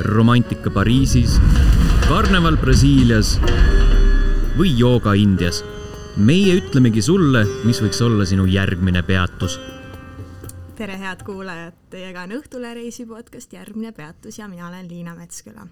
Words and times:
romantika 0.00 0.70
Pariisis, 0.70 1.40
karneval 2.08 2.56
Brasiilias 2.56 3.38
või 4.58 4.70
jooga 4.78 5.14
Indias. 5.18 5.64
meie 6.16 6.56
ütlemegi 6.58 7.02
sulle, 7.02 7.44
mis 7.64 7.78
võiks 7.82 8.00
olla 8.02 8.24
sinu 8.26 8.46
järgmine 8.46 9.02
peatus. 9.02 9.58
tere, 10.76 10.98
head 10.98 11.22
kuulajad, 11.22 11.74
teiega 11.90 12.22
on 12.22 12.30
Õhtule 12.30 12.74
reisi 12.74 13.06
podcast 13.06 13.52
Järgmine 13.52 13.92
peatus 13.92 14.38
ja 14.38 14.48
mina 14.48 14.68
olen 14.68 14.88
Liina 14.88 15.14
Metsküla. 15.14 15.66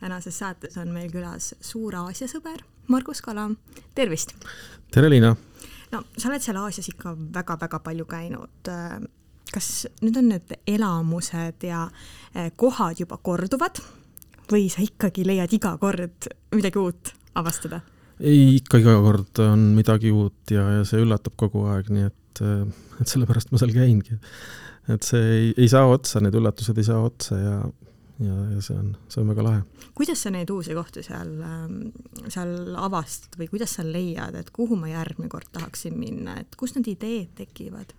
tänases 0.00 0.38
saates 0.38 0.76
on 0.76 0.88
meil 0.88 1.10
külas 1.10 1.54
suur 1.60 1.94
Aasia 1.94 2.28
sõber 2.28 2.62
Margus 2.88 3.22
Kala, 3.22 3.50
tervist! 3.94 4.34
tere, 4.90 5.10
Liina! 5.10 5.36
no 5.92 6.02
sa 6.16 6.28
oled 6.28 6.42
seal 6.42 6.56
Aasias 6.56 6.88
ikka 6.88 7.16
väga-väga 7.34 7.78
palju 7.78 8.04
käinud 8.04 8.72
kas 9.54 9.86
nüüd 10.02 10.18
on 10.20 10.32
need 10.34 10.56
elamused 10.66 11.66
ja 11.68 11.86
eh, 12.34 12.50
kohad 12.56 13.00
juba 13.00 13.18
korduvad 13.22 13.80
või 14.50 14.68
sa 14.72 14.84
ikkagi 14.84 15.24
leiad 15.26 15.52
iga 15.56 15.76
kord 15.80 16.28
midagi 16.54 16.80
uut 16.80 17.14
avastada? 17.38 17.80
ei, 18.20 18.58
ikka 18.58 18.80
iga 18.82 18.98
kord 19.02 19.42
on 19.42 19.70
midagi 19.78 20.12
uut 20.14 20.54
ja, 20.54 20.66
ja 20.78 20.84
see 20.86 21.02
üllatab 21.02 21.34
kogu 21.40 21.64
aeg, 21.72 21.90
nii 21.94 22.10
et, 22.10 22.42
eh, 22.44 22.66
et 23.00 23.10
sellepärast 23.10 23.54
ma 23.54 23.62
seal 23.62 23.74
käingi. 23.74 24.18
et 24.92 25.06
see 25.06 25.24
ei, 25.38 25.48
ei 25.56 25.70
saa 25.70 25.88
otsa, 25.90 26.22
need 26.22 26.36
üllatused 26.38 26.78
ei 26.78 26.86
saa 26.86 27.00
otsa 27.02 27.38
ja, 27.40 27.56
ja, 28.22 28.36
ja 28.54 28.62
see 28.62 28.76
on, 28.78 28.92
see 29.08 29.22
on 29.22 29.32
väga 29.32 29.46
lahe. 29.46 29.88
kuidas 29.96 30.22
sa 30.26 30.32
neid 30.34 30.50
uusi 30.54 30.76
kohti 30.76 31.02
seal, 31.06 31.34
ähm, 31.46 31.80
seal 32.28 32.74
avastad 32.78 33.38
või 33.40 33.50
kuidas 33.52 33.78
sa 33.78 33.86
leiad, 33.86 34.36
et 34.38 34.50
kuhu 34.54 34.78
ma 34.78 34.92
järgmine 34.92 35.32
kord 35.32 35.50
tahaksin 35.54 35.98
minna, 35.98 36.38
et 36.42 36.58
kust 36.60 36.78
need 36.78 36.90
ideed 36.96 37.34
tekivad? 37.38 37.94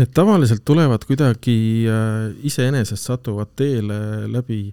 Need 0.00 0.14
tavaliselt 0.16 0.64
tulevad 0.64 1.04
kuidagi 1.04 1.56
äh, 1.90 2.30
iseenesest, 2.48 3.10
satuvad 3.10 3.52
teele 3.58 3.98
läbi 4.32 4.64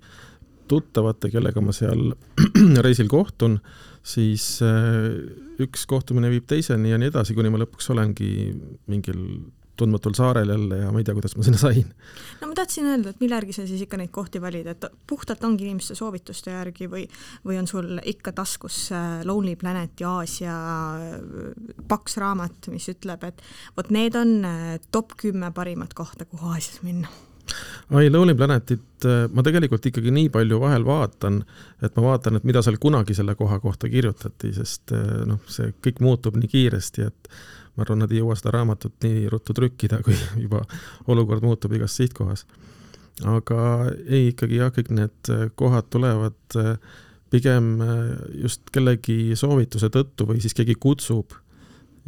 tuttavate, 0.69 1.31
kellega 1.33 1.61
ma 1.63 1.73
seal 1.75 2.13
reisil 2.85 3.09
kohtun, 3.11 3.57
siis 4.05 4.61
äh, 4.63 5.09
üks 5.59 5.83
kohtumine 5.89 6.31
viib 6.31 6.47
teiseni 6.47 6.93
ja 6.93 6.99
nii 7.01 7.11
edasi, 7.11 7.35
kuni 7.35 7.51
ma 7.51 7.59
lõpuks 7.59 7.91
olengi 7.91 8.29
mingil 8.87 9.23
tundmatul 9.79 10.15
saarel 10.17 10.51
jälle 10.53 10.81
ja 10.83 10.91
ma 10.91 11.01
ei 11.01 11.07
tea, 11.07 11.15
kuidas 11.17 11.35
ma 11.37 11.45
sinna 11.47 11.61
sain. 11.61 11.93
no 12.41 12.49
ma 12.51 12.57
tahtsin 12.57 12.89
öelda, 12.89 13.13
et 13.13 13.23
mille 13.23 13.39
järgi 13.39 13.55
sa 13.55 13.67
siis 13.69 13.85
ikka 13.85 13.99
neid 14.01 14.11
kohti 14.15 14.41
valid, 14.41 14.67
et 14.71 14.89
puhtalt 15.07 15.43
ongi 15.47 15.67
inimeste 15.67 15.97
soovituste 15.97 16.53
järgi 16.55 16.89
või, 16.91 17.05
või 17.47 17.61
on 17.61 17.69
sul 17.69 18.01
ikka 18.03 18.33
taskus 18.37 18.89
Lonely 19.25 19.55
Planeti 19.59 20.07
Aasia 20.07 20.57
paks 21.87 22.19
raamat, 22.21 22.69
mis 22.73 22.89
ütleb, 22.91 23.23
et 23.29 23.41
vot 23.77 23.89
need 23.93 24.15
on 24.19 24.37
äh, 24.45 24.77
top 24.91 25.17
kümme 25.19 25.51
parimat 25.55 25.95
kohta, 25.97 26.27
kuhu 26.29 26.53
Aasias 26.53 26.83
minna 26.85 27.09
ei, 27.97 28.09
Lonely 28.09 28.35
Planetit 28.35 29.05
äh, 29.05 29.25
ma 29.33 29.43
tegelikult 29.45 29.85
ikkagi 29.89 30.11
nii 30.13 30.29
palju 30.33 30.59
vahel 30.61 30.85
vaatan, 30.85 31.41
et 31.81 31.95
ma 31.97 32.05
vaatan, 32.11 32.37
et 32.37 32.45
mida 32.47 32.61
seal 32.65 32.77
kunagi 32.81 33.15
selle 33.17 33.35
koha 33.39 33.59
kohta 33.63 33.89
kirjutati, 33.89 34.51
sest 34.53 34.93
äh, 34.95 35.23
noh, 35.29 35.41
see 35.49 35.73
kõik 35.83 36.01
muutub 36.05 36.37
nii 36.37 36.51
kiiresti, 36.51 37.07
et 37.09 37.33
ma 37.75 37.85
arvan, 37.85 38.03
nad 38.03 38.13
ei 38.13 38.21
jõua 38.21 38.37
seda 38.37 38.53
raamatut 38.59 38.95
nii 39.05 39.27
ruttu 39.33 39.55
trükkida, 39.57 40.03
kui 40.05 40.17
juba 40.45 40.63
olukord 41.09 41.45
muutub 41.45 41.73
igas 41.77 41.97
sihtkohas. 41.97 42.45
aga 43.25 43.59
ei, 44.05 44.29
ikkagi 44.31 44.61
jah, 44.61 44.73
kõik 44.75 44.93
need 44.93 45.33
äh, 45.33 45.47
kohad 45.55 45.89
tulevad 45.89 46.59
pigem 47.29 47.77
just 48.41 48.71
kellegi 48.73 49.35
soovituse 49.37 49.91
tõttu 49.93 50.25
või 50.25 50.39
siis 50.41 50.55
keegi 50.57 50.73
kutsub. 50.81 51.33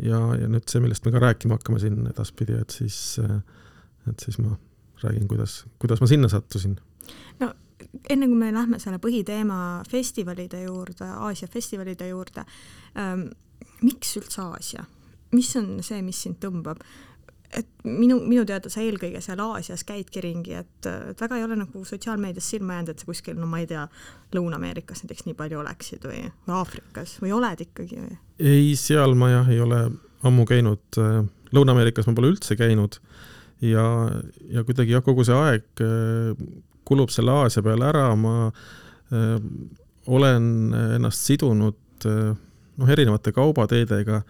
ja, 0.02 0.18
ja 0.38 0.48
nüüd 0.50 0.66
see, 0.70 0.82
millest 0.82 1.06
me 1.06 1.14
ka 1.14 1.22
rääkima 1.22 1.60
hakkame 1.60 1.82
siin 1.82 2.08
edaspidi, 2.10 2.58
et 2.58 2.74
siis, 2.74 3.20
et 4.10 4.24
siis 4.26 4.40
ma 4.42 4.56
räägin, 5.04 5.28
kuidas, 5.28 5.66
kuidas 5.80 6.02
ma 6.02 6.08
sinna 6.08 6.30
sattusin. 6.32 6.78
no 7.40 7.54
enne 8.10 8.28
kui 8.28 8.38
me 8.38 8.52
lähme 8.54 8.80
selle 8.80 9.00
põhiteema 9.02 9.60
festivalide 9.90 10.64
juurde, 10.64 11.08
Aasia 11.28 11.48
festivalide 11.52 12.08
juurde 12.12 12.46
ähm,, 12.98 13.30
miks 13.82 14.18
üldse 14.18 14.44
Aasia? 14.46 14.86
mis 15.32 15.56
on 15.56 15.80
see, 15.84 16.02
mis 16.06 16.20
sind 16.26 16.40
tõmbab? 16.44 16.82
et 17.52 17.68
minu, 17.84 18.16
minu 18.24 18.46
teada 18.48 18.70
sa 18.72 18.80
eelkõige 18.84 19.20
seal 19.24 19.42
Aasias 19.44 19.84
käidki 19.88 20.22
ringi, 20.24 20.54
et, 20.56 20.88
et 20.88 21.20
väga 21.22 21.36
ei 21.36 21.44
ole 21.44 21.58
nagu 21.60 21.84
sotsiaalmeedias 21.88 22.48
silma 22.54 22.78
jäänud, 22.78 22.94
et 22.94 23.04
sa 23.04 23.10
kuskil, 23.10 23.36
no 23.40 23.50
ma 23.52 23.60
ei 23.60 23.68
tea, 23.68 23.84
Lõuna-Ameerikas 24.36 25.04
näiteks 25.04 25.28
nii 25.28 25.36
palju 25.40 25.60
oleksid 25.60 26.08
või, 26.08 26.22
või 26.48 26.56
Aafrikas 26.62 27.18
või 27.24 27.34
oled 27.36 27.66
ikkagi 27.68 28.00
või? 28.00 28.16
ei, 28.40 28.72
seal 28.80 29.18
ma 29.20 29.34
jah, 29.34 29.52
ei 29.52 29.60
ole 29.64 29.82
ammu 30.28 30.46
käinud, 30.48 31.02
Lõuna-Ameerikas 31.52 32.08
ma 32.08 32.16
pole 32.16 32.32
üldse 32.32 32.56
käinud 32.60 33.02
ja, 33.62 33.86
ja 34.50 34.64
kuidagi 34.66 34.96
jah, 34.96 35.04
kogu 35.06 35.26
see 35.28 35.38
aeg 35.38 35.84
äh, 35.86 36.34
kulub 36.88 37.12
selle 37.14 37.34
Aasia 37.44 37.64
peale 37.66 37.88
ära, 37.92 38.08
ma 38.20 38.36
öö, 38.48 39.36
äh, 39.36 39.42
olen 40.12 40.74
ennast 40.98 41.28
sidunud 41.28 42.06
öö, 42.06 42.32
äh, 42.32 42.40
noh, 42.82 42.90
erinevate 42.90 43.34
kaubateedega, 43.36 44.22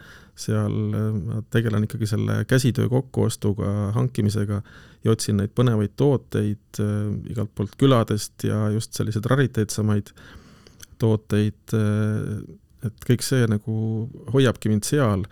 seal 0.42 0.74
ma 0.92 1.42
tegelen 1.54 1.86
ikkagi 1.86 2.08
selle 2.10 2.42
käsitöö 2.50 2.90
kokkuostuga, 2.90 3.92
hankimisega 3.96 4.62
ja 5.04 5.14
otsin 5.14 5.38
neid 5.40 5.54
põnevaid 5.56 5.94
tooteid 6.00 6.82
äh, 6.82 7.08
igalt 7.32 7.54
poolt 7.56 7.78
küladest 7.80 8.48
ja 8.48 8.66
just 8.74 8.98
selliseid 8.98 9.28
rariteetsamaid 9.32 10.12
tooteid 11.02 11.74
et 12.86 13.06
kõik 13.08 13.24
see 13.26 13.48
nagu 13.50 13.76
hoiabki 14.34 14.70
mind 14.70 14.86
seal 14.86 15.24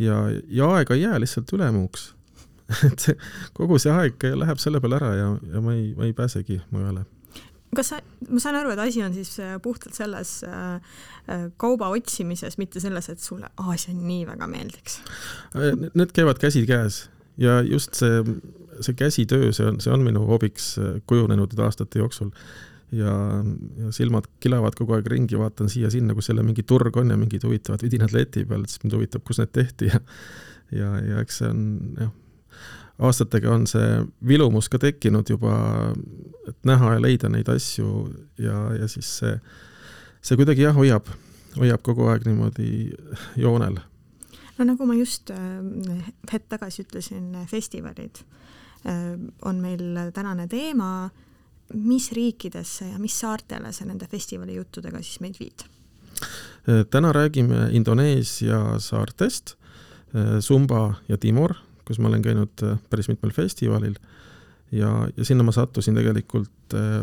ja, 0.00 0.22
ja 0.48 0.70
aega 0.78 0.96
ei 0.96 1.04
jää 1.04 1.20
lihtsalt 1.20 1.52
ülemuuks 1.56 2.06
et 2.90 3.06
kogu 3.56 3.78
see 3.82 3.94
aeg 3.94 4.28
läheb 4.42 4.60
selle 4.62 4.82
peale 4.82 5.00
ära 5.00 5.14
ja, 5.16 5.30
ja 5.54 5.64
ma 5.64 5.74
ei, 5.76 5.90
ma 5.96 6.06
ei 6.08 6.14
pääsegi 6.16 6.60
mujale 6.70 7.06
kas 7.76 7.92
sa, 7.92 8.00
ma 8.30 8.40
saan 8.42 8.58
aru, 8.58 8.72
et 8.74 8.82
asi 8.82 9.02
on 9.04 9.14
siis 9.14 9.32
äh, 9.42 9.54
puhtalt 9.62 9.96
selles 9.96 10.40
äh, 10.46 10.80
äh, 11.30 11.44
kauba 11.60 11.90
otsimises, 11.94 12.58
mitte 12.58 12.82
selles, 12.82 13.10
et 13.12 13.22
sulle 13.22 13.50
Aasia 13.62 13.94
nii 13.94 14.24
väga 14.28 14.48
meeldiks? 14.50 14.98
Need 15.54 16.14
käivad 16.16 16.40
käsikäes 16.42 17.04
ja 17.40 17.60
just 17.66 17.94
see, 17.98 18.24
see 18.80 18.96
käsitöö, 18.98 19.52
see 19.54 19.68
on, 19.70 19.78
see 19.82 19.94
on 19.94 20.02
minu 20.06 20.24
hobiks 20.28 20.74
kujunenud 21.06 21.54
aastate 21.62 22.02
jooksul. 22.02 22.34
ja, 22.92 23.12
ja 23.78 23.92
silmad 23.94 24.26
kilavad 24.42 24.74
kogu 24.74 24.96
aeg 24.96 25.06
ringi, 25.06 25.38
vaatan 25.38 25.68
siia-sinna, 25.70 26.14
kus 26.14 26.28
jälle 26.28 26.42
mingi 26.42 26.64
turg 26.66 26.96
on 26.98 27.14
ja 27.14 27.16
mingid 27.16 27.44
huvitavad 27.46 27.84
vidinad 27.86 28.10
leti 28.12 28.42
peal, 28.44 28.64
siis 28.66 28.82
mind 28.82 28.96
huvitab, 28.98 29.22
kus 29.26 29.38
need 29.38 29.52
tehti 29.54 29.92
ja 29.92 30.00
ja, 30.74 30.88
ja 31.02 31.22
eks 31.22 31.38
see 31.38 31.52
on 31.52 31.62
jah 31.98 32.10
aastatega 33.00 33.52
on 33.54 33.66
see 33.68 34.02
vilumus 34.26 34.68
ka 34.68 34.78
tekkinud 34.80 35.30
juba, 35.32 35.54
et 36.48 36.56
näha 36.68 36.94
ja 36.96 37.02
leida 37.02 37.30
neid 37.32 37.48
asju 37.48 37.90
ja, 38.40 38.58
ja 38.76 38.88
siis 38.90 39.10
see, 39.22 39.36
see 40.22 40.38
kuidagi 40.40 40.66
jah, 40.66 40.76
hoiab, 40.76 41.08
hoiab 41.58 41.84
kogu 41.86 42.10
aeg 42.12 42.26
niimoodi 42.28 42.90
joonel. 43.40 43.80
no 44.58 44.68
nagu 44.68 44.86
ma 44.86 44.98
just 44.98 45.32
äh, 45.32 46.12
hetk 46.32 46.50
tagasi 46.52 46.84
ütlesin, 46.84 47.32
festivalid 47.48 48.22
äh, 48.84 49.16
on 49.48 49.62
meil 49.64 50.12
tänane 50.14 50.48
teema, 50.48 51.10
mis 51.74 52.10
riikidesse 52.12 52.90
ja 52.90 52.98
mis 52.98 53.16
saartele 53.20 53.72
sa 53.72 53.86
nende 53.86 54.08
festivali 54.10 54.58
juttudega 54.58 55.00
siis 55.02 55.22
meid 55.24 55.40
viid? 55.40 55.64
Äh, 56.68 56.84
täna 56.90 57.14
räägime 57.16 57.70
Indoneesia 57.72 58.78
saartest, 58.78 59.56
Sumba 60.42 60.96
ja 61.06 61.14
Timor 61.22 61.52
kus 61.90 61.98
ma 61.98 62.10
olen 62.10 62.22
käinud 62.22 62.64
äh, 62.66 62.78
päris 62.90 63.10
mitmel 63.10 63.32
festivalil 63.34 63.96
ja, 64.72 64.90
ja 65.16 65.26
sinna 65.26 65.46
ma 65.46 65.54
sattusin 65.54 65.98
tegelikult 65.98 66.76
äh, 66.78 67.02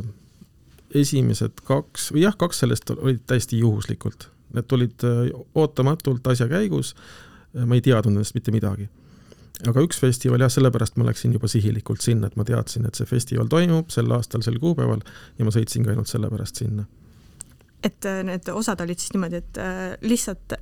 esimesed 0.95 1.59
kaks, 1.67 2.11
või 2.15 2.23
jah, 2.23 2.37
kaks 2.39 2.63
sellest 2.63 2.93
olid 2.95 3.25
täiesti 3.27 3.59
juhuslikult. 3.59 4.29
Need 4.55 4.69
tulid 4.71 5.03
äh, 5.03 5.25
ootamatult 5.59 6.27
asja 6.31 6.47
käigus, 6.51 6.93
ma 7.57 7.75
ei 7.75 7.83
teadnud 7.83 8.15
nendest 8.15 8.35
mitte 8.37 8.53
midagi. 8.55 8.87
aga 9.67 9.81
üks 9.81 9.97
festival 9.97 10.43
jah, 10.43 10.51
sellepärast 10.53 10.99
ma 11.01 11.07
läksin 11.07 11.33
juba 11.33 11.49
sihilikult 11.49 12.03
sinna, 12.05 12.27
et 12.27 12.35
ma 12.37 12.45
teadsin, 12.45 12.85
et 12.85 12.95
see 12.95 13.09
festival 13.09 13.47
toimub 13.49 13.89
sel 13.89 14.11
aastal, 14.13 14.43
sel 14.45 14.59
kuupäeval 14.61 15.01
ja 15.39 15.45
ma 15.45 15.51
sõitsingi 15.51 15.89
ainult 15.89 16.07
sellepärast 16.11 16.63
sinna 16.63 16.85
et 17.83 18.05
need 18.25 18.49
osad 18.53 18.81
olid 18.83 18.99
siis 18.99 19.13
niimoodi, 19.13 19.39
et 19.41 19.59
lihtsalt 20.01 20.55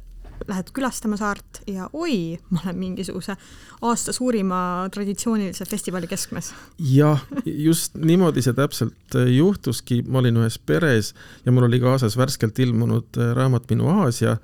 lähed 0.48 0.72
külastama 0.76 1.18
saart 1.20 1.62
ja 1.68 1.90
oi, 1.94 2.38
ma 2.50 2.62
olen 2.64 2.80
mingisuguse 2.80 3.36
aasta 3.82 4.14
suurima 4.16 4.60
traditsioonilise 4.94 5.66
festivali 5.70 6.08
keskmes. 6.08 6.54
jah, 6.80 7.24
just 7.46 7.96
niimoodi 7.98 8.44
see 8.46 8.56
täpselt 8.58 9.18
äh, 9.18 9.30
juhtuski, 9.36 10.02
ma 10.08 10.22
olin 10.24 10.42
ühes 10.44 10.60
peres 10.60 11.14
ja 11.46 11.54
mul 11.56 11.70
oli 11.70 11.80
kaasas 11.84 12.18
värskelt 12.18 12.60
ilmunud 12.60 13.20
äh, 13.20 13.34
raamat 13.38 13.70
Minu 13.72 13.90
Aasia, 14.02 14.38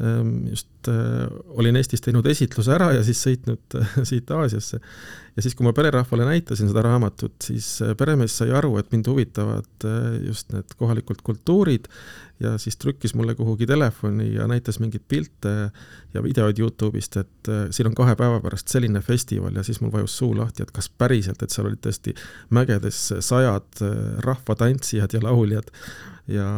ähm, 0.00 0.46
just 0.50 0.68
äh, 0.90 1.26
olin 1.58 1.76
Eestis 1.78 2.02
teinud 2.04 2.26
esitluse 2.30 2.74
ära 2.74 2.90
ja 2.94 3.02
siis 3.06 3.20
sõitnud 3.24 3.78
äh, 3.78 3.96
siit 4.08 4.30
Aasiasse. 4.34 4.80
ja 5.36 5.42
siis, 5.42 5.54
kui 5.56 5.66
ma 5.66 5.72
pererahvale 5.76 6.26
näitasin 6.28 6.70
seda 6.70 6.84
raamatut, 6.86 7.36
siis 7.42 7.68
äh, 7.82 7.94
peremees 7.98 8.36
sai 8.40 8.52
aru, 8.54 8.76
et 8.80 8.92
mind 8.94 9.08
huvitavad 9.10 9.88
just 10.24 10.52
need 10.54 10.76
kohalikud 10.78 11.24
kultuurid 11.26 11.88
ja 12.42 12.56
siis 12.58 12.76
trükkis 12.80 13.14
mulle 13.14 13.36
kuhugi 13.38 13.66
telefoni 13.66 14.32
ja 14.34 14.48
näitas 14.50 14.80
mingeid 14.82 15.04
pilte 15.08 15.52
ja 16.14 16.22
videoid 16.22 16.58
Youtube'ist, 16.58 17.20
et 17.20 17.50
siin 17.74 17.90
on 17.90 17.94
kahe 17.94 18.16
päeva 18.18 18.40
pärast 18.42 18.72
selline 18.72 19.00
festival 19.06 19.54
ja 19.54 19.62
siis 19.66 19.78
mul 19.80 19.92
vajus 19.94 20.16
suu 20.18 20.32
lahti, 20.36 20.64
et 20.64 20.72
kas 20.74 20.90
päriselt, 20.90 21.42
et 21.42 21.54
seal 21.54 21.68
olid 21.70 21.82
tõesti 21.84 22.16
mägedes 22.54 23.06
sajad 23.22 23.84
rahvatantsijad 24.26 25.14
ja 25.14 25.22
lauljad 25.22 25.70
ja 26.30 26.48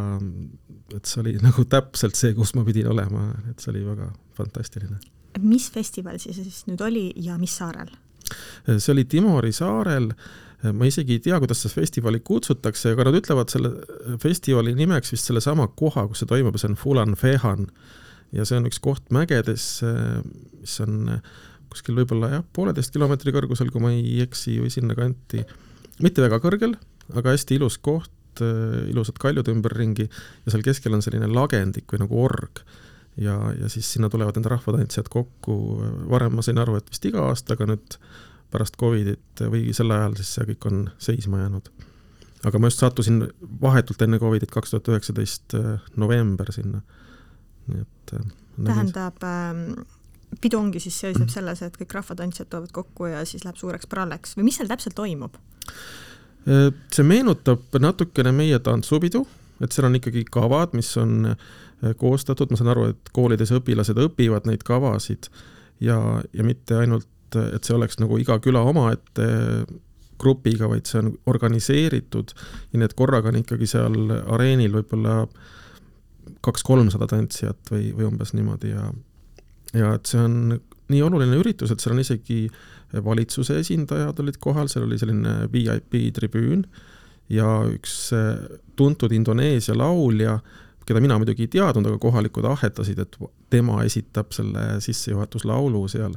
et 0.95 1.09
see 1.09 1.23
oli 1.23 1.35
nagu 1.43 1.65
täpselt 1.69 2.19
see, 2.19 2.35
kus 2.37 2.55
ma 2.57 2.65
pidin 2.67 2.89
olema, 2.91 3.29
et 3.51 3.63
see 3.63 3.73
oli 3.75 3.83
väga 3.87 4.11
fantastiline. 4.37 4.99
mis 5.41 5.69
festival 5.73 6.19
see 6.23 6.35
siis 6.37 6.65
nüüd 6.69 6.83
oli 6.85 7.07
ja 7.25 7.37
mis 7.41 7.57
saarel? 7.61 7.91
see 8.67 8.93
oli 8.93 9.05
Timori 9.05 9.53
saarel, 9.55 10.11
ma 10.75 10.89
isegi 10.89 11.19
ei 11.19 11.23
tea, 11.23 11.39
kuidas 11.43 11.61
seda 11.63 11.77
festivali 11.77 12.21
kutsutakse, 12.27 12.95
aga 12.97 13.07
nad 13.09 13.19
ütlevad 13.21 13.53
selle 13.53 13.71
festivali 14.23 14.75
nimeks 14.75 15.13
vist 15.15 15.29
sellesama 15.29 15.69
koha, 15.79 16.09
kus 16.11 16.25
see 16.25 16.31
toimub, 16.31 16.57
see 16.59 16.73
on 16.73 16.81
Fulan 16.81 17.15
Fehan. 17.19 17.69
ja 18.35 18.45
see 18.49 18.59
on 18.59 18.67
üks 18.67 18.81
koht 18.83 19.13
mägedes, 19.15 19.69
mis 20.59 20.81
on 20.83 21.21
kuskil 21.71 21.99
võib-olla 21.99 22.33
jah, 22.33 22.45
pooleteist 22.57 22.95
kilomeetri 22.95 23.35
kõrgusel, 23.35 23.71
kui 23.73 23.83
ma 23.85 23.93
ei 23.95 24.21
eksi, 24.25 24.57
või 24.63 24.73
sinnakanti. 24.73 25.45
mitte 26.03 26.25
väga 26.25 26.41
kõrgel, 26.43 26.77
aga 27.15 27.35
hästi 27.35 27.59
ilus 27.61 27.79
koht, 27.79 28.13
ilusad, 28.91 29.17
kaljud 29.21 29.49
ümberringi 29.49 30.09
ja 30.09 30.53
seal 30.53 30.65
keskel 30.65 30.97
on 30.97 31.05
selline 31.05 31.29
lagendik 31.33 31.89
või 31.93 32.03
nagu 32.05 32.21
org. 32.27 32.65
Ja, 33.17 33.37
ja 33.61 33.69
siis 33.73 33.93
sinna 33.93 34.11
tulevad 34.13 34.37
need 34.39 34.49
rahvatantsijad 34.51 35.11
kokku, 35.13 35.57
varem 36.11 36.37
ma 36.37 36.45
sain 36.45 36.59
aru, 36.63 36.77
et 36.81 36.89
vist 36.93 37.05
iga 37.09 37.27
aasta, 37.31 37.57
aga 37.57 37.69
nüüd 37.73 37.99
pärast 38.53 38.79
Covidit 38.81 39.43
või 39.51 39.75
sel 39.77 39.93
ajal 39.95 40.17
siis 40.21 40.33
see 40.37 40.49
kõik 40.53 40.67
on 40.71 40.87
seisma 41.03 41.43
jäänud. 41.43 41.71
aga 42.47 42.59
ma 42.59 42.71
just 42.71 42.83
sattusin 42.83 43.25
vahetult 43.63 44.03
enne 44.03 44.19
Covidit, 44.23 44.51
kaks 44.55 44.75
tuhat 44.75 44.89
üheksateist 44.93 45.57
äh, 45.59 45.87
november 45.97 46.53
sinna, 46.55 46.83
nii 47.67 47.83
et 47.83 48.17
äh, 48.19 48.33
tähendab 48.65 49.25
äh, 49.27 49.85
pidu 50.41 50.59
ongi 50.61 50.81
siis, 50.83 50.99
seisneb 51.01 51.31
selles, 51.33 51.63
et 51.63 51.77
kõik 51.81 51.95
rahvatantsijad 51.99 52.51
tulevad 52.51 52.73
kokku 52.75 53.11
ja 53.11 53.25
siis 53.29 53.45
läheb 53.47 53.59
suureks 53.61 53.89
pralleks 53.91 54.37
või 54.37 54.49
mis 54.51 54.61
seal 54.61 54.71
täpselt 54.71 54.97
toimub? 54.99 55.39
Äh, 56.47 56.71
see 56.95 57.07
meenutab 57.07 57.81
natukene 57.83 58.33
meie 58.37 58.59
tantsupidu, 58.63 59.25
et 59.65 59.73
seal 59.73 59.89
on 59.89 59.99
ikkagi 59.99 60.27
kavad, 60.31 60.77
mis 60.79 60.93
on 61.01 61.33
äh, 61.33 61.55
koostatud, 62.01 62.51
ma 62.51 62.59
saan 62.59 62.73
aru, 62.73 62.87
et 62.95 63.11
koolides 63.17 63.53
õpilased 63.57 63.99
õpivad 64.01 64.49
neid 64.49 64.65
kavasid 64.67 65.29
ja, 65.85 65.99
ja 66.33 66.47
mitte 66.47 66.79
ainult, 66.81 67.09
et 67.37 67.67
see 67.67 67.75
oleks 67.77 67.99
nagu 68.01 68.17
iga 68.23 68.39
küla 68.41 68.63
omaette 68.65 69.27
grupiga, 70.17 70.71
vaid 70.71 70.89
see 70.89 71.03
on 71.03 71.11
organiseeritud 71.29 72.33
ja 72.73 72.85
et 72.87 72.97
korraga 72.97 73.29
on 73.29 73.43
ikkagi 73.43 73.69
seal 73.69 73.99
areenil 74.33 74.79
võib-olla 74.79 75.27
kaks-kolmsada 76.47 77.09
tantsijat 77.11 77.69
või, 77.73 77.91
või 77.93 78.09
umbes 78.09 78.33
niimoodi 78.37 78.73
ja 78.73 78.89
ja 79.77 79.93
et 79.99 80.09
see 80.09 80.23
on 80.23 80.57
nii 80.89 81.03
oluline 81.03 81.37
üritus, 81.37 81.73
et 81.75 81.83
seal 81.83 81.97
on 81.97 82.01
isegi 82.01 82.47
äh, 82.47 82.77
valitsuse 83.05 83.59
esindajad 83.61 84.21
olid 84.23 84.39
kohal, 84.41 84.69
seal 84.71 84.87
oli 84.87 84.99
selline 84.99 85.49
VIP 85.53 85.99
tribüün 86.17 86.65
ja 87.33 87.49
üks 87.71 88.13
eh, 88.15 88.37
tuntud 88.79 89.13
Indoneesia 89.13 89.75
laulja, 89.77 90.39
keda 90.87 91.01
mina 91.03 91.19
muidugi 91.19 91.47
ei 91.47 91.53
teadnud, 91.57 91.89
aga 91.91 91.99
kohalikud 92.03 92.47
ahetasid, 92.47 93.01
et 93.03 93.17
tema 93.51 93.81
esitab 93.87 94.31
selle 94.35 94.81
sissejuhatuslaulu 94.85 95.87
seal. 95.89 96.15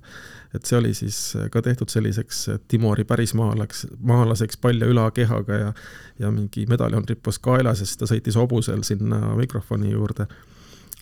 et 0.54 0.66
see 0.66 0.78
oli 0.80 0.94
siis 0.98 1.18
ka 1.52 1.62
tehtud 1.62 1.90
selliseks 1.90 2.50
Timori 2.68 3.04
pärismaalaks, 3.04 3.88
maalaseks 4.02 4.58
palja 4.58 4.88
ülakehaga 4.90 5.54
ja 5.54 5.74
ja 6.20 6.32
mingi 6.32 6.66
medaljon 6.68 7.06
rippus 7.10 7.40
kaelas 7.40 7.80
ja 7.80 7.86
siis 7.86 7.98
ta 7.98 8.08
sõitis 8.10 8.36
hobusel 8.36 8.82
sinna 8.84 9.36
mikrofoni 9.36 9.92
juurde 9.92 10.26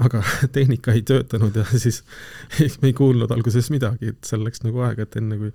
aga 0.03 0.21
tehnika 0.57 0.93
ei 0.95 1.01
töötanud 1.01 1.55
ja 1.55 1.65
siis 1.83 2.03
me 2.81 2.91
ei 2.91 2.93
kuulnud 2.97 3.31
alguses 3.33 3.71
midagi, 3.73 4.13
et 4.13 4.29
seal 4.29 4.43
läks 4.45 4.63
nagu 4.65 4.83
aega, 4.85 5.07
et 5.07 5.17
enne 5.21 5.39
kui, 5.41 5.51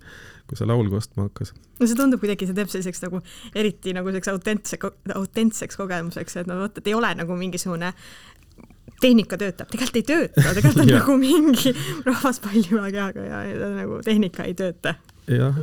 kui 0.50 0.59
see 0.59 0.69
laul 0.69 0.91
kostma 0.93 1.29
hakkas. 1.29 1.55
no 1.79 1.89
see 1.89 1.99
tundub 1.99 2.23
kuidagi, 2.23 2.49
see 2.49 2.59
teeb 2.59 2.73
selliseks 2.73 3.05
nagu 3.06 3.23
eriti 3.55 3.94
nagu 3.97 4.11
selliseks 4.11 4.33
autentse, 4.35 4.81
autentseks 5.15 5.81
kogemuseks, 5.81 6.41
et 6.43 6.50
no 6.50 6.59
vot, 6.65 6.79
et 6.79 6.91
ei 6.91 6.99
ole 6.99 7.15
nagu 7.19 7.39
mingisugune 7.39 7.93
tehnika 9.03 9.39
töötab, 9.39 9.71
tegelikult 9.71 9.99
ei 9.99 10.06
tööta, 10.06 10.55
tegelikult 10.55 10.85
on 10.85 10.93
nagu 10.93 11.19
mingi 11.19 11.75
rahvas 12.06 12.38
palju 12.43 12.83
kehaga 12.95 13.27
ja, 13.27 13.43
ja 13.50 13.71
nagu 13.79 13.99
tehnika 14.05 14.47
ei 14.47 14.55
tööta. 14.59 14.97
jah, 15.31 15.62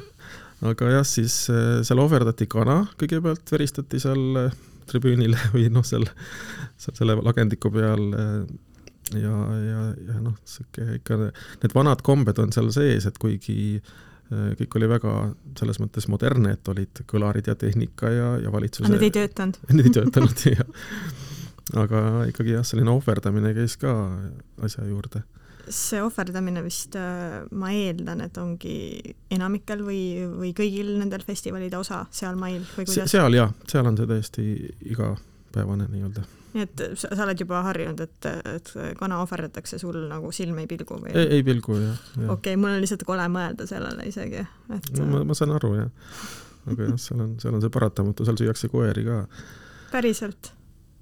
aga 0.72 0.96
jah, 0.98 1.06
siis 1.08 1.42
äh, 1.52 1.80
seal 1.88 2.04
ohverdati 2.04 2.48
kana, 2.52 2.82
kõigepealt 3.00 3.52
veristati 3.52 4.00
seal 4.04 4.44
äh, 4.46 4.58
tribüünil 4.90 5.38
või 5.54 5.68
noh, 5.74 5.86
seal, 5.88 6.08
seal 6.80 6.98
selle 6.98 7.20
lagendiku 7.22 7.72
peal 7.74 8.08
äh, 8.16 8.34
ja, 9.18 9.38
ja, 9.64 9.80
ja 10.10 10.20
noh, 10.24 10.36
sihuke 10.48 11.00
ikka 11.00 11.18
need 11.24 11.74
vanad 11.76 12.04
kombed 12.06 12.40
on 12.42 12.54
seal 12.56 12.70
sees, 12.76 13.08
et 13.10 13.18
kuigi 13.22 13.80
äh, 13.80 14.52
kõik 14.60 14.78
oli 14.80 14.92
väga 14.92 15.16
selles 15.60 15.82
mõttes 15.82 16.10
modernne, 16.12 16.54
et 16.58 16.72
olid 16.72 17.04
kõlarid 17.10 17.50
ja 17.50 17.58
tehnika 17.60 18.12
ja, 18.14 18.30
ja 18.44 18.54
valitsuse. 18.54 18.92
Need 18.94 19.10
ei 19.10 19.16
töötanud 19.16 19.60
Need 19.76 19.90
ei 19.90 19.98
töötanud 20.00 20.46
jah. 20.52 20.88
aga 21.80 22.06
ikkagi 22.30 22.56
jah, 22.58 22.66
selline 22.66 22.94
ohverdamine 22.94 23.54
käis 23.58 23.78
ka 23.82 23.96
asja 24.66 24.86
juurde. 24.90 25.24
see 25.70 26.00
ohverdamine 26.02 26.64
vist, 26.66 26.96
äh, 26.98 27.44
ma 27.52 27.70
eeldan, 27.76 28.24
et 28.26 28.38
ongi 28.42 29.16
enamikel 29.30 29.84
või, 29.86 30.02
või 30.34 30.54
kõigil 30.58 30.96
nendel 30.98 31.22
festivalide 31.26 31.78
osa 31.78 32.06
seal 32.10 32.40
mail 32.42 32.64
või 32.76 32.88
kuidas? 32.90 33.12
seal 33.12 33.38
jah, 33.38 33.54
seal 33.70 33.86
on 33.86 34.00
see 34.00 34.10
täiesti 34.10 34.48
igapäevane 35.50 35.88
nii-öelda 35.90 36.26
nii 36.54 36.64
et 36.66 36.82
sa, 36.98 37.12
sa 37.14 37.26
oled 37.28 37.40
juba 37.40 37.62
harjunud, 37.68 38.00
et, 38.02 38.28
et 38.56 38.72
kana 38.98 39.20
ohverdatakse 39.22 39.78
sul 39.82 39.98
nagu 40.10 40.32
silm 40.34 40.58
ei 40.62 40.68
pilgu 40.70 40.98
või? 40.98 41.14
ei, 41.14 41.44
pilgu 41.46 41.78
jah 41.78 41.98
ja.. 42.18 42.26
okei 42.26 42.34
okay,, 42.34 42.60
mul 42.60 42.74
on 42.74 42.82
lihtsalt 42.82 43.06
kole 43.06 43.26
mõelda 43.30 43.68
sellele 43.70 44.08
isegi, 44.10 44.42
et 44.74 44.92
no, 44.98 45.10
ma, 45.12 45.24
ma 45.30 45.38
saan 45.38 45.54
aru 45.54 45.76
jah, 45.78 45.92
aga 46.74 46.88
jah, 46.90 47.02
seal 47.02 47.26
on, 47.26 47.36
seal 47.42 47.54
on 47.54 47.66
see 47.66 47.74
paratamatu, 47.74 48.26
seal 48.26 48.40
süüakse 48.42 48.72
koeri 48.74 49.06
ka. 49.06 49.20
päriselt? 49.94 50.52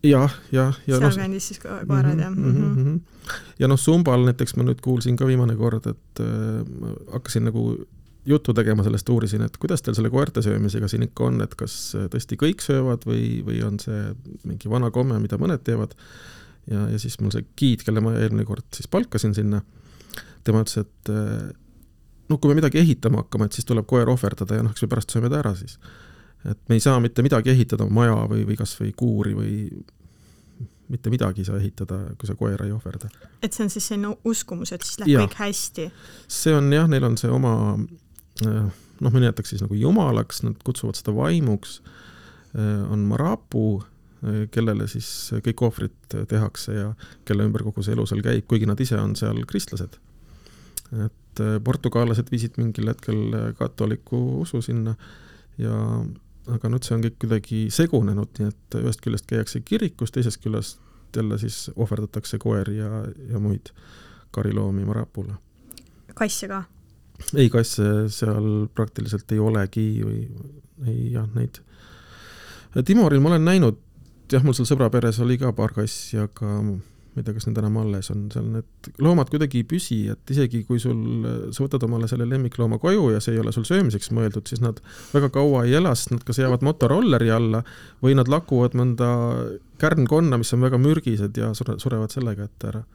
jah, 0.04 0.36
jah, 0.52 0.76
ja 0.84 1.00
seal 1.00 1.08
no, 1.08 1.16
kandis 1.24 1.52
siis 1.54 1.64
koerad 1.64 1.88
mm 1.88 2.12
-hmm, 2.12 2.22
jah 2.22 2.32
mm? 2.36 2.44
-hmm. 2.44 2.68
Mm 2.68 2.86
-hmm. 2.86 3.38
ja 3.60 3.72
noh, 3.72 3.80
Sumbal 3.80 4.28
näiteks 4.28 4.58
ma 4.60 4.68
nüüd 4.68 4.84
kuulsin 4.84 5.16
ka 5.16 5.28
viimane 5.28 5.56
kord, 5.56 5.88
et 5.88 6.20
äh, 6.20 7.08
hakkasin 7.14 7.48
nagu 7.48 7.88
juttu 8.28 8.54
tegema 8.54 8.84
sellest, 8.84 9.10
uurisin, 9.10 9.46
et 9.48 9.58
kuidas 9.62 9.84
teil 9.84 9.96
selle 9.96 10.12
koerte 10.12 10.44
söömisega 10.44 10.90
siin 10.92 11.06
ikka 11.08 11.30
on, 11.30 11.40
et 11.46 11.54
kas 11.60 11.76
tõesti 12.12 12.40
kõik 12.40 12.64
söövad 12.64 13.06
või, 13.08 13.40
või 13.48 13.62
on 13.66 13.80
see 13.82 14.02
mingi 14.48 14.72
vana 14.72 14.92
komme, 14.92 15.20
mida 15.24 15.40
mõned 15.40 15.64
teevad. 15.64 15.96
ja, 16.68 16.90
ja 16.92 17.00
siis 17.00 17.20
mul 17.24 17.32
see 17.32 17.46
giid, 17.60 17.86
kelle 17.88 18.04
ma 18.04 18.18
eelmine 18.20 18.46
kord 18.48 18.68
siis 18.76 18.90
palkasin 18.92 19.36
sinna, 19.38 19.62
tema 20.44 20.66
ütles, 20.66 20.84
et 20.84 21.14
noh, 22.28 22.40
kui 22.40 22.52
me 22.52 22.58
midagi 22.60 22.82
ehitama 22.82 23.24
hakkame, 23.24 23.48
et 23.48 23.58
siis 23.58 23.68
tuleb 23.68 23.88
koer 23.88 24.10
ohverdada 24.12 24.60
ja 24.60 24.66
noh, 24.66 24.74
eks 24.76 24.84
me 24.84 24.92
pärast 24.92 25.14
sööme 25.14 25.32
ta 25.32 25.40
ära 25.42 25.54
siis. 25.56 25.78
et 26.46 26.60
me 26.70 26.78
ei 26.78 26.84
saa 26.84 27.00
mitte 27.04 27.24
midagi 27.26 27.52
ehitada, 27.52 27.88
maja 27.90 28.18
või, 28.30 28.44
või 28.48 28.58
kas 28.60 28.76
või 28.80 28.92
kuuri 28.96 29.36
või 29.38 29.54
mitte 30.88 31.12
midagi 31.12 31.44
ei 31.44 31.48
saa 31.48 31.60
ehitada, 31.60 32.00
kui 32.20 32.28
sa 32.30 32.36
koera 32.40 32.66
ei 32.66 32.72
ohverda. 32.76 33.10
et 33.42 33.54
see 33.54 33.64
on 33.66 33.72
siis 33.72 33.88
selline 33.88 34.16
uskumus, 34.28 34.72
et 34.72 34.84
siis 34.84 35.00
läheb 35.02 35.14
ja. 35.14 35.24
kõik 35.26 35.40
hästi? 35.40 35.88
see 36.40 36.56
on 36.56 36.72
jah, 36.74 36.88
neil 36.92 37.08
on 37.08 37.18
see 37.20 37.32
oma 37.32 37.54
noh, 38.46 39.12
me 39.12 39.22
nimetaks 39.22 39.54
siis 39.54 39.64
nagu 39.64 39.78
jumalaks, 39.78 40.44
nad 40.46 40.58
kutsuvad 40.66 41.00
seda 41.00 41.14
vaimuks, 41.16 41.80
äh, 42.56 42.84
on 42.92 43.06
Marapu, 43.10 43.84
äh, 44.24 44.44
kellele 44.54 44.88
siis 44.92 45.10
kõik 45.46 45.64
ohvrid 45.68 46.18
tehakse 46.30 46.76
ja 46.76 46.92
kelle 47.26 47.48
ümber 47.48 47.66
kogu 47.68 47.86
see 47.86 47.96
elu 47.98 48.06
seal 48.10 48.24
käib, 48.26 48.46
kuigi 48.50 48.70
nad 48.70 48.82
ise 48.84 49.00
on 49.02 49.16
seal 49.20 49.44
kristlased. 49.50 50.00
et 51.06 51.40
portugallased 51.64 52.30
viisid 52.32 52.56
mingil 52.58 52.88
hetkel 52.88 53.34
katoliku 53.60 54.40
usu 54.42 54.62
sinna 54.64 54.94
ja 55.60 55.76
aga 56.48 56.70
nüüd 56.72 56.88
see 56.88 56.96
on 56.96 57.04
kõik 57.04 57.18
kuidagi 57.24 57.60
segunenud, 57.76 58.32
nii 58.40 58.52
et 58.54 58.78
ühest 58.80 59.04
küljest 59.04 59.28
käiakse 59.28 59.62
kirikus, 59.68 60.14
teisest 60.16 60.40
küljest 60.44 60.80
jälle 61.16 61.38
siis 61.42 61.72
ohverdatakse 61.76 62.38
koeri 62.38 62.78
ja, 62.78 63.04
ja 63.30 63.40
muid 63.40 63.74
kariloomi 64.32 64.86
Marapule. 64.86 65.36
kasse 66.16 66.48
ka? 66.48 66.64
Ei, 67.36 67.50
kasse 67.54 68.08
seal 68.14 68.68
praktiliselt 68.76 69.32
ei 69.34 69.42
olegi 69.42 69.88
või 70.06 70.22
ei 70.88 71.14
jah, 71.16 71.28
neid. 71.36 71.62
Timoril 72.86 73.24
ma 73.24 73.34
olen 73.34 73.48
näinud, 73.48 73.80
jah, 74.32 74.44
mul 74.46 74.56
seal 74.58 74.70
sõbra 74.70 74.92
peres 74.94 75.20
oli 75.24 75.40
ka 75.42 75.54
paar 75.58 75.74
kassi, 75.76 76.20
aga 76.22 76.60
ma 76.62 77.24
ei 77.24 77.26
tea, 77.26 77.34
kas 77.34 77.48
need 77.48 77.58
enam 77.58 77.80
alles 77.82 78.12
on, 78.14 78.28
seal 78.30 78.46
need 78.54 78.90
loomad 79.02 79.32
kuidagi 79.34 79.64
ei 79.64 79.66
püsi, 79.68 79.98
et 80.14 80.34
isegi 80.34 80.62
kui 80.68 80.78
sul, 80.82 81.00
sa 81.50 81.64
võtad 81.64 81.88
omale 81.88 82.10
selle 82.12 82.28
lemmiklooma 82.30 82.78
koju 82.82 83.10
ja 83.16 83.22
see 83.24 83.34
ei 83.34 83.42
ole 83.42 83.54
sul 83.56 83.66
söömiseks 83.66 84.12
mõeldud, 84.14 84.46
siis 84.46 84.62
nad 84.62 84.84
väga 85.16 85.32
kaua 85.34 85.64
ei 85.66 85.74
ela, 85.80 85.96
sest 85.98 86.14
nad 86.14 86.22
kas 86.28 86.38
jäävad 86.44 86.66
motorolleri 86.68 87.34
alla 87.34 87.64
või 88.06 88.14
nad 88.20 88.30
lakuvad 88.30 88.78
mõnda 88.78 89.10
kärnkonna, 89.82 90.38
mis 90.38 90.54
on 90.54 90.68
väga 90.68 90.78
mürgised 90.82 91.42
ja 91.42 91.50
sure, 91.58 91.80
surevad 91.82 92.14
selle 92.14 92.38
kätte 92.38 92.72
ära 92.74 92.86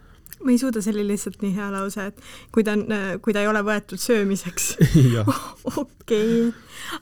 ma 0.43 0.51
ei 0.51 0.59
suuda, 0.59 0.83
see 0.83 0.95
oli 0.95 1.05
lihtsalt 1.13 1.43
nii 1.45 1.55
hea 1.57 1.69
lause, 1.75 2.09
et 2.13 2.23
kui 2.55 2.65
ta 2.67 2.77
on, 2.77 2.87
kui 3.23 3.35
ta 3.35 3.45
ei 3.45 3.51
ole 3.51 3.63
võetud 3.67 4.01
söömiseks 4.01 4.73
okei 5.85 6.51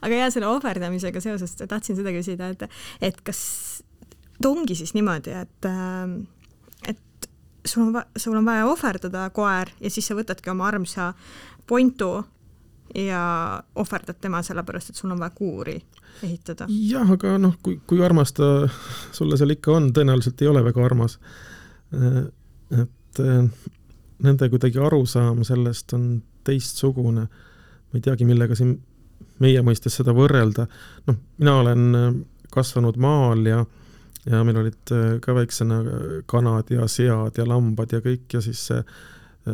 aga 0.01 0.23
ja 0.23 0.31
selle 0.33 0.49
ohverdamisega 0.51 1.23
seoses 1.23 1.55
tahtsin 1.61 1.97
seda 1.99 2.13
küsida, 2.15 2.51
et, 2.53 2.67
et 3.01 3.23
kas 3.25 3.41
ta 4.41 4.51
ongi 4.51 4.75
siis 4.77 4.93
niimoodi, 4.97 5.33
et, 5.37 5.69
et 6.89 7.29
sul 7.67 7.89
on, 7.89 8.03
sul 8.17 8.37
on 8.37 8.45
vaja 8.45 8.67
ohverdada 8.69 9.29
koer 9.35 9.73
ja 9.81 9.93
siis 9.93 10.07
sa 10.07 10.17
võtadki 10.17 10.53
oma 10.53 10.69
armsa 10.71 11.13
Pointu 11.67 12.15
ja 12.97 13.23
ohverdad 13.79 14.17
tema 14.19 14.41
sellepärast, 14.43 14.91
et 14.91 14.99
sul 14.99 15.11
on 15.13 15.19
vaja 15.21 15.31
kuuri 15.35 15.77
ehitada. 16.25 16.67
jah, 16.67 17.11
aga 17.15 17.37
noh, 17.39 17.55
kui, 17.63 17.79
kui 17.87 18.01
armas 18.03 18.33
ta 18.35 18.67
sulle 19.15 19.37
seal 19.39 19.55
ikka 19.55 19.77
on, 19.77 19.91
tõenäoliselt 19.95 20.41
ei 20.41 20.49
ole 20.51 20.63
väga 20.65 20.83
armas. 20.85 21.19
et 21.91 22.97
nende 23.19 24.49
kuidagi 24.49 24.79
arusaam 24.79 25.43
sellest 25.43 25.93
on 25.97 26.21
teistsugune. 26.43 27.27
ma 27.91 27.99
ei 27.99 28.01
teagi, 28.01 28.25
millega 28.25 28.55
siin 28.55 28.77
meie 29.39 29.61
mõistes 29.61 29.97
seda 29.99 30.13
võrrelda. 30.15 30.67
noh, 31.07 31.15
mina 31.37 31.55
olen 31.63 32.25
kasvanud 32.51 32.97
maal 32.97 33.45
ja 33.45 33.65
ja 34.29 34.43
meil 34.45 34.57
olid 34.61 34.91
ka 35.21 35.33
väiksena 35.33 35.79
kanad 36.29 36.69
ja 36.69 36.87
sead 36.87 37.37
ja 37.37 37.45
lambad 37.47 37.91
ja 37.91 38.01
kõik 38.05 38.33
ja 38.33 38.41
siis 38.41 38.59
see 38.69 38.83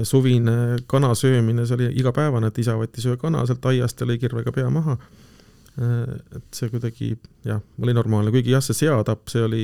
suvine 0.04 0.78
kana 0.88 1.14
söömine, 1.16 1.66
see 1.66 1.78
oli 1.78 1.88
igapäevane, 2.02 2.50
et 2.52 2.58
isa 2.60 2.76
võttis 2.76 3.06
ühe 3.08 3.16
kana 3.22 3.46
sealt 3.48 3.66
aiast 3.72 4.02
ja 4.02 4.08
lõi 4.10 4.18
kirvega 4.20 4.52
pea 4.52 4.70
maha. 4.70 4.98
et 5.78 6.58
see 6.58 6.72
kuidagi 6.74 7.12
jah, 7.46 7.62
oli 7.82 7.94
normaalne, 7.94 8.32
kuigi 8.34 8.52
jah, 8.52 8.64
see 8.66 8.74
seatapp, 8.74 9.28
see 9.30 9.44
oli 9.46 9.62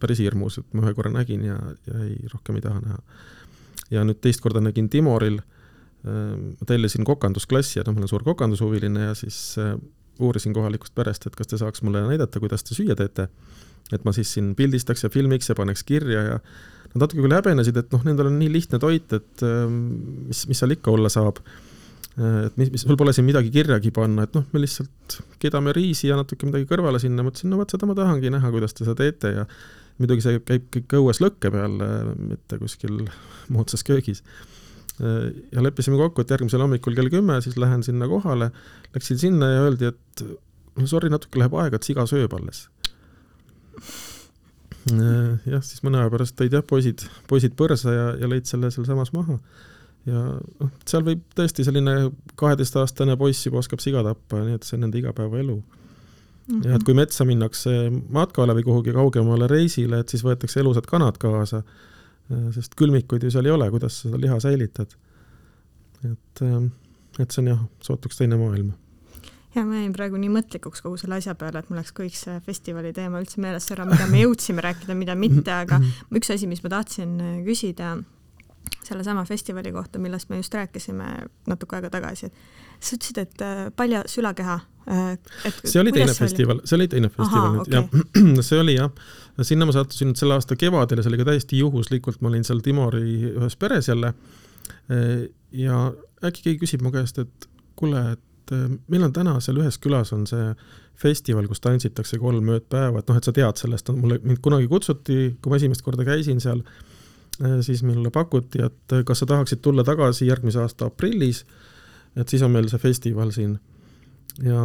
päris 0.00 0.22
hirmus, 0.22 0.60
et 0.60 0.74
ma 0.76 0.86
ühe 0.86 0.94
korra 0.96 1.12
nägin 1.14 1.44
ja, 1.48 1.58
ja 1.88 2.00
ei, 2.06 2.16
rohkem 2.32 2.58
ei 2.58 2.64
taha 2.64 2.80
näha. 2.84 2.98
ja 3.90 4.04
nüüd 4.04 4.20
teist 4.24 4.42
korda 4.44 4.62
nägin 4.64 4.90
Timoril, 4.92 5.40
ma 6.04 6.66
tellisin 6.68 7.04
kokandusklassi 7.04 7.80
ja 7.80 7.86
noh, 7.86 7.96
ma 7.96 8.04
olen 8.04 8.10
suur 8.10 8.24
kokandushuviline 8.26 9.08
ja 9.08 9.14
siis 9.18 9.56
uurisin 10.22 10.54
kohalikust 10.54 10.94
perest, 10.94 11.26
et 11.26 11.36
kas 11.36 11.50
te 11.50 11.58
saaks 11.58 11.82
mulle 11.82 12.04
näidata, 12.06 12.40
kuidas 12.42 12.62
te 12.64 12.76
süüa 12.76 12.96
teete. 12.98 13.28
et 13.92 14.04
ma 14.04 14.12
siis 14.12 14.30
siin 14.36 14.54
pildistaks 14.54 15.02
ja 15.06 15.10
filmiks 15.10 15.48
ja 15.48 15.54
paneks 15.58 15.82
kirja 15.88 16.22
ja 16.22 16.40
Nad 16.94 17.04
natuke 17.04 17.20
küll 17.20 17.34
häbenesid, 17.36 17.76
et 17.76 17.90
noh, 17.92 18.04
nendel 18.06 18.30
on 18.30 18.38
nii 18.40 18.48
lihtne 18.52 18.78
toit, 18.80 19.12
et 19.12 19.42
ähm, 19.44 19.74
mis, 20.30 20.46
mis 20.48 20.60
seal 20.62 20.72
ikka 20.72 20.92
olla 20.94 21.10
saab. 21.12 21.42
Äh, 22.16 22.46
et 22.46 22.56
mis, 22.60 22.70
mis, 22.72 22.84
sul 22.86 22.96
pole 23.00 23.12
siin 23.12 23.26
midagi 23.28 23.52
kirjagi 23.52 23.92
panna, 23.94 24.24
et 24.24 24.36
noh, 24.36 24.46
me 24.54 24.62
lihtsalt 24.62 25.18
keedame 25.42 25.74
riisi 25.76 26.08
ja 26.08 26.16
natuke 26.16 26.48
midagi 26.48 26.68
kõrvale 26.70 27.00
sinna, 27.02 27.26
mõtlesin, 27.26 27.52
no 27.52 27.60
vot 27.60 27.74
seda 27.74 27.88
ma 27.88 27.96
tahangi 27.98 28.32
näha, 28.32 28.52
kuidas 28.54 28.76
te 28.76 28.86
seda 28.86 28.96
teete 29.02 29.34
ja 29.34 29.44
muidugi 29.98 30.24
see 30.24 30.40
käib 30.46 30.68
kõik 30.74 30.96
õues 31.00 31.22
lõkke 31.22 31.52
peal, 31.54 31.76
mitte 32.18 32.58
kuskil 32.60 33.04
moodsas 33.54 33.84
köögis. 33.86 34.22
Ja 34.98 35.62
leppisime 35.62 35.98
kokku, 36.00 36.24
et 36.24 36.32
järgmisel 36.34 36.64
hommikul 36.64 36.96
kell 36.98 37.10
kümme 37.12 37.36
siis 37.44 37.54
lähen 37.60 37.84
sinna 37.86 38.08
kohale, 38.10 38.50
läksin 38.96 39.20
sinna 39.20 39.52
ja 39.52 39.60
öeldi, 39.68 39.92
et 39.92 40.24
no 40.78 40.86
sorry, 40.90 41.10
natuke 41.12 41.38
läheb 41.38 41.54
aega, 41.54 41.78
et 41.78 41.86
siga 41.86 42.06
sööb 42.10 42.34
alles 42.34 42.66
jah, 45.48 45.62
siis 45.64 45.82
mõne 45.84 46.00
aja 46.00 46.12
pärast 46.12 46.36
tõid 46.38 46.54
jah, 46.54 46.64
poisid, 46.66 47.04
poisid 47.30 47.56
põrsa 47.58 47.92
ja, 47.94 48.06
ja 48.22 48.30
lõid 48.30 48.48
selle 48.48 48.70
sealsamas 48.74 49.12
maha. 49.16 49.38
ja 50.08 50.22
noh, 50.38 50.70
seal 50.88 51.04
võib 51.06 51.24
tõesti 51.36 51.66
selline 51.66 52.10
kaheteistaastane 52.40 53.16
poiss 53.20 53.46
juba 53.46 53.62
oskab 53.62 53.82
siga 53.84 54.04
tappa, 54.06 54.42
nii 54.44 54.58
et 54.58 54.66
see 54.66 54.78
on 54.78 54.86
nende 54.86 55.00
igapäevaelu 55.00 55.58
mm. 56.48 56.60
-hmm. 56.60 56.68
ja 56.68 56.74
et 56.76 56.84
kui 56.84 56.94
metsa 56.94 57.24
minnakse 57.28 57.76
matkale 58.10 58.56
või 58.58 58.64
kuhugi 58.64 58.92
kaugemale 58.96 59.46
reisile, 59.46 60.00
et 60.00 60.08
siis 60.08 60.24
võetakse 60.24 60.60
elusad 60.60 60.86
kanad 60.86 61.18
kaasa, 61.18 61.62
äh, 62.32 62.50
sest 62.54 62.74
külmikuid 62.74 63.22
ju 63.22 63.30
seal 63.30 63.46
ei 63.46 63.54
ole, 63.54 63.70
kuidas 63.70 64.00
sa 64.00 64.08
seda 64.08 64.20
liha 64.20 64.40
säilitad. 64.40 64.96
et, 66.04 66.42
äh, 66.42 66.70
et 67.18 67.30
see 67.30 67.42
on 67.42 67.48
jah, 67.48 67.64
sootuks 67.82 68.16
teine 68.16 68.36
maailm 68.36 68.72
ja 69.54 69.64
ma 69.66 69.80
jäin 69.80 69.92
praegu 69.92 70.18
nii 70.20 70.30
mõtlikuks 70.30 70.82
kogu 70.84 70.98
selle 71.00 71.18
asja 71.18 71.34
peale, 71.34 71.58
et 71.58 71.70
mul 71.70 71.80
läks 71.80 71.94
kõik 71.96 72.14
see 72.14 72.36
festivali 72.46 72.92
teema 72.94 73.18
üldse 73.22 73.40
meelest 73.42 73.72
ära, 73.74 73.86
mida 73.88 74.06
me 74.06 74.20
jõudsime 74.22 74.62
rääkida, 74.62 74.94
mida 74.94 75.16
mitte, 75.18 75.50
aga 75.50 75.80
üks 76.14 76.30
asi, 76.34 76.46
mis 76.46 76.62
ma 76.62 76.70
tahtsin 76.76 77.18
äh, 77.20 77.34
küsida 77.46 77.96
sellesama 78.88 79.24
festivali 79.28 79.72
kohta, 79.72 80.00
millest 80.02 80.32
me 80.32 80.40
just 80.40 80.54
rääkisime 80.54 81.06
natuke 81.50 81.78
aega 81.78 81.90
tagasi, 81.92 82.30
sa 82.80 82.96
ütlesid, 82.96 83.22
et 83.22 83.44
äh, 83.44 83.62
Palja 83.76 84.02
sülakeha 84.08 84.58
äh, 84.90 85.52
see 85.64 85.80
oli 85.82 85.92
teine 85.94 86.14
festival, 86.16 86.62
see 86.64 86.78
oli 86.78 86.88
teine 86.88 87.12
festival 87.12 87.56
nüüd 87.56 87.66
okay. 87.66 87.78
jah, 87.78 88.42
see 88.48 88.60
oli 88.62 88.78
jah, 88.78 88.90
sinna 89.42 89.68
ma 89.68 89.76
sattusin 89.76 90.12
nüüd 90.12 90.20
selle 90.20 90.38
aasta 90.38 90.58
kevadel 90.58 91.00
ja 91.00 91.06
see 91.06 91.12
oli 91.12 91.20
ka 91.22 91.28
täiesti 91.30 91.60
juhuslikult, 91.62 92.22
ma 92.22 92.32
olin 92.32 92.46
seal 92.48 92.64
Timori 92.64 93.34
ühes 93.34 93.58
peres 93.60 93.90
jälle. 93.90 94.14
Ja 95.54 95.76
äkki 96.24 96.42
keegi 96.44 96.58
küsib 96.60 96.82
mu 96.84 96.90
käest, 96.92 97.20
et 97.22 97.48
kuule, 97.78 98.02
et 98.16 98.52
äh, 98.54 98.66
meil 98.90 99.06
on 99.06 99.14
täna 99.14 99.38
seal 99.44 99.60
ühes 99.62 99.78
külas 99.82 100.12
on 100.16 100.26
see 100.28 100.50
festival, 100.98 101.46
kus 101.48 101.62
tantsitakse 101.62 102.18
kolm 102.18 102.48
ööd 102.50 102.66
päeva, 102.72 103.00
et 103.00 103.10
noh, 103.10 103.18
et 103.18 103.26
sa 103.26 103.34
tead 103.34 103.60
sellest, 103.60 103.92
mulle, 103.94 104.18
mind 104.24 104.42
kunagi 104.44 104.66
kutsuti, 104.70 105.18
kui 105.42 105.52
ma 105.52 105.60
esimest 105.60 105.84
korda 105.86 106.06
käisin 106.08 106.42
seal, 106.42 106.64
äh, 106.64 106.87
siis 107.62 107.82
mulle 107.86 108.10
pakuti, 108.10 108.62
et 108.64 108.92
äh, 108.92 109.04
kas 109.06 109.22
sa 109.22 109.26
tahaksid 109.26 109.62
tulla 109.62 109.84
tagasi 109.86 110.26
järgmise 110.26 110.62
aasta 110.62 110.88
aprillis, 110.90 111.44
et 112.16 112.28
siis 112.28 112.42
on 112.42 112.50
meil 112.50 112.68
see 112.70 112.82
festival 112.82 113.30
siin. 113.34 113.58
ja 114.42 114.58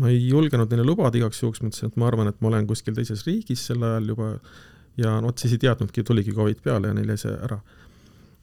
ma 0.00 0.10
ei 0.10 0.20
julgenud 0.28 0.70
neile 0.70 0.84
lubada 0.84 1.18
igaks 1.18 1.42
juhuks, 1.42 1.62
mõtlesin, 1.62 1.92
et 1.92 1.96
ma 2.00 2.08
arvan, 2.08 2.28
et 2.28 2.40
ma 2.40 2.50
olen 2.50 2.66
kuskil 2.66 2.94
teises 2.96 3.24
riigis 3.26 3.66
sel 3.68 3.82
ajal 3.84 4.08
juba 4.14 4.30
ja 4.98 5.16
no 5.20 5.28
vot 5.28 5.38
siis 5.38 5.54
ei 5.54 5.62
teadnudki, 5.64 6.02
tuligi 6.02 6.34
Covid 6.34 6.62
peale 6.64 6.90
ja 6.90 6.96
neil 6.96 7.12
jäi 7.14 7.20
see 7.26 7.34
ära. 7.34 7.60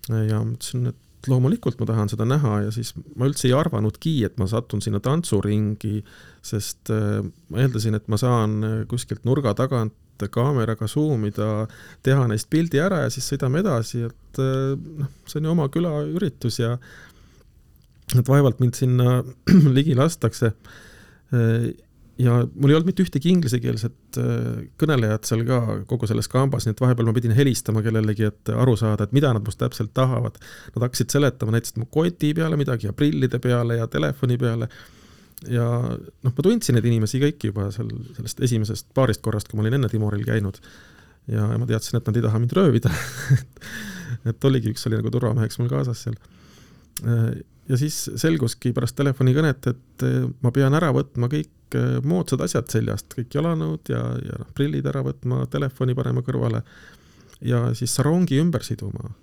ja 0.10 0.42
mõtlesin, 0.44 0.92
et 0.92 1.00
loomulikult 1.30 1.80
ma 1.82 1.88
tahan 1.90 2.10
seda 2.12 2.26
näha 2.28 2.58
ja 2.66 2.72
siis 2.74 2.94
ma 3.16 3.28
üldse 3.30 3.48
ei 3.50 3.56
arvanudki, 3.58 4.16
et 4.26 4.38
ma 4.42 4.48
satun 4.50 4.82
sinna 4.84 5.02
tantsuringi, 5.04 6.02
sest 6.46 6.92
äh, 6.94 7.20
ma 7.52 7.62
eeldasin, 7.64 7.98
et 7.98 8.08
ma 8.12 8.20
saan 8.22 8.58
äh, 8.66 8.78
kuskilt 8.90 9.28
nurga 9.28 9.54
tagant 9.58 9.98
kaameraga 10.22 10.86
zoom 10.86 11.24
ida, 11.26 11.66
teha 12.06 12.28
neist 12.30 12.46
pildi 12.54 12.78
ära 12.82 13.00
ja 13.08 13.14
siis 13.14 13.26
sõidame 13.32 13.64
edasi, 13.64 14.04
et 14.10 14.42
äh, 14.42 14.74
noh, 14.78 15.14
see 15.26 15.42
on 15.42 15.50
ju 15.50 15.56
oma 15.56 15.70
küla 15.74 15.96
üritus 16.10 16.60
ja 16.62 16.76
et 18.18 18.28
vaevalt 18.28 18.62
mind 18.62 18.78
sinna 18.78 19.22
ligi 19.78 19.98
lastakse 19.98 20.54
ja 22.22 22.36
mul 22.54 22.72
ei 22.72 22.78
olnud 22.78 22.90
mitte 22.90 23.04
ühtegi 23.06 23.32
inglisekeelset 23.32 24.20
äh, 24.20 24.62
kõnelejat 24.80 25.28
seal 25.30 25.44
ka 25.48 25.60
kogu 25.90 26.10
selles 26.10 26.30
kambas, 26.32 26.68
nii 26.68 26.76
et 26.76 26.84
vahepeal 26.84 27.10
ma 27.10 27.16
pidin 27.16 27.34
helistama 27.36 27.84
kellelegi, 27.86 28.28
et 28.30 28.52
aru 28.54 28.76
saada, 28.80 29.08
et 29.08 29.16
mida 29.16 29.32
nad 29.36 29.46
must 29.46 29.60
täpselt 29.62 29.94
tahavad. 29.98 30.38
Nad 30.76 30.88
hakkasid 30.88 31.14
seletama, 31.14 31.56
näitasid 31.56 31.82
mu 31.82 31.88
koti 31.92 32.34
peale 32.38 32.60
midagi 32.60 32.90
ja 32.90 32.96
prillide 32.98 33.42
peale 33.44 33.80
ja 33.82 33.88
telefoni 33.92 34.38
peale. 34.42 34.70
ja 35.50 35.66
noh, 35.66 36.34
ma 36.36 36.44
tundsin 36.46 36.78
neid 36.78 36.86
inimesi 36.86 37.18
kõiki 37.22 37.50
juba 37.50 37.72
seal 37.74 37.88
sellest 38.18 38.44
esimesest 38.46 38.92
paarist 38.94 39.24
korrast, 39.26 39.50
kui 39.50 39.58
ma 39.58 39.66
olin 39.66 39.80
enne 39.80 39.90
Timoril 39.90 40.26
käinud. 40.28 40.60
ja 41.32 41.48
ma 41.58 41.66
teadsin, 41.70 41.98
et 41.98 42.08
nad 42.08 42.18
ei 42.18 42.26
taha 42.28 42.42
mind 42.42 42.54
röövida 42.58 42.92
et 44.30 44.46
oligi, 44.46 44.76
üks 44.76 44.86
oli 44.90 45.00
nagu 45.00 45.10
turvameheks 45.14 45.58
mul 45.62 45.72
kaasas 45.72 46.06
seal 46.06 46.18
äh, 47.08 47.42
ja 47.72 47.80
siis 47.80 47.98
selguski 48.20 48.74
pärast 48.76 48.98
telefonikõnet, 49.00 49.68
et 49.72 50.06
eh, 50.08 50.24
ma 50.44 50.52
pean 50.56 50.76
ära 50.78 50.92
võtma 50.96 51.30
kõik 51.32 51.78
eh, 51.78 51.98
moodsad 52.08 52.44
asjad 52.44 52.70
seljast, 52.74 53.14
kõik 53.16 53.38
jalanõud 53.40 53.92
ja, 53.94 54.02
ja 54.20 54.40
noh, 54.42 54.50
prillid 54.58 54.88
ära 54.92 55.04
võtma, 55.06 55.46
telefoni 55.52 55.96
panema 55.98 56.24
kõrvale 56.26 56.64
ja 57.48 57.70
siis 57.78 57.94
sarongi 57.98 58.40
ümber 58.42 58.66
siduma. 58.66 59.14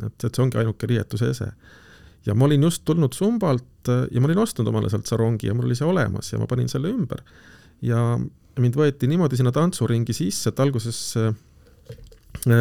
et, 0.00 0.14
et 0.24 0.30
see 0.30 0.44
ongi 0.44 0.60
ainuke 0.60 0.88
riietuse 0.88 1.32
ese. 1.34 1.50
ja 2.26 2.34
ma 2.34 2.46
olin 2.46 2.68
just 2.68 2.84
tulnud 2.84 3.14
Sumbalt 3.18 3.90
eh, 3.90 4.06
ja 4.12 4.22
ma 4.22 4.30
olin 4.30 4.44
ostnud 4.44 4.68
omale 4.68 4.90
sealt 4.92 5.10
sarongi 5.10 5.50
ja 5.50 5.54
mul 5.54 5.66
oli 5.70 5.78
see 5.78 5.88
olemas 5.88 6.32
ja 6.32 6.38
ma 6.38 6.46
panin 6.46 6.70
selle 6.70 6.92
ümber. 6.92 7.24
ja 7.82 8.18
mind 8.62 8.76
võeti 8.76 9.08
niimoodi 9.08 9.40
sinna 9.40 9.52
tantsuringi 9.52 10.14
sisse, 10.14 10.52
et 10.52 10.60
alguses 10.60 11.16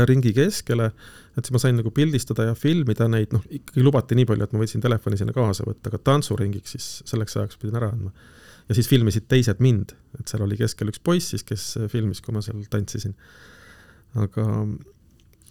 ringi 0.08 0.32
keskele 0.34 0.92
et 1.38 1.48
siis 1.48 1.54
ma 1.56 1.62
sain 1.64 1.78
nagu 1.80 1.92
pildistada 1.96 2.50
ja 2.50 2.56
filmida 2.58 3.08
neid, 3.12 3.32
noh, 3.36 3.44
ikkagi 3.48 3.84
lubati 3.86 4.18
nii 4.20 4.28
palju, 4.28 4.48
et 4.48 4.56
ma 4.56 4.62
võtsin 4.64 4.84
telefoni 4.84 5.20
sinna 5.20 5.36
kaasa 5.36 5.66
võtta, 5.68 5.92
aga 5.92 6.00
tantsuringiks 6.12 6.76
siis 6.76 6.88
selleks 7.08 7.38
ajaks 7.40 7.60
pidin 7.62 7.80
ära 7.80 7.92
andma. 7.94 8.12
ja 8.68 8.78
siis 8.78 8.90
filmisid 8.92 9.30
teised 9.32 9.64
mind, 9.64 9.96
et 10.20 10.32
seal 10.32 10.44
oli 10.44 10.60
keskel 10.60 10.92
üks 10.92 11.00
poiss 11.04 11.32
siis, 11.34 11.46
kes 11.48 11.68
filmis, 11.92 12.22
kui 12.22 12.36
ma 12.36 12.44
seal 12.44 12.64
tantsisin. 12.72 13.16
aga 14.20 14.48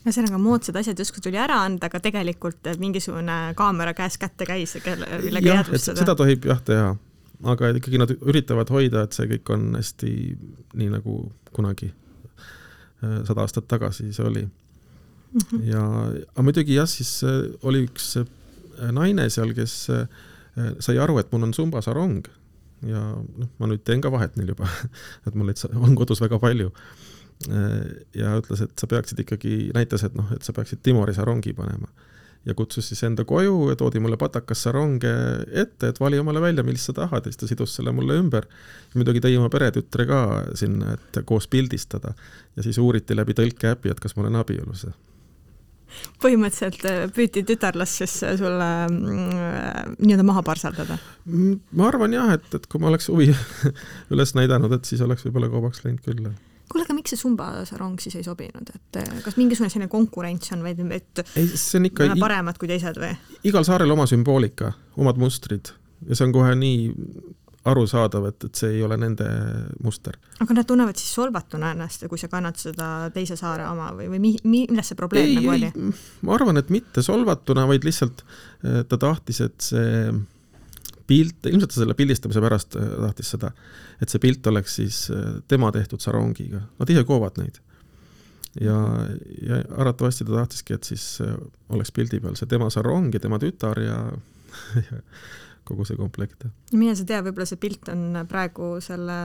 ühesõnaga 0.05 0.41
moodsad 0.41 0.77
asjad 0.81 1.01
justkui 1.01 1.25
tuli 1.25 1.41
ära 1.41 1.63
anda, 1.65 1.89
aga 1.89 2.01
tegelikult 2.01 2.71
mingisugune 2.81 3.41
kaamera 3.57 3.97
käes 3.97 4.17
kätte 4.21 4.49
käis, 4.49 4.77
millega 5.25 5.57
jäädvustada. 5.57 6.05
seda 6.05 6.17
tohib 6.17 6.45
jah 6.49 6.61
teha, 6.65 6.95
aga 7.57 7.73
ikkagi 7.81 8.01
nad 8.01 8.13
üritavad 8.21 8.73
hoida, 8.73 9.09
et 9.09 9.17
see 9.17 9.29
kõik 9.33 9.57
on 9.57 9.69
hästi 9.81 10.15
nii 10.77 10.93
nagu 10.93 11.23
kunagi 11.57 11.89
äh, 11.89 13.23
sada 13.25 13.49
aastat 13.49 13.69
tagasi 13.69 14.13
see 14.13 14.29
oli 14.29 14.49
mm. 15.33 15.41
-hmm. 15.41 15.65
ja, 15.71 15.85
aga 16.35 16.43
muidugi 16.43 16.75
jah, 16.75 16.89
siis 16.89 17.23
äh, 17.25 17.47
oli 17.63 17.85
üks 17.87 18.17
äh, 18.21 18.27
naine 18.93 19.29
seal, 19.31 19.55
kes 19.57 19.77
äh, 19.95 20.07
sai 20.79 20.99
aru, 20.99 21.19
et 21.21 21.33
mul 21.33 21.49
on 21.49 21.55
sumbasarong 21.55 22.27
ja 22.89 23.01
noh, 23.15 23.49
ma 23.61 23.69
nüüd 23.69 23.85
teen 23.85 24.01
ka 24.01 24.13
vahet 24.13 24.37
neil 24.37 24.55
juba 24.55 24.69
et 25.27 25.35
mul 25.35 25.51
neid 25.51 25.61
on 25.77 25.97
kodus 25.99 26.21
väga 26.21 26.41
palju. 26.41 26.71
ja 28.15 28.35
ütles, 28.37 28.61
et 28.61 28.73
sa 28.77 28.85
peaksid 28.87 29.21
ikkagi, 29.23 29.71
näitas, 29.73 30.03
et 30.05 30.17
noh, 30.17 30.27
et 30.35 30.45
sa 30.45 30.53
peaksid 30.53 30.83
Timori 30.85 31.15
sarongi 31.17 31.55
panema. 31.57 31.89
ja 32.45 32.55
kutsus 32.55 32.89
siis 32.89 33.01
enda 33.05 33.25
koju 33.25 33.71
ja 33.71 33.77
toodi 33.77 34.01
mulle 34.01 34.17
patakas 34.21 34.63
saronge 34.67 35.13
ette, 35.63 35.89
et 35.89 36.01
vali 36.01 36.19
omale 36.21 36.41
välja, 36.41 36.65
millist 36.65 36.89
sa 36.89 36.93
tahad 36.93 37.25
ja 37.25 37.33
siis 37.33 37.41
ta 37.41 37.49
sidus 37.49 37.77
selle 37.77 37.93
mulle 37.93 38.19
ümber. 38.21 38.49
muidugi 38.95 39.21
tõi 39.25 39.39
oma 39.39 39.49
peretütre 39.49 40.07
ka 40.07 40.21
sinna, 40.55 40.97
et 40.97 41.23
koos 41.25 41.49
pildistada 41.49 42.13
ja 42.57 42.63
siis 42.63 42.79
uuriti 42.79 43.17
läbi 43.17 43.37
tõlkeäpi, 43.37 43.91
et 43.91 44.01
kas 44.01 44.17
ma 44.17 44.27
olen 44.27 44.41
abielus 44.41 44.87
põhimõtteliselt 46.23 46.85
äh, 46.89 47.01
püüti 47.15 47.45
tütarlast 47.47 48.03
siis 48.03 48.19
äh, 48.27 48.37
sulle 48.41 48.69
mm, 48.91 49.97
nii-öelda 49.99 50.27
maha 50.27 50.45
parseldada? 50.47 50.99
Mm, 51.27 51.59
ma 51.79 51.89
arvan 51.91 52.15
jah, 52.17 52.35
et, 52.37 52.47
et 52.57 52.69
kui 52.71 52.83
ma 52.83 52.91
oleks 52.93 53.11
huvi 53.13 53.31
üles 54.15 54.37
näidanud, 54.39 54.73
et 54.77 54.89
siis 54.89 55.03
oleks 55.07 55.27
võib-olla 55.27 55.51
kaubaks 55.53 55.85
läinud 55.85 56.05
küll. 56.07 56.31
kuule, 56.71 56.87
aga 56.87 56.97
miks 56.97 57.15
see 57.15 57.21
Zumba 57.21 57.51
sarong 57.69 58.01
siis 58.03 58.21
ei 58.21 58.27
sobinud, 58.27 58.73
et 58.75 59.03
äh, 59.03 59.11
kas 59.25 59.39
mingisugune 59.41 59.73
selline 59.73 59.91
konkurents 59.93 60.55
on 60.57 60.65
või 60.67 60.77
et 60.97 61.25
ei, 61.35 61.51
see 61.55 61.81
on 61.81 61.91
ikka 61.91 62.13
paremad 62.21 62.61
kui 62.61 62.71
teised 62.71 63.01
või? 63.03 63.13
igal 63.51 63.67
saarel 63.67 63.97
oma 63.97 64.09
sümboolika, 64.11 64.75
omad 65.01 65.21
mustrid 65.21 65.75
ja 66.09 66.17
see 66.17 66.29
on 66.29 66.35
kohe 66.35 66.55
nii 66.57 66.91
arusaadav, 67.69 68.25
et, 68.31 68.45
et 68.49 68.61
see 68.63 68.73
ei 68.79 68.83
ole 68.85 68.97
nende 69.01 69.27
muster. 69.85 70.17
aga 70.41 70.57
nad 70.57 70.69
tunnevad 70.69 70.97
siis 70.97 71.13
solvatuna 71.19 71.75
ennast, 71.75 72.07
kui 72.09 72.21
sa 72.21 72.31
kannad 72.33 72.57
seda 72.61 73.11
teise 73.13 73.37
saare 73.37 73.67
oma 73.69 73.91
või, 73.97 74.09
või 74.15 74.21
mi-, 74.23 74.37
mi-, 74.45 74.67
milles 74.71 74.89
see 74.93 74.99
probleem 74.99 75.29
ei, 75.29 75.37
nagu 75.37 75.53
oli? 75.53 75.93
ma 76.25 76.37
arvan, 76.39 76.61
et 76.61 76.71
mitte 76.73 77.05
solvatuna, 77.05 77.67
vaid 77.69 77.85
lihtsalt 77.85 78.25
eh, 78.25 78.81
ta 78.89 79.01
tahtis, 79.01 79.43
et 79.45 79.67
see 79.71 80.15
pilt, 81.11 81.51
ilmselt 81.51 81.75
ta 81.75 81.83
selle 81.83 81.97
pildistamise 81.99 82.45
pärast 82.45 82.79
eh, 82.81 82.95
tahtis 83.05 83.35
seda, 83.37 83.53
et 84.01 84.13
see 84.13 84.23
pilt 84.23 84.49
oleks 84.49 84.79
siis 84.81 85.03
eh, 85.13 85.27
tema 85.51 85.69
tehtud 85.77 86.01
sarongiga, 86.01 86.63
nad 86.81 86.95
ise 86.95 87.05
koovad 87.09 87.43
neid. 87.43 87.61
ja, 88.61 88.79
ja 89.45 89.61
arvatavasti 89.77 90.25
ta 90.25 90.39
tahtiski, 90.41 90.81
et 90.81 90.89
siis 90.89 91.21
oleks 91.69 91.93
pildi 91.93 92.25
peal 92.25 92.41
see 92.41 92.49
tema 92.49 92.73
sarong 92.73 93.13
ja 93.13 93.21
tema 93.21 93.37
tütar 93.39 93.85
ja, 93.85 94.01
ja 94.89 95.05
kogu 95.71 95.87
see 95.89 95.99
komplekt. 95.99 96.47
mine 96.73 96.95
sa 96.99 97.07
tea, 97.09 97.23
võib-olla 97.25 97.47
see 97.49 97.61
pilt 97.63 97.91
on 97.93 98.21
praegu 98.29 98.73
selle 98.85 99.17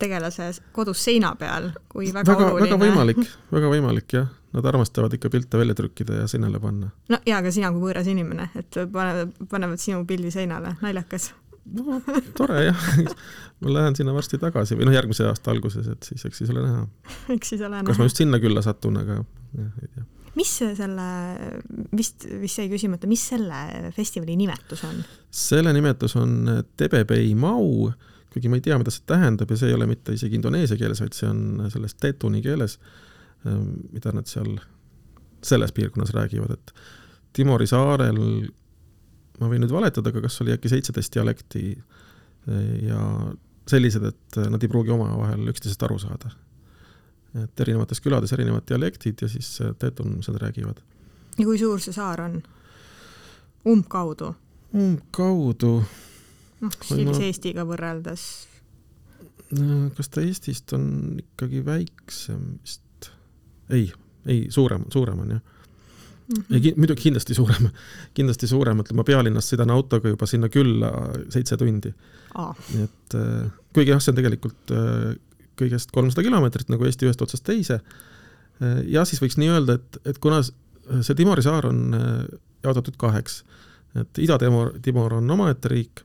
tegelase 0.00 0.50
kodus 0.76 1.04
seina 1.04 1.34
peal, 1.40 1.70
kui 1.90 2.10
väga, 2.14 2.32
väga 2.32 2.50
oluline. 2.50 2.70
väga 2.70 2.80
võimalik, 2.84 3.36
väga 3.52 3.72
võimalik 3.74 4.16
jah, 4.18 4.28
nad 4.54 4.68
armastavad 4.70 5.14
ikka 5.16 5.30
pilte 5.34 5.60
välja 5.60 5.76
trükkida 5.78 6.22
ja 6.22 6.28
seinale 6.30 6.60
panna. 6.62 6.90
no 7.12 7.20
jaa, 7.26 7.40
aga 7.40 7.54
sina 7.54 7.72
kui 7.74 7.88
võõras 7.88 8.10
inimene, 8.10 8.50
et 8.58 8.82
panevad, 8.92 9.34
panevad 9.50 9.82
sinu 9.82 10.04
pildi 10.08 10.32
seinale, 10.34 10.76
naljakas 10.84 11.32
no 11.74 12.00
tore 12.38 12.66
jah, 12.68 12.88
ma 13.64 13.76
lähen 13.78 13.96
sinna 13.96 14.14
varsti 14.16 14.40
tagasi 14.40 14.78
või 14.78 14.88
noh, 14.88 14.96
järgmise 14.96 15.28
aasta 15.28 15.52
alguses, 15.54 15.88
et 15.90 16.10
siis 16.10 16.26
eks 16.28 16.42
siis 16.42 16.50
ole 16.54 16.64
näha. 16.66 16.82
eks 17.36 17.54
siis 17.54 17.62
ole 17.62 17.78
näha. 17.78 17.88
kas 17.90 18.00
ma 18.00 18.10
just 18.10 18.20
sinna 18.20 18.42
külla 18.42 18.64
satun, 18.64 19.00
aga 19.00 19.20
jah, 19.20 19.70
ei 19.82 19.88
tea 19.88 20.10
mis 20.38 20.50
selle, 20.58 21.06
vist, 21.96 22.26
vist 22.40 22.58
jäi 22.60 22.68
küsimata, 22.72 23.08
mis 23.10 23.22
selle 23.32 23.90
festivali 23.94 24.36
nimetus 24.38 24.84
on? 24.88 25.00
selle 25.34 25.72
nimetus 25.76 26.16
on 26.20 26.50
Tebebei 26.76 27.32
Mau, 27.38 27.90
kuigi 28.34 28.50
ma 28.50 28.58
ei 28.58 28.64
tea, 28.64 28.78
mida 28.80 28.92
see 28.94 29.06
tähendab 29.10 29.50
ja 29.50 29.58
see 29.60 29.70
ei 29.70 29.78
ole 29.78 29.88
mitte 29.90 30.14
isegi 30.16 30.38
indoneesia 30.38 30.78
keeles, 30.80 31.02
vaid 31.04 31.16
see 31.16 31.30
on 31.30 31.64
selles 31.72 31.96
tetuni 32.00 32.42
keeles, 32.44 32.78
ähm, 33.46 33.86
mida 33.94 34.14
nad 34.14 34.30
seal 34.30 34.56
selles 35.44 35.74
piirkonnas 35.76 36.14
räägivad, 36.16 36.56
et 36.56 36.74
Timori 37.34 37.66
saarel, 37.66 38.18
ma 39.40 39.48
võin 39.50 39.64
nüüd 39.64 39.72
valetada, 39.74 40.12
aga 40.12 40.22
kas 40.24 40.38
oli 40.44 40.54
äkki 40.54 40.70
seitseteist 40.70 41.14
dialekti 41.16 41.66
äh, 41.74 42.70
ja 42.88 43.02
sellised, 43.70 44.06
et 44.10 44.40
nad 44.50 44.62
ei 44.62 44.70
pruugi 44.70 44.92
omavahel 44.94 45.48
üksteisest 45.52 45.82
aru 45.86 45.98
saada 46.02 46.30
et 47.42 47.60
erinevates 47.60 48.00
külades 48.00 48.32
erinevad 48.32 48.66
dialektid 48.68 49.22
ja 49.22 49.28
siis 49.28 49.58
teetunumised 49.78 50.38
räägivad. 50.38 50.80
ja 51.38 51.44
kui 51.44 51.58
suur 51.58 51.80
see 51.82 51.94
saar 51.96 52.20
on? 52.20 52.42
umbkaudu? 53.66 54.34
umbkaudu. 54.74 55.72
noh, 56.60 56.76
sellise 56.82 57.18
ma... 57.18 57.26
Eestiga 57.26 57.66
võrreldes. 57.68 58.28
kas 59.96 60.12
ta 60.12 60.22
Eestist 60.22 60.72
on 60.76 60.86
ikkagi 61.22 61.64
väiksem 61.66 62.46
vist? 62.62 63.10
ei, 63.70 63.90
ei, 64.26 64.46
suurem, 64.50 64.86
suurem 64.92 65.26
on 65.26 65.36
jah 65.36 65.42
mm. 66.28 66.42
-hmm. 66.42 66.54
ei, 66.54 66.74
muidugi 66.76 67.02
kindlasti 67.02 67.34
suurem, 67.34 67.68
kindlasti 68.14 68.46
suurem, 68.46 68.80
ütleme 68.80 69.02
ma 69.02 69.04
pealinnast 69.04 69.52
sõidan 69.52 69.74
autoga 69.74 70.08
juba 70.08 70.26
sinna 70.26 70.48
külla 70.48 70.92
seitse 71.28 71.56
tundi. 71.56 71.94
nii 72.74 72.82
et 72.84 73.16
kuigi 73.74 73.90
jah, 73.90 74.00
see 74.02 74.12
on 74.12 74.22
tegelikult 74.22 74.74
kõigest 75.60 75.92
kolmsada 75.94 76.24
kilomeetrit 76.26 76.70
nagu 76.72 76.86
Eesti 76.86 77.08
ühest 77.08 77.22
otsast 77.22 77.44
teise. 77.46 77.80
ja 78.86 79.02
siis 79.04 79.22
võiks 79.22 79.34
nii 79.40 79.50
öelda, 79.50 79.74
et, 79.80 79.98
et 80.06 80.18
kuna 80.22 80.42
see 81.02 81.14
Timori 81.14 81.42
saar 81.42 81.66
on 81.66 81.94
äh, 81.94 82.24
jaotatud 82.64 82.96
kaheks, 83.00 83.42
et 84.00 84.18
Ida-Timor, 84.18 84.74
Timor 84.82 85.18
on 85.20 85.30
omaette 85.30 85.70
riik 85.70 86.02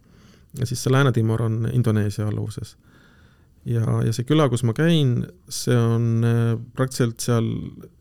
ja 0.58 0.66
siis 0.66 0.84
see 0.84 0.94
Lääne-Timor 0.94 1.42
on 1.46 1.70
Indoneesia 1.74 2.28
alluvuses. 2.28 2.78
ja, 3.66 3.84
ja 4.06 4.14
see 4.14 4.26
küla, 4.26 4.50
kus 4.50 4.64
ma 4.64 4.74
käin, 4.74 5.26
see 5.50 5.78
on 5.78 6.24
äh, 6.26 6.54
praktiliselt 6.76 7.20
seal 7.26 7.50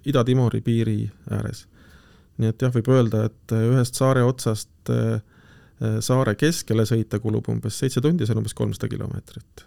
Ida-Timori 0.07 0.63
piiri 0.65 1.01
ääres. 1.31 1.67
nii 2.39 2.53
et 2.53 2.63
jah, 2.63 2.73
võib 2.75 2.93
öelda, 2.95 3.27
et 3.29 3.57
äh, 3.57 3.67
ühest 3.73 3.99
saare 3.99 4.25
otsast 4.25 4.71
saare 6.03 6.33
keskele 6.35 6.83
sõita 6.89 7.21
kulub 7.23 7.47
umbes 7.53 7.77
seitse 7.79 8.01
tundi, 8.03 8.27
see 8.27 8.35
on 8.35 8.41
umbes 8.41 8.57
kolmsada 8.59 8.89
kilomeetrit 8.91 9.63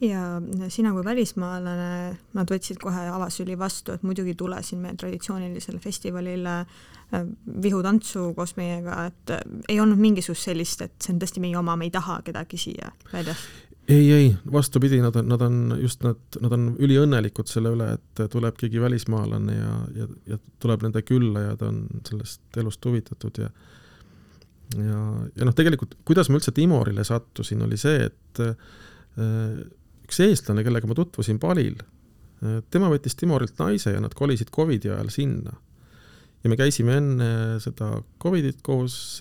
ja 0.00 0.42
sina 0.68 0.92
kui 0.94 1.04
välismaalane, 1.04 2.18
nad 2.36 2.52
võtsid 2.52 2.80
kohe 2.80 3.06
avasüli 3.12 3.56
vastu, 3.58 3.94
et 3.94 4.04
muidugi 4.06 4.34
tule 4.38 4.62
siin 4.64 4.80
meie 4.80 4.96
traditsioonilisele 5.00 5.80
festivalile 5.82 6.54
äh, 6.60 7.26
vihutantsu 7.62 8.30
koos 8.36 8.56
meiega, 8.56 9.04
et 9.10 9.34
äh, 9.36 9.42
ei 9.68 9.80
olnud 9.80 10.00
mingisugust 10.00 10.48
sellist, 10.48 10.84
et 10.86 10.94
see 11.00 11.14
on 11.14 11.20
tõesti 11.20 11.42
meie 11.44 11.58
oma, 11.60 11.76
me 11.76 11.90
ei 11.90 11.94
taha 11.94 12.20
kedagi 12.26 12.60
siia 12.60 12.92
väljas? 13.12 13.42
ei, 13.90 14.06
ei, 14.14 14.28
vastupidi, 14.52 15.00
nad 15.02 15.16
on, 15.18 15.28
nad 15.28 15.42
on 15.42 15.76
just 15.80 16.04
nad, 16.06 16.20
nad 16.40 16.52
on 16.54 16.68
üliõnnelikud 16.78 17.50
selle 17.50 17.72
üle, 17.74 17.88
et 17.98 18.22
tuleb 18.30 18.56
keegi 18.60 18.80
välismaalane 18.80 19.56
ja, 19.56 19.74
ja, 19.96 20.06
ja 20.30 20.38
tuleb 20.62 20.86
nende 20.86 21.02
külla 21.02 21.48
ja 21.48 21.58
ta 21.58 21.72
on 21.72 21.82
sellest 22.06 22.60
elust 22.62 22.86
huvitatud 22.86 23.42
ja 23.42 23.50
ja, 24.78 25.00
ja 25.34 25.46
noh, 25.48 25.54
tegelikult 25.56 25.96
kuidas 26.06 26.30
ma 26.30 26.38
üldse 26.38 26.52
Timorile 26.54 27.02
sattusin, 27.02 27.62
oli 27.66 27.78
see, 27.80 28.06
et 28.06 28.42
äh, 28.44 28.54
üks 30.10 30.20
eestlane, 30.26 30.66
kellega 30.66 30.90
ma 30.90 30.98
tutvusin 30.98 31.38
Palil, 31.38 31.78
tema 32.74 32.90
võttis 32.90 33.14
Timorilt 33.18 33.58
naise 33.60 33.94
ja 33.94 34.00
nad 34.02 34.14
kolisid 34.16 34.50
Covidi 34.54 34.90
ajal 34.90 35.10
sinna. 35.14 35.54
ja 36.42 36.50
me 36.50 36.56
käisime 36.56 36.96
enne 36.96 37.32
seda 37.60 38.00
Covidit 38.22 38.62
koos, 38.64 39.20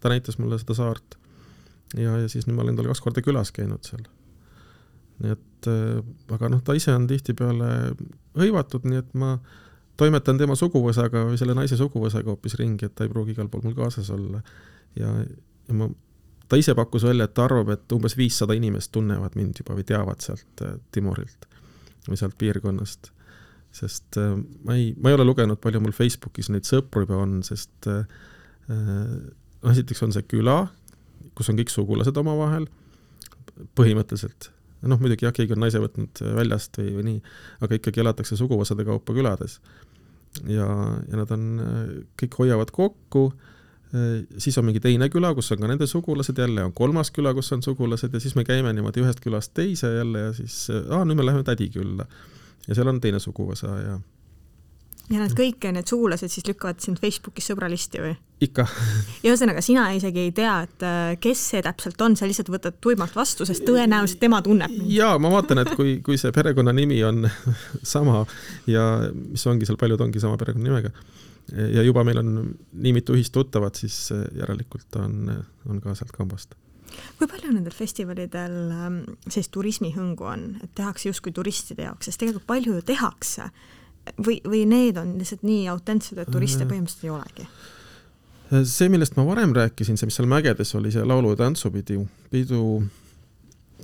ta 0.00 0.12
näitas 0.12 0.38
mulle 0.38 0.58
seda 0.62 0.76
saart 0.78 1.18
ja, 1.98 2.16
ja 2.22 2.28
siis 2.30 2.46
nüüd 2.46 2.56
ma 2.56 2.64
olen 2.64 2.78
tal 2.78 2.88
kaks 2.90 3.02
korda 3.04 3.24
külas 3.24 3.52
käinud 3.52 3.82
seal. 3.84 4.04
nii 5.22 5.34
et 5.34 5.68
aga 6.32 6.52
noh, 6.54 6.62
ta 6.64 6.76
ise 6.78 6.94
on 6.94 7.08
tihtipeale 7.10 7.72
hõivatud, 8.38 8.86
nii 8.88 9.02
et 9.02 9.12
ma 9.18 9.34
toimetan 10.00 10.38
tema 10.40 10.56
suguvõsaga 10.58 11.26
või 11.28 11.38
selle 11.40 11.54
naise 11.58 11.76
suguvõsaga 11.78 12.32
hoopis 12.32 12.56
ringi, 12.58 12.88
et 12.88 12.94
ta 12.96 13.04
ei 13.04 13.12
pruugi 13.12 13.36
igal 13.36 13.50
pool 13.52 13.66
mul 13.66 13.76
kaasas 13.76 14.08
olla. 14.14 14.40
ja, 14.98 15.12
ja 15.68 15.76
ma 15.76 15.90
ta 16.52 16.58
ise 16.60 16.74
pakkus 16.76 17.06
välja, 17.08 17.24
et 17.24 17.32
ta 17.32 17.46
arvab, 17.46 17.70
et 17.72 17.92
umbes 17.96 18.12
viissada 18.18 18.52
inimest 18.58 18.92
tunnevad 18.92 19.38
mind 19.40 19.62
juba 19.62 19.72
või 19.78 19.86
teavad 19.88 20.20
sealt 20.20 20.60
äh, 20.60 20.74
Timorilt 20.92 21.46
või 22.04 22.18
sealt 22.20 22.36
piirkonnast. 22.36 23.08
sest 23.72 24.18
äh, 24.20 24.34
ma 24.66 24.76
ei, 24.76 24.90
ma 25.00 25.08
ei 25.08 25.16
ole 25.16 25.24
lugenud, 25.24 25.60
palju 25.62 25.80
mul 25.80 25.94
Facebookis 25.96 26.50
neid 26.52 26.68
sõpru 26.68 27.06
juba 27.06 27.22
on, 27.24 27.38
sest 27.46 27.88
äh, 27.88 28.02
noh, 28.68 29.70
esiteks 29.72 30.04
on 30.04 30.12
see 30.12 30.26
küla, 30.28 30.66
kus 31.38 31.48
on 31.48 31.56
kõik 31.56 31.72
sugulased 31.72 32.20
omavahel, 32.20 32.68
põhimõtteliselt. 33.78 34.50
noh, 34.84 35.00
muidugi 35.00 35.24
jah, 35.24 35.32
keegi 35.32 35.56
on 35.56 35.64
naise 35.64 35.80
võtnud 35.80 36.20
väljast 36.36 36.76
või, 36.82 36.92
või 36.98 37.06
nii, 37.08 37.22
aga 37.64 37.80
ikkagi 37.80 38.04
elatakse 38.04 38.36
suguvõsade 38.36 38.84
kaupa 38.84 39.16
külades. 39.16 39.56
ja, 40.44 40.68
ja 41.08 41.16
nad 41.16 41.32
on, 41.32 41.48
kõik 42.20 42.36
hoiavad 42.44 42.76
kokku 42.76 43.30
siis 44.38 44.56
on 44.58 44.64
mingi 44.64 44.80
teine 44.80 45.08
küla, 45.12 45.34
kus 45.36 45.52
on 45.52 45.60
ka 45.60 45.68
nende 45.68 45.86
sugulased, 45.86 46.38
jälle 46.38 46.64
on 46.64 46.72
kolmas 46.72 47.10
küla, 47.12 47.34
kus 47.36 47.52
on 47.52 47.62
sugulased 47.62 48.14
ja 48.14 48.20
siis 48.20 48.34
me 48.38 48.44
käime 48.48 48.72
niimoodi 48.72 49.04
ühest 49.04 49.20
külast 49.20 49.52
teise 49.54 49.90
jälle 49.98 50.28
ja 50.28 50.32
siis, 50.36 50.64
aa, 50.72 51.04
nüüd 51.04 51.20
me 51.20 51.26
läheme 51.26 51.44
tädi 51.44 51.68
külla. 51.74 52.06
ja 52.68 52.74
seal 52.74 52.88
on 52.88 53.00
teine 53.04 53.20
suguvõsa 53.20 53.76
ja 53.82 53.98
ja 55.12 55.20
nad 55.20 55.32
kõik, 55.36 55.66
need 55.74 55.88
sugulased 55.88 56.30
siis 56.32 56.46
lükkavad 56.46 56.80
sind 56.82 57.00
Facebookis 57.02 57.50
sõbralisti 57.50 58.00
või? 58.02 58.12
ikka 58.42 58.64
ja 59.22 59.30
ühesõnaga, 59.30 59.62
sina 59.64 59.88
isegi 59.94 60.24
ei 60.26 60.32
tea, 60.34 60.54
et 60.66 60.86
äh, 60.86 61.00
kes 61.22 61.42
see 61.52 61.62
täpselt 61.64 62.00
on, 62.02 62.16
sa 62.18 62.26
lihtsalt 62.28 62.50
võtad 62.52 62.78
tuimalt 62.82 63.14
vastu, 63.16 63.46
sest 63.48 63.66
tõenäoliselt 63.66 64.22
tema 64.22 64.40
tunneb 64.42 64.72
mind. 64.72 64.88
jaa, 64.94 65.18
ma 65.22 65.30
vaatan, 65.34 65.62
et 65.62 65.74
kui, 65.76 65.98
kui 66.06 66.16
see 66.20 66.32
perekonnanimi 66.34 67.02
on 67.06 67.26
sama 67.94 68.24
ja 68.70 68.86
mis 69.12 69.46
ongi 69.50 69.68
seal, 69.68 69.80
paljud 69.80 70.06
ongi 70.06 70.22
sama 70.22 70.40
perekonnanimega 70.40 70.94
ja 71.50 71.82
juba 71.82 72.04
meil 72.06 72.20
on 72.22 72.32
nii 72.72 72.92
mitu 72.96 73.16
ühist 73.16 73.32
tuttavat, 73.34 73.80
siis 73.82 74.12
järelikult 74.38 75.00
on, 75.00 75.30
on 75.68 75.80
ka 75.82 75.94
sealt 75.98 76.14
kambast. 76.14 76.54
kui 77.18 77.26
palju 77.26 77.52
nendel 77.52 77.74
festivalidel 77.74 78.56
ähm, 78.70 78.98
sellist 79.26 79.52
turismihõngu 79.54 80.26
on, 80.28 80.48
et 80.62 80.74
tehakse 80.76 81.08
justkui 81.08 81.32
turistide 81.32 81.86
jaoks, 81.88 82.08
sest 82.08 82.20
tegelikult 82.20 82.46
palju 82.46 82.76
ju 82.76 82.82
tehakse 82.86 83.48
või, 84.18 84.40
või 84.44 84.64
need 84.68 84.98
on 85.00 85.14
lihtsalt 85.20 85.44
nii 85.46 85.68
autentsed, 85.72 86.18
et 86.18 86.30
turiste 86.32 86.66
põhimõtteliselt 86.68 87.08
ei 87.08 87.14
olegi? 87.14 87.48
see, 88.68 88.90
millest 88.92 89.16
ma 89.16 89.24
varem 89.24 89.54
rääkisin, 89.56 89.96
see, 89.96 90.08
mis 90.08 90.18
seal 90.18 90.28
mägedes 90.28 90.74
oli, 90.76 90.92
see 90.92 91.04
laulu- 91.08 91.32
ja 91.32 91.38
tantsupidu, 91.40 92.04
pidu, 92.30 92.82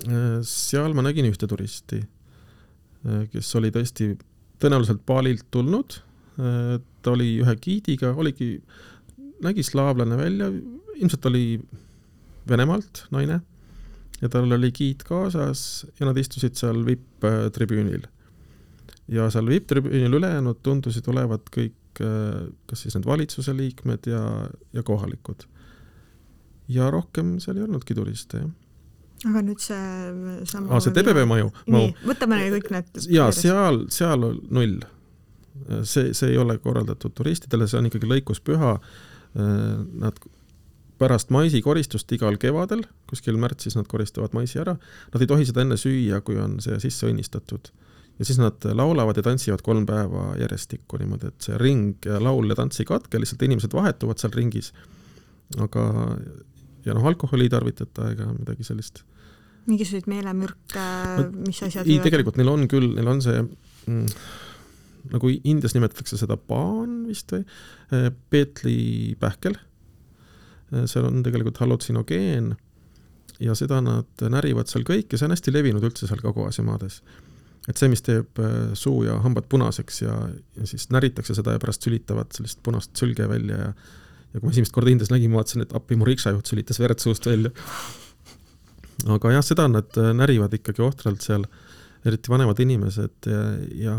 äh, 0.05 0.39
seal 0.45 0.93
ma 0.93 1.05
nägin 1.05 1.25
ühte 1.25 1.49
turisti, 1.49 2.03
äh, 3.05 3.23
kes 3.33 3.55
oli 3.57 3.71
tõesti 3.73 4.11
tõenäoliselt 4.61 5.01
Balilt 5.07 5.47
tulnud, 5.49 5.97
äh, 5.97 6.08
ta 6.39 7.13
oli 7.13 7.33
ühe 7.43 7.55
giidiga, 7.61 8.13
oligi, 8.15 8.53
nägi 9.43 9.63
slaavlane 9.65 10.17
välja, 10.19 10.49
ilmselt 10.99 11.25
oli 11.29 11.59
Venemaalt 12.49 13.05
naine 13.13 13.41
ja 14.21 14.29
tal 14.31 14.51
oli 14.51 14.71
giid 14.75 15.03
kaasas 15.07 15.85
ja 15.99 16.07
nad 16.07 16.17
istusid 16.17 16.57
seal 16.59 16.81
vipp-tribüünil. 16.87 18.07
ja 19.07 19.29
seal 19.31 19.47
vipp-tribüünil 19.51 20.17
ülejäänud 20.19 20.63
tundusid 20.63 21.07
olevat 21.11 21.51
kõik 21.55 21.75
kas 21.99 22.83
siis 22.83 22.95
need 22.95 23.07
valitsuse 23.07 23.53
liikmed 23.55 24.07
ja, 24.07 24.23
ja 24.73 24.83
kohalikud. 24.83 25.43
ja 26.67 26.89
rohkem 26.91 27.37
seal 27.39 27.57
ei 27.57 27.67
olnudki 27.67 27.95
turiste, 27.95 28.43
jah 28.43 28.49
aga 29.27 29.41
nüüd 29.43 29.59
see 29.59 30.45
sama 30.47 30.71
aa, 30.71 30.79
see 30.83 30.93
TBB 30.95 31.25
maju? 31.27 31.49
nii, 31.67 31.91
võtame 32.07 32.39
kõik 32.55 32.69
need 32.75 33.01
jaa, 33.11 33.33
seal, 33.35 33.83
seal 33.91 34.23
null. 34.47 34.79
See, 35.83 36.13
see 36.13 36.33
ei 36.33 36.37
ole 36.41 36.57
korraldatud 36.63 37.13
turistidele, 37.17 37.67
see 37.67 37.79
on 37.79 37.89
ikkagi 37.89 38.09
lõikuspüha. 38.09 38.73
Nad 39.39 40.17
pärast 40.99 41.31
maisikoristust 41.33 42.11
igal 42.15 42.37
kevadel, 42.41 42.83
kuskil 43.09 43.39
märtsis 43.39 43.77
nad 43.77 43.87
koristavad 43.89 44.35
maisi 44.35 44.59
ära, 44.61 44.75
nad 45.13 45.23
ei 45.23 45.29
tohi 45.29 45.47
seda 45.47 45.63
enne 45.63 45.79
süüa, 45.79 46.19
kui 46.25 46.39
on 46.41 46.57
see 46.63 46.79
sisse 46.83 47.07
õnnistatud. 47.09 47.71
ja 48.19 48.25
siis 48.27 48.39
nad 48.41 48.65
laulavad 48.75 49.15
ja 49.15 49.23
tantsivad 49.23 49.61
kolm 49.63 49.85
päeva 49.87 50.33
järjestikku 50.41 50.97
niimoodi, 50.99 51.29
et 51.31 51.45
see 51.45 51.59
ring, 51.61 52.07
laul 52.19 52.51
ja 52.51 52.57
tants 52.59 52.81
ei 52.81 52.87
katke, 52.89 53.21
lihtsalt 53.21 53.45
inimesed 53.47 53.73
vahetuvad 53.73 54.19
seal 54.19 54.33
ringis. 54.35 54.73
aga, 55.57 55.85
ja 56.85 56.97
noh, 56.97 57.05
alkoholi 57.05 57.47
ei 57.47 57.53
tarvitata 57.53 58.11
ega 58.11 58.27
midagi 58.33 58.67
sellist. 58.67 59.03
mingisuguseid 59.71 60.11
meelemürke, 60.11 60.85
mis 61.47 61.63
asjad? 61.63 61.87
ei, 61.87 61.99
tegelikult 62.03 62.37
neil 62.41 62.51
on 62.51 62.67
küll, 62.67 62.91
neil 62.97 63.15
on 63.15 63.23
see 63.23 63.39
mm, 63.39 64.05
nagu 65.11 65.31
Indias 65.43 65.73
nimetatakse 65.75 66.17
seda 66.19 66.37
paan 66.37 67.05
vist 67.07 67.31
või, 67.33 67.45
peetlipähkel 68.29 69.55
Äh, 70.73 70.85
seal 70.89 71.07
on 71.07 71.23
tegelikult 71.25 71.57
hallutsinogeen 71.63 72.53
ja 73.41 73.55
seda 73.57 73.79
nad 73.81 74.21
närivad 74.21 74.69
seal 74.69 74.85
kõik 74.87 75.13
ja 75.13 75.19
see 75.19 75.29
on 75.29 75.33
hästi 75.33 75.53
levinud 75.55 75.85
üldse 75.87 76.09
seal 76.09 76.21
Kagu-Aasia 76.21 76.65
maades. 76.67 76.99
et 77.67 77.77
see, 77.77 77.89
mis 77.89 78.03
teeb 78.05 78.41
äh, 78.41 78.75
suu 78.77 79.03
ja 79.07 79.17
hambad 79.23 79.47
punaseks 79.49 80.01
ja, 80.03 80.15
ja 80.57 80.67
siis 80.69 80.89
näritakse 80.93 81.35
seda 81.37 81.55
ja 81.55 81.61
pärast 81.61 81.85
sülitavad 81.85 82.33
sellist 82.35 82.61
punast 82.63 82.93
sülge 82.97 83.29
välja 83.29 83.63
ja 83.63 83.73
ja 84.29 84.37
kui 84.37 84.45
ma 84.45 84.51
esimest 84.53 84.73
korda 84.75 84.91
Indias 84.93 85.09
nägin, 85.09 85.31
ma 85.33 85.39
vaatasin, 85.39 85.63
et 85.65 85.71
appi, 85.73 85.95
mu 85.97 86.05
riksajuht 86.05 86.45
sülitas 86.45 86.77
verd 86.77 87.01
suust 87.01 87.25
välja. 87.25 87.49
aga 89.09 89.31
jah, 89.33 89.45
seda 89.45 89.65
nad 89.71 89.97
äh, 89.97 90.11
närivad 90.13 90.53
ikkagi 90.53 90.85
ohtralt 90.85 91.25
seal, 91.25 91.47
eriti 92.05 92.29
vanemad 92.29 92.61
inimesed 92.61 93.25
ja, 93.25 93.41
ja 93.73 93.95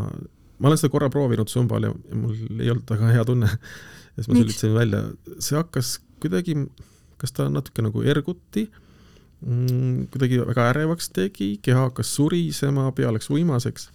ma 0.61 0.69
olen 0.71 0.81
seda 0.81 0.93
korra 0.93 1.09
proovinud 1.13 1.51
Zumbal 1.51 1.89
ja, 1.89 1.95
ja 2.11 2.21
mul 2.21 2.37
ei 2.61 2.71
olnud 2.73 2.93
väga 2.93 3.11
hea 3.17 3.25
tunne. 3.29 3.49
ja 3.51 4.23
siis 4.23 4.31
ma 4.31 4.39
sülitasin 4.39 4.77
välja, 4.77 5.03
see 5.39 5.59
hakkas 5.59 5.97
kuidagi, 6.21 6.57
kas 7.21 7.35
ta 7.37 7.49
natuke 7.53 7.85
nagu 7.85 8.05
erguti 8.05 8.67
mm,, 8.69 10.09
kuidagi 10.13 10.41
väga 10.53 10.71
ärevaks 10.75 11.13
tegi, 11.17 11.55
keha 11.65 11.89
hakkas 11.89 12.13
surisema, 12.19 12.91
pea 12.97 13.13
läks 13.15 13.31
uimaseks. 13.33 13.91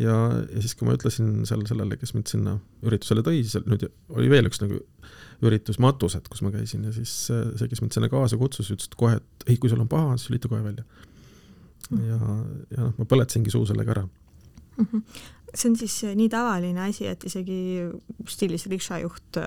Ja, 0.00 0.14
ja 0.48 0.62
siis, 0.64 0.72
kui 0.74 0.88
ma 0.88 0.94
ütlesin 0.96 1.42
seal 1.44 1.66
sellele, 1.68 1.98
kes 2.00 2.14
mind 2.16 2.30
sinna 2.30 2.54
üritusele 2.80 3.20
tõi, 3.26 3.42
siis 3.44 3.60
nüüd 3.68 3.84
oli 4.16 4.30
veel 4.32 4.48
üks 4.48 4.62
nagu 4.62 4.78
üritus 5.44 5.76
Matused, 5.82 6.30
kus 6.32 6.40
ma 6.46 6.52
käisin 6.54 6.86
ja 6.88 6.94
siis 6.96 7.12
see, 7.28 7.68
kes 7.68 7.82
mind 7.82 7.92
sinna 7.92 8.08
kaasa 8.10 8.38
kutsus, 8.40 8.70
ütles 8.72 8.88
kohe, 8.96 9.18
et 9.20 9.46
ei, 9.50 9.58
kui 9.60 9.68
sul 9.70 9.82
on 9.84 9.90
paha, 9.92 10.16
siis 10.16 10.32
lülita 10.32 10.48
kohe 10.48 10.64
välja. 10.64 10.86
ja, 11.92 12.18
ja 12.72 12.86
noh, 12.86 12.94
ma 12.96 13.06
põletasingi 13.10 13.52
suu 13.52 13.66
sellega 13.68 13.92
ära 13.98 14.06
mm. 14.76 14.86
-hmm. 14.86 15.02
see 15.54 15.70
on 15.70 15.76
siis 15.76 16.02
nii 16.14 16.28
tavaline 16.32 16.88
asi, 16.88 17.06
et 17.06 17.24
isegi 17.24 17.88
stiilis 18.28 18.66
rikšajuht 18.66 19.40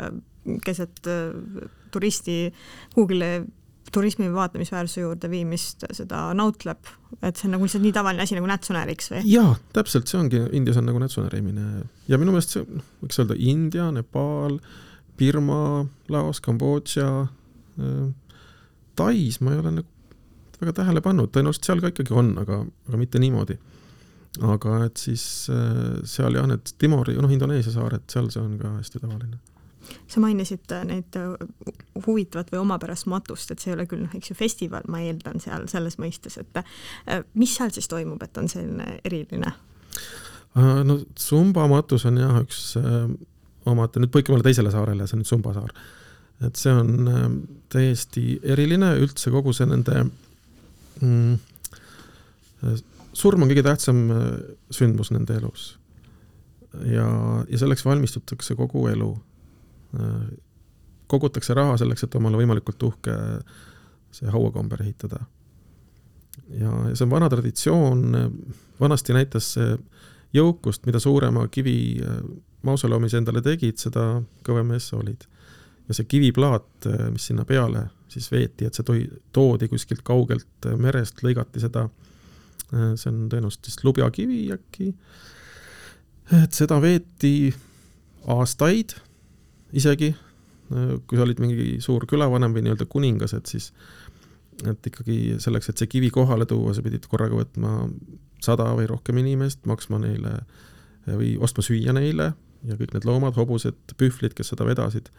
keset 0.66 1.08
äh, 1.08 1.70
turisti 1.92 2.54
Google'i 2.96 3.46
turismi 3.92 4.34
vaatamisväärsuse 4.34 5.02
juurde 5.02 5.30
viimist 5.30 5.86
seda 5.94 6.34
nautleb, 6.34 6.88
et 7.22 7.38
see 7.38 7.48
on 7.48 7.56
nagu 7.56 7.68
lihtsalt 7.68 7.84
nii 7.86 7.94
tavaline 7.96 8.26
asi 8.26 8.36
nagu 8.36 8.50
nätsunäriks 8.50 9.12
või? 9.14 9.22
jaa, 9.30 9.56
täpselt, 9.74 10.10
see 10.12 10.20
ongi, 10.20 10.42
Indias 10.58 10.80
on 10.82 10.90
nagu 10.90 11.00
nätsunärimine 11.00 11.86
ja 12.12 12.20
minu 12.20 12.34
meelest 12.36 12.58
see, 12.58 12.66
noh, 12.66 12.86
võiks 13.04 13.22
öelda 13.22 13.38
India, 13.38 13.88
Nepal, 13.96 14.58
Birma, 15.18 15.86
Laos, 16.12 16.42
Kambodža 16.44 17.10
äh,, 17.24 18.06
Tais 18.96 19.42
ma 19.44 19.52
ei 19.52 19.60
ole 19.60 19.72
nagu 19.80 19.90
väga 20.62 20.72
tähele 20.78 21.02
pannud, 21.04 21.32
tõenäoliselt 21.36 21.68
seal 21.68 21.82
ka 21.84 21.92
ikkagi 21.92 22.16
on, 22.16 22.30
aga, 22.40 22.62
aga 22.88 23.00
mitte 23.00 23.20
niimoodi. 23.20 23.58
Aga 24.44 24.78
et 24.86 25.02
siis 25.02 25.24
äh, 25.54 26.00
seal 26.08 26.38
jah, 26.38 26.48
need 26.50 26.74
Timori, 26.82 27.16
noh, 27.22 27.32
Indoneesia 27.32 27.74
saared, 27.74 28.06
seal 28.12 28.30
see 28.34 28.42
on 28.44 28.58
ka 28.62 28.78
hästi 28.78 29.02
tavaline 29.04 29.40
sa 30.10 30.22
mainisid 30.22 30.72
äh, 30.74 30.82
neid 30.88 31.18
äh, 31.20 31.36
huvitavat 32.08 32.50
või 32.54 32.64
omapärast 32.64 33.10
matust, 33.12 33.52
et 33.54 33.62
see 33.62 33.72
ei 33.72 33.78
ole 33.78 33.86
küll 33.90 34.02
noh, 34.06 34.16
eks 34.18 34.32
ju 34.32 34.38
festival, 34.38 34.88
ma 34.92 35.04
eeldan 35.06 35.42
seal 35.44 35.68
selles 35.72 36.00
mõistes, 36.02 36.40
et 36.42 36.62
mis 37.38 37.54
seal 37.54 37.74
siis 37.76 37.90
toimub, 37.92 38.24
et 38.26 38.42
on 38.42 38.50
selline 38.52 39.00
eriline? 39.06 39.54
no 40.56 40.98
Sumba 41.20 41.68
matus 41.68 42.06
on 42.08 42.18
jah 42.18 42.40
üks 42.40 42.62
omate, 43.68 44.00
nüüd 44.00 44.14
põikemale 44.14 44.46
teisele 44.46 44.72
saarele, 44.74 45.06
see 45.06 45.18
on 45.18 45.24
nüüd 45.24 45.30
Sumba 45.30 45.54
saar. 45.54 45.74
et 46.48 46.58
see 46.60 46.74
on 46.74 47.46
täiesti 47.72 48.40
eriline, 48.44 48.96
üldse 49.04 49.34
kogu 49.34 49.54
see 49.54 49.68
nende 49.70 50.06
mm, 51.02 51.38
surm 53.16 53.46
on 53.46 53.52
kõige 53.52 53.64
tähtsam 53.64 54.02
sündmus 54.74 55.12
nende 55.16 55.38
elus. 55.40 55.78
ja, 56.84 57.08
ja 57.48 57.58
selleks 57.62 57.86
valmistutakse 57.86 58.56
kogu 58.60 58.88
elu 58.92 59.14
kogutakse 61.08 61.54
raha 61.56 61.78
selleks, 61.80 62.04
et 62.04 62.16
omale 62.20 62.42
võimalikult 62.42 62.84
uhke 62.84 63.16
see 64.16 64.32
hauakomber 64.32 64.82
ehitada. 64.84 65.22
ja, 66.50 66.72
ja 66.90 66.96
see 66.96 67.06
on 67.06 67.14
vana 67.14 67.30
traditsioon, 67.32 68.04
vanasti 68.80 69.16
näitas 69.16 69.54
see 69.56 69.78
jõukust, 70.36 70.86
mida 70.86 71.00
suurema 71.00 71.48
kivi 71.52 71.78
äh, 72.02 72.20
mausoleumis 72.66 73.16
endale 73.18 73.44
tegid, 73.46 73.80
seda 73.82 74.22
kõvem 74.46 74.74
mees 74.74 74.90
sa 74.90 75.00
olid. 75.00 75.28
ja 75.88 75.94
see 75.94 76.08
kiviplaat, 76.10 76.88
äh, 76.90 77.08
mis 77.14 77.28
sinna 77.30 77.46
peale 77.46 77.88
siis 78.10 78.30
veeti, 78.32 78.66
et 78.66 78.74
see 78.74 78.86
toi-, 78.88 79.08
toodi 79.36 79.70
kuskilt 79.72 80.04
kaugelt 80.08 80.68
äh, 80.70 80.78
merest, 80.80 81.24
lõigati 81.24 81.62
seda, 81.64 81.88
see 82.72 83.10
on 83.12 83.26
tõenäoliselt 83.32 83.70
vist 83.70 83.84
lubjakivi 83.86 84.40
äkki, 84.56 84.92
et 86.44 86.58
seda 86.58 86.80
veeti 86.82 87.54
aastaid 88.32 88.96
isegi, 89.76 90.14
kui 90.70 91.18
sa 91.18 91.26
olid 91.26 91.42
mingi 91.44 91.76
suur 91.84 92.08
külavanem 92.10 92.56
või 92.56 92.66
nii-öelda 92.66 92.88
kuningas, 92.90 93.36
et 93.38 93.52
siis 93.52 93.72
et 94.64 94.88
ikkagi 94.88 95.36
selleks, 95.44 95.70
et 95.70 95.82
see 95.82 95.90
kivi 95.92 96.10
kohale 96.16 96.48
tuua, 96.48 96.74
sa 96.74 96.84
pidid 96.86 97.06
korraga 97.12 97.36
võtma 97.38 97.90
sada 98.44 98.70
või 98.78 98.88
rohkem 98.90 99.20
inimest, 99.20 99.66
maksma 99.68 100.00
neile 100.02 100.38
või 101.06 101.36
ostma 101.44 101.64
süüa 101.66 101.94
neile 101.96 102.32
ja 102.66 102.78
kõik 102.80 102.96
need 102.96 103.06
loomad, 103.08 103.36
hobused, 103.38 103.78
pühvlid, 104.00 104.34
kes 104.38 104.54
seda 104.54 104.66
vedasid. 104.68 105.10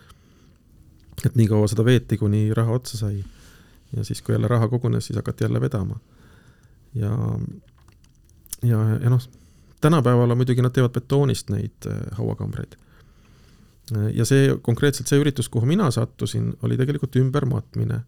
et 1.25 1.37
nii 1.37 1.49
kaua 1.49 1.69
seda 1.71 1.85
veeti, 1.85 2.19
kuni 2.21 2.51
raha 2.55 2.77
otsa 2.81 2.99
sai. 2.99 3.25
ja 3.97 4.05
siis, 4.05 4.23
kui 4.23 4.35
jälle 4.35 4.49
raha 4.49 4.69
kogunes, 4.69 5.07
siis 5.07 5.17
hakati 5.17 5.45
jälle 5.45 5.61
vedama. 5.61 6.01
Ja, 6.97 7.13
ja, 8.63 8.81
ja 9.03 9.13
noh, 9.13 9.29
tänapäeval 9.81 10.33
on 10.33 10.41
muidugi, 10.41 10.65
nad 10.65 10.75
teevad 10.75 10.95
betoonist 10.97 11.53
neid 11.53 11.89
äh, 11.91 12.03
hauakambreid 12.19 12.77
ja 14.15 14.25
see, 14.27 14.51
konkreetselt 14.63 15.11
see 15.11 15.21
üritus, 15.21 15.49
kuhu 15.53 15.67
mina 15.69 15.89
sattusin, 15.95 16.51
oli 16.67 16.77
tegelikult 16.79 17.17
ümbermatmine. 17.21 18.01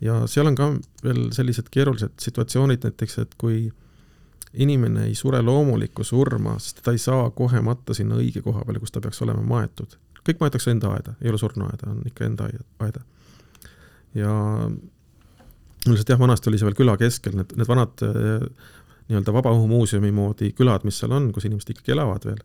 ja 0.00 0.26
seal 0.26 0.48
on 0.50 0.56
ka 0.58 0.68
veel 1.04 1.28
sellised 1.32 1.68
keerulised 1.70 2.16
situatsioonid, 2.18 2.82
näiteks 2.82 3.18
et 3.22 3.34
kui 3.38 3.70
inimene 4.52 5.04
ei 5.06 5.14
sure 5.14 5.42
loomulikku 5.42 6.04
surma, 6.04 6.56
sest 6.58 6.82
ta 6.84 6.92
ei 6.92 6.98
saa 6.98 7.30
kohe 7.30 7.60
matta 7.60 7.94
sinna 7.94 8.16
õige 8.20 8.42
koha 8.42 8.64
peale, 8.64 8.80
kus 8.80 8.92
ta 8.92 9.00
peaks 9.00 9.22
olema 9.22 9.42
maetud. 9.42 9.98
kõik 10.28 10.40
maetakse 10.40 10.70
enda 10.70 10.90
aeda, 10.94 11.14
ei 11.20 11.30
ole 11.30 11.38
surnuaeda, 11.38 11.90
on 11.90 12.02
ikka 12.06 12.24
enda 12.24 12.48
aeda. 12.78 13.00
ja 14.14 14.34
lihtsalt 15.86 16.14
jah, 16.14 16.20
vanasti 16.20 16.50
oli 16.50 16.60
see 16.60 16.68
veel 16.68 16.78
küla 16.78 16.96
keskel, 17.00 17.34
need, 17.38 17.56
need 17.58 17.68
vanad 17.68 18.04
eh, 18.06 18.44
nii-öelda 19.08 19.34
vabaõhumuuseumi 19.34 20.12
moodi 20.14 20.52
külad, 20.56 20.84
mis 20.86 21.00
seal 21.02 21.14
on, 21.16 21.32
kus 21.34 21.48
inimesed 21.48 21.74
ikkagi 21.74 21.96
elavad 21.96 22.28
veel 22.28 22.42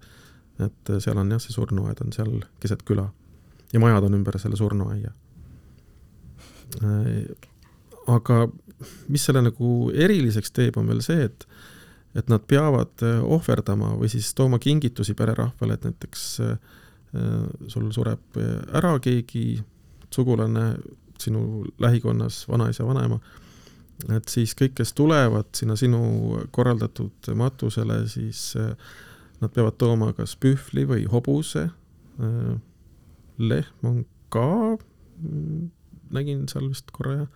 et 0.59 0.89
äh, 0.89 0.99
seal 1.03 1.17
on 1.21 1.31
jah, 1.31 1.41
see 1.41 1.55
surnuaed 1.55 2.01
on 2.05 2.13
seal 2.15 2.33
keset 2.61 2.83
küla 2.87 3.07
ja 3.73 3.81
majad 3.83 4.07
on 4.07 4.17
ümber 4.17 4.37
selle 4.41 4.57
surnuaia. 4.59 5.13
Äh, 6.81 7.23
aga 8.07 8.45
mis 9.11 9.25
selle 9.27 9.43
nagu 9.43 9.71
eriliseks 9.93 10.53
teeb, 10.55 10.77
on 10.79 10.89
veel 10.93 11.03
see, 11.05 11.27
et 11.29 11.47
et 12.17 12.31
nad 12.31 12.41
peavad 12.49 13.03
äh, 13.05 13.19
ohverdama 13.21 13.91
või 13.99 14.09
siis 14.09 14.31
tooma 14.33 14.57
kingitusi 14.59 15.13
pererahvale, 15.17 15.77
et 15.77 15.85
näiteks 15.85 16.23
äh, 16.45 16.55
sul 17.71 17.91
sureb 17.95 18.37
ära 18.75 18.97
keegi 18.99 19.61
sugulane 20.11 20.73
sinu 21.23 21.65
lähikonnas, 21.81 22.43
vanaisa, 22.49 22.85
vanaema, 22.87 23.19
et 24.13 24.29
siis 24.29 24.53
kõik, 24.57 24.75
kes 24.77 24.93
tulevad 24.97 25.49
sinna 25.57 25.75
sinu 25.79 26.43
korraldatud 26.53 27.31
matusele, 27.35 28.03
siis 28.11 28.51
nad 29.41 29.53
peavad 29.53 29.77
tooma 29.81 30.11
kas 30.17 30.35
pühvli 30.41 30.85
või 30.89 31.05
hobuse, 31.09 31.67
lehm 33.37 33.89
on 33.89 34.03
ka, 34.33 34.77
mm, 35.21 35.69
nägin 36.13 36.45
seal 36.51 36.69
vist 36.69 36.91
korra 36.95 37.13
jah, 37.19 37.27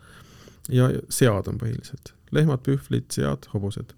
ja 0.69 0.89
sead 1.09 1.49
on 1.51 1.59
põhiliselt, 1.61 2.13
lehmad, 2.35 2.63
pühvlid, 2.65 3.09
sead, 3.13 3.47
hobused. 3.53 3.93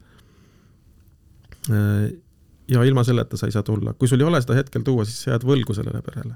ja 2.67 2.83
ilma 2.83 3.03
selleta 3.07 3.37
sa 3.39 3.47
ei 3.47 3.55
saa 3.55 3.63
tulla, 3.63 3.93
kui 3.93 4.07
sul 4.11 4.19
ei 4.19 4.27
ole 4.27 4.41
seda 4.43 4.57
hetkel 4.57 4.83
tuua, 4.83 5.05
siis 5.07 5.21
sa 5.23 5.33
jääd 5.33 5.45
võlgu 5.47 5.75
sellele 5.75 6.01
perele. 6.03 6.35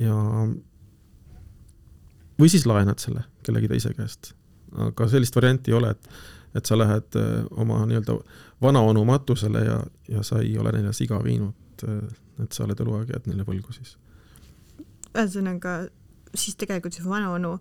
ja 0.00 0.16
või 2.40 2.50
siis 2.52 2.66
laenad 2.66 3.02
selle 3.02 3.24
kellegi 3.46 3.68
teise 3.70 3.92
käest. 3.94 4.32
aga 4.74 5.08
sellist 5.08 5.36
varianti 5.36 5.70
ei 5.70 5.76
ole, 5.78 5.90
et, 5.94 6.08
et 6.58 6.66
sa 6.66 6.78
lähed 6.78 7.18
oma 7.50 7.84
nii-öelda 7.86 8.16
vanaonu 8.62 9.04
matusele 9.04 9.64
ja, 9.64 9.82
ja 10.08 10.22
sa 10.22 10.40
ei 10.42 10.56
ole 10.58 10.72
neile 10.72 10.92
siga 10.92 11.20
viinud, 11.24 11.84
et 12.42 12.52
sa 12.52 12.64
oled 12.64 12.80
eluaeg 12.80 13.12
jääd 13.14 13.28
neile 13.30 13.46
võlgu 13.46 13.76
siis. 13.76 13.96
ühesõnaga, 15.14 15.84
siis 16.34 16.58
tegelikult 16.58 16.96
see 16.96 17.06
vanaonu, 17.06 17.58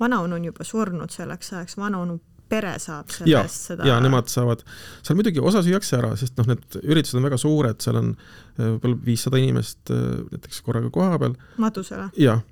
vanaonu 0.00 0.36
on 0.36 0.50
juba 0.50 0.66
surnud 0.66 1.14
selleks 1.14 1.52
ajaks, 1.52 1.78
vanaonu 1.80 2.18
pere 2.52 2.74
saab 2.82 3.08
sellest 3.14 3.70
seda 3.70 3.86
ja 3.88 3.96
nemad 4.04 4.28
saavad, 4.28 4.60
seal 5.00 5.16
muidugi 5.16 5.40
osa 5.40 5.62
süüakse 5.64 5.96
ära, 5.96 6.12
sest 6.20 6.36
noh, 6.36 6.50
need 6.52 6.80
üritused 6.82 7.16
on 7.16 7.24
väga 7.30 7.38
suured, 7.40 7.80
seal 7.80 7.96
on 8.02 8.10
võib-olla 8.58 8.98
viissada 9.06 9.40
inimest 9.40 9.92
näiteks 9.92 10.60
korraga 10.66 10.92
koha 10.92 11.20
peal. 11.22 11.38
matusele? 11.62 12.10
jah 12.20 12.42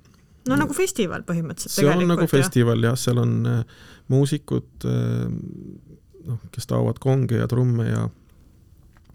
no 0.49 0.57
nagu 0.59 0.75
festival 0.75 1.25
põhimõtteliselt. 1.27 1.75
see 1.75 1.89
on 1.91 2.03
nagu 2.09 2.27
festival 2.29 2.81
jah, 2.85 2.97
seal 2.99 3.21
on 3.21 3.37
äh, 3.49 3.61
muusikud 4.11 4.87
äh,, 4.89 5.29
noh, 6.27 6.41
kes 6.53 6.69
taovad 6.69 7.01
konge 7.03 7.39
ja 7.41 7.47
trumme 7.51 7.87
ja, 7.89 8.07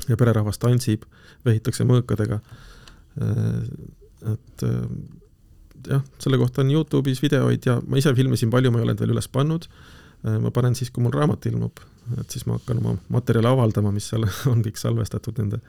ja 0.06 0.18
pererahvas 0.18 0.60
tantsib, 0.62 1.06
vehitakse 1.46 1.86
mõõkadega 1.88 2.40
äh,. 2.40 3.60
et 4.34 4.66
äh, 4.66 4.80
jah, 5.96 6.06
selle 6.22 6.40
kohta 6.42 6.64
on 6.64 6.72
Youtube'is 6.74 7.22
videoid 7.24 7.66
ja 7.68 7.80
ma 7.86 8.00
ise 8.00 8.14
filmisin 8.16 8.52
palju, 8.52 8.72
ma 8.72 8.82
ei 8.82 8.86
ole 8.86 8.94
neid 8.94 9.04
veel 9.04 9.16
üles 9.16 9.30
pannud 9.32 9.68
äh,. 9.70 10.38
ma 10.42 10.54
panen 10.54 10.78
siis, 10.78 10.92
kui 10.94 11.04
mul 11.04 11.14
raamat 11.16 11.50
ilmub, 11.50 11.82
et 12.20 12.30
siis 12.30 12.46
ma 12.46 12.60
hakkan 12.60 12.82
oma 12.84 12.96
materjale 13.12 13.50
avaldama, 13.50 13.94
mis 13.94 14.12
seal 14.12 14.28
on 14.52 14.62
kõik 14.66 14.78
salvestatud 14.80 15.42
nende 15.42 15.62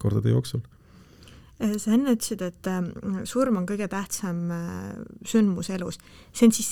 kordade 0.00 0.32
jooksul 0.32 0.64
sa 1.56 1.94
enne 1.96 2.12
ütlesid, 2.12 2.42
et 2.44 2.68
äh, 2.68 2.84
surm 3.28 3.60
on 3.60 3.66
kõige 3.68 3.88
tähtsam 3.88 4.50
äh, 4.52 4.92
sündmus 5.26 5.70
elus. 5.72 5.98
see 6.32 6.48
on 6.48 6.52
siis 6.52 6.70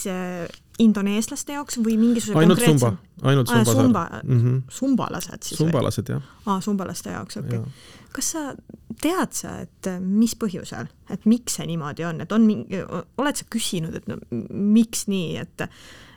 indoneeslaste 0.82 1.56
jaoks 1.56 1.78
või 1.80 1.96
mingisuguse 2.00 2.40
ainult 2.42 2.60
sumba, 2.64 2.90
ainult 3.22 3.48
sumba, 3.48 3.72
sumba 3.72 4.04
mm 4.22 4.40
-hmm. 4.40 4.62
sumbalased 4.68 5.42
siis 5.42 5.58
sumbalased, 5.58 6.08
jah. 6.08 6.22
aa, 6.46 6.60
sumbalaste 6.60 7.10
jaoks, 7.10 7.36
okei 7.36 7.58
okay.. 7.58 7.70
kas 8.12 8.30
sa 8.34 8.54
tead 9.00 9.32
sa, 9.32 9.58
et 9.64 9.88
mis 10.00 10.36
põhjusel, 10.36 10.90
et 11.10 11.24
miks 11.26 11.56
see 11.56 11.66
niimoodi 11.66 12.04
on, 12.04 12.20
et 12.20 12.32
on 12.32 12.44
mingi, 12.46 12.82
oled 13.18 13.36
sa 13.36 13.44
küsinud, 13.50 13.94
et 13.94 14.06
no 14.08 14.18
miks 14.50 15.06
nii, 15.06 15.36
et 15.36 15.68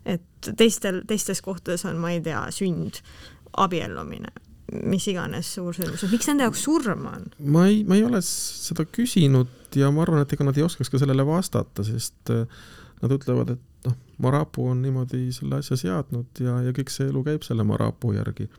et 0.08 0.52
teistel, 0.58 1.02
teistes 1.08 1.42
kohtades 1.42 1.86
on, 1.86 1.98
ma 2.00 2.12
ei 2.12 2.22
tea, 2.24 2.46
sünd, 2.56 3.02
abiellumine 3.58 4.32
mis 4.68 5.06
iganes 5.08 5.50
suursündmus, 5.56 6.04
et 6.04 6.12
miks 6.12 6.28
nende 6.28 6.44
jaoks 6.48 6.64
surm 6.66 7.06
on? 7.08 7.28
ma 7.54 7.68
ei, 7.70 7.84
ma 7.88 7.96
ei 7.96 8.04
ole 8.04 8.20
seda 8.26 8.84
küsinud 8.84 9.78
ja 9.80 9.92
ma 9.94 10.04
arvan, 10.04 10.24
et 10.24 10.34
ega 10.36 10.48
nad 10.48 10.58
ei 10.60 10.66
oskaks 10.66 10.92
ka 10.92 11.00
sellele 11.00 11.24
vastata, 11.28 11.86
sest 11.88 12.32
äh, 12.34 12.44
nad 13.02 13.14
ütlevad, 13.16 13.56
et 13.56 13.88
noh, 13.88 13.96
Marapu 14.24 14.66
on 14.72 14.82
niimoodi 14.84 15.28
selle 15.36 15.62
asja 15.62 15.78
seadnud 15.80 16.42
ja, 16.44 16.58
ja 16.66 16.74
kõik 16.76 16.92
see 16.92 17.08
elu 17.12 17.22
käib 17.28 17.46
selle 17.48 17.64
Marapu 17.68 18.12
järgi. 18.16 18.50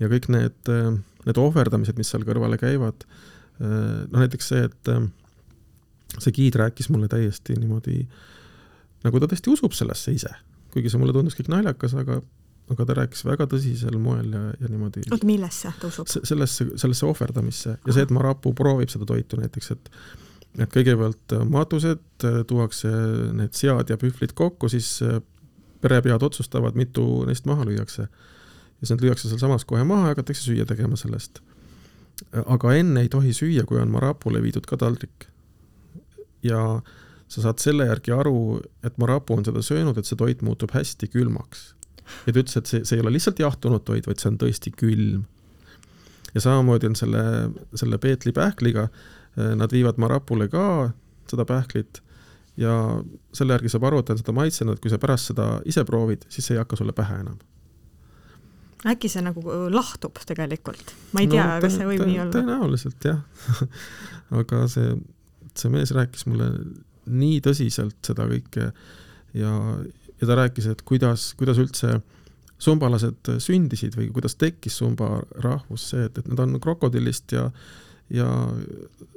ja 0.00 0.08
kõik 0.12 0.30
need, 0.32 0.56
äh, 0.72 0.94
need 1.26 1.40
ohverdamised, 1.40 1.98
mis 2.00 2.12
seal 2.14 2.24
kõrvale 2.26 2.58
käivad, 2.60 3.04
äh, 3.60 4.06
noh 4.08 4.24
näiteks 4.24 4.48
see, 4.52 4.64
et 4.70 4.94
see 6.22 6.32
giid 6.32 6.56
rääkis 6.56 6.88
mulle 6.94 7.10
täiesti 7.10 7.58
niimoodi, 7.58 8.06
nagu 9.04 9.20
ta 9.20 9.28
tõesti 9.28 9.52
usub 9.52 9.76
sellesse 9.76 10.14
ise, 10.14 10.32
kuigi 10.72 10.88
see 10.88 11.02
mulle 11.02 11.12
tundus 11.12 11.36
kõik 11.36 11.52
naljakas, 11.52 11.96
aga 12.00 12.22
aga 12.72 12.86
ta 12.88 12.96
rääkis 12.96 13.24
väga 13.26 13.46
tõsisel 13.50 13.96
moel 14.00 14.30
ja, 14.32 14.42
ja 14.56 14.68
niimoodi. 14.70 15.04
oota, 15.10 15.26
millesse 15.28 15.72
ta 15.80 15.88
usub? 15.90 16.08
sellesse, 16.08 16.66
sellesse 16.80 17.06
ohverdamisse 17.06 17.74
ja 17.76 17.96
see, 17.96 18.04
et 18.06 18.12
Marapuu 18.14 18.54
proovib 18.56 18.92
seda 18.92 19.08
toitu 19.08 19.40
näiteks, 19.40 19.70
et 19.74 19.90
et 20.54 20.70
kõigepealt 20.70 21.34
äh, 21.34 21.44
matused, 21.50 22.04
äh, 22.24 22.40
tuuakse 22.48 22.90
need 23.34 23.56
sead 23.58 23.90
ja 23.90 23.98
pühvlid 24.00 24.36
kokku, 24.38 24.70
siis 24.72 24.96
äh, 25.02 25.18
perepead 25.82 26.22
otsustavad, 26.22 26.78
mitu 26.78 27.24
neist 27.28 27.48
maha 27.50 27.66
lüüakse. 27.68 28.06
ja 28.06 28.86
siis 28.86 28.94
need 28.94 29.04
lüüakse 29.08 29.28
sealsamas 29.28 29.66
kohe 29.68 29.84
maha 29.84 30.08
ja 30.08 30.14
hakatakse 30.14 30.46
süüa 30.46 30.66
tegema 30.66 30.96
sellest. 30.96 31.42
aga 32.46 32.74
enne 32.74 33.02
ei 33.02 33.08
tohi 33.08 33.34
süüa, 33.34 33.66
kui 33.66 33.80
on 33.82 33.90
Marapule 33.90 34.42
viidud 34.42 34.66
ka 34.66 34.76
taldrik. 34.76 35.28
ja 36.42 36.80
sa 37.28 37.42
saad 37.42 37.58
selle 37.58 37.86
järgi 37.86 38.12
aru, 38.12 38.60
et 38.84 38.98
Marapu 38.98 39.34
on 39.34 39.44
seda 39.44 39.62
söönud, 39.62 39.98
et 39.98 40.06
see 40.06 40.16
toit 40.16 40.42
muutub 40.42 40.70
hästi 40.70 41.08
külmaks 41.10 41.74
ja 42.26 42.32
ta 42.32 42.40
ütles, 42.40 42.56
et 42.60 42.70
see, 42.70 42.84
see 42.84 42.98
ei 42.98 43.04
ole 43.04 43.14
lihtsalt 43.14 43.40
jahtunud 43.42 43.84
toit, 43.86 44.06
vaid 44.08 44.20
see 44.20 44.30
on 44.32 44.38
tõesti 44.40 44.72
külm. 44.76 45.24
ja 46.34 46.42
samamoodi 46.42 46.90
on 46.90 46.96
selle, 46.98 47.24
selle 47.78 47.98
Peetli 48.02 48.32
pähkliga, 48.34 48.88
eh, 49.36 49.54
nad 49.58 49.72
viivad 49.72 50.00
Marapule 50.02 50.48
ka 50.52 50.92
seda 51.30 51.46
pähklit 51.48 52.02
ja 52.60 52.74
selle 53.34 53.56
järgi 53.56 53.72
saab 53.72 53.88
aru, 53.88 54.00
et 54.00 54.08
ta 54.08 54.14
on 54.14 54.22
seda 54.22 54.36
maitsenud, 54.36 54.80
kui 54.82 54.92
sa 54.92 55.00
pärast 55.02 55.32
seda 55.32 55.48
ise 55.68 55.84
proovid, 55.88 56.26
siis 56.30 56.46
see 56.46 56.56
ei 56.56 56.62
hakka 56.62 56.78
sulle 56.78 56.94
pähe 56.96 57.18
enam. 57.24 57.38
Äkki 58.84 59.08
see 59.08 59.22
nagu 59.24 59.42
lahtub 59.72 60.18
tegelikult, 60.28 60.92
ma 61.16 61.22
ei 61.24 61.28
tea 61.32 61.44
no,, 61.48 61.60
kas 61.64 61.78
see 61.78 61.86
võib 61.88 62.04
nii 62.04 62.18
olla? 62.20 62.34
tõenäoliselt 62.34 63.06
jah. 63.08 63.22
Aga 64.40 64.66
see, 64.68 64.92
see 65.56 65.72
mees 65.72 65.94
rääkis 65.96 66.26
mulle 66.28 66.50
nii 67.08 67.40
tõsiselt 67.44 67.96
seda 68.04 68.26
kõike 68.28 68.70
ja, 69.36 69.54
ja 70.24 70.30
ta 70.30 70.38
rääkis, 70.40 70.68
et 70.72 70.82
kuidas, 70.88 71.32
kuidas 71.38 71.60
üldse 71.60 71.98
sumbalased 72.64 73.32
sündisid 73.42 73.96
või 73.98 74.10
kuidas 74.14 74.38
tekkis 74.40 74.78
sumba 74.80 75.18
rahvus, 75.44 75.90
see, 75.92 76.06
et, 76.08 76.18
et 76.18 76.28
nad 76.30 76.40
on 76.44 76.56
krokodillist 76.62 77.34
ja, 77.36 77.48
ja 78.12 78.28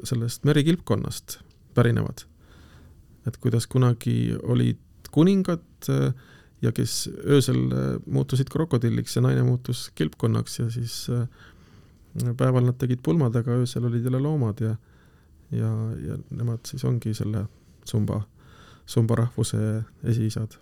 sellest 0.08 0.48
merikilpkonnast 0.48 1.40
pärinevad. 1.78 2.26
et 3.28 3.38
kuidas 3.44 3.68
kunagi 3.68 4.36
olid 4.44 4.80
kuningad 5.12 5.90
ja 6.62 6.72
kes 6.72 7.10
öösel 7.28 7.60
muutusid 8.06 8.50
krokodilliks 8.50 9.16
ja 9.16 9.22
naine 9.22 9.44
muutus 9.44 9.92
kilpkonnaks 9.96 10.60
ja 10.60 10.70
siis 10.72 11.06
päeval 12.38 12.66
nad 12.66 12.78
tegid 12.82 13.04
pulmad, 13.04 13.36
aga 13.36 13.60
öösel 13.62 13.86
olid 13.86 14.04
jälle 14.04 14.20
loomad 14.20 14.62
ja 14.62 14.76
ja, 15.52 15.72
ja 16.08 16.18
nemad 16.30 16.66
siis 16.68 16.84
ongi 16.86 17.14
selle 17.16 17.46
sumba, 17.88 18.22
sumba 18.86 19.16
rahvuse 19.16 19.84
esiisad 20.04 20.58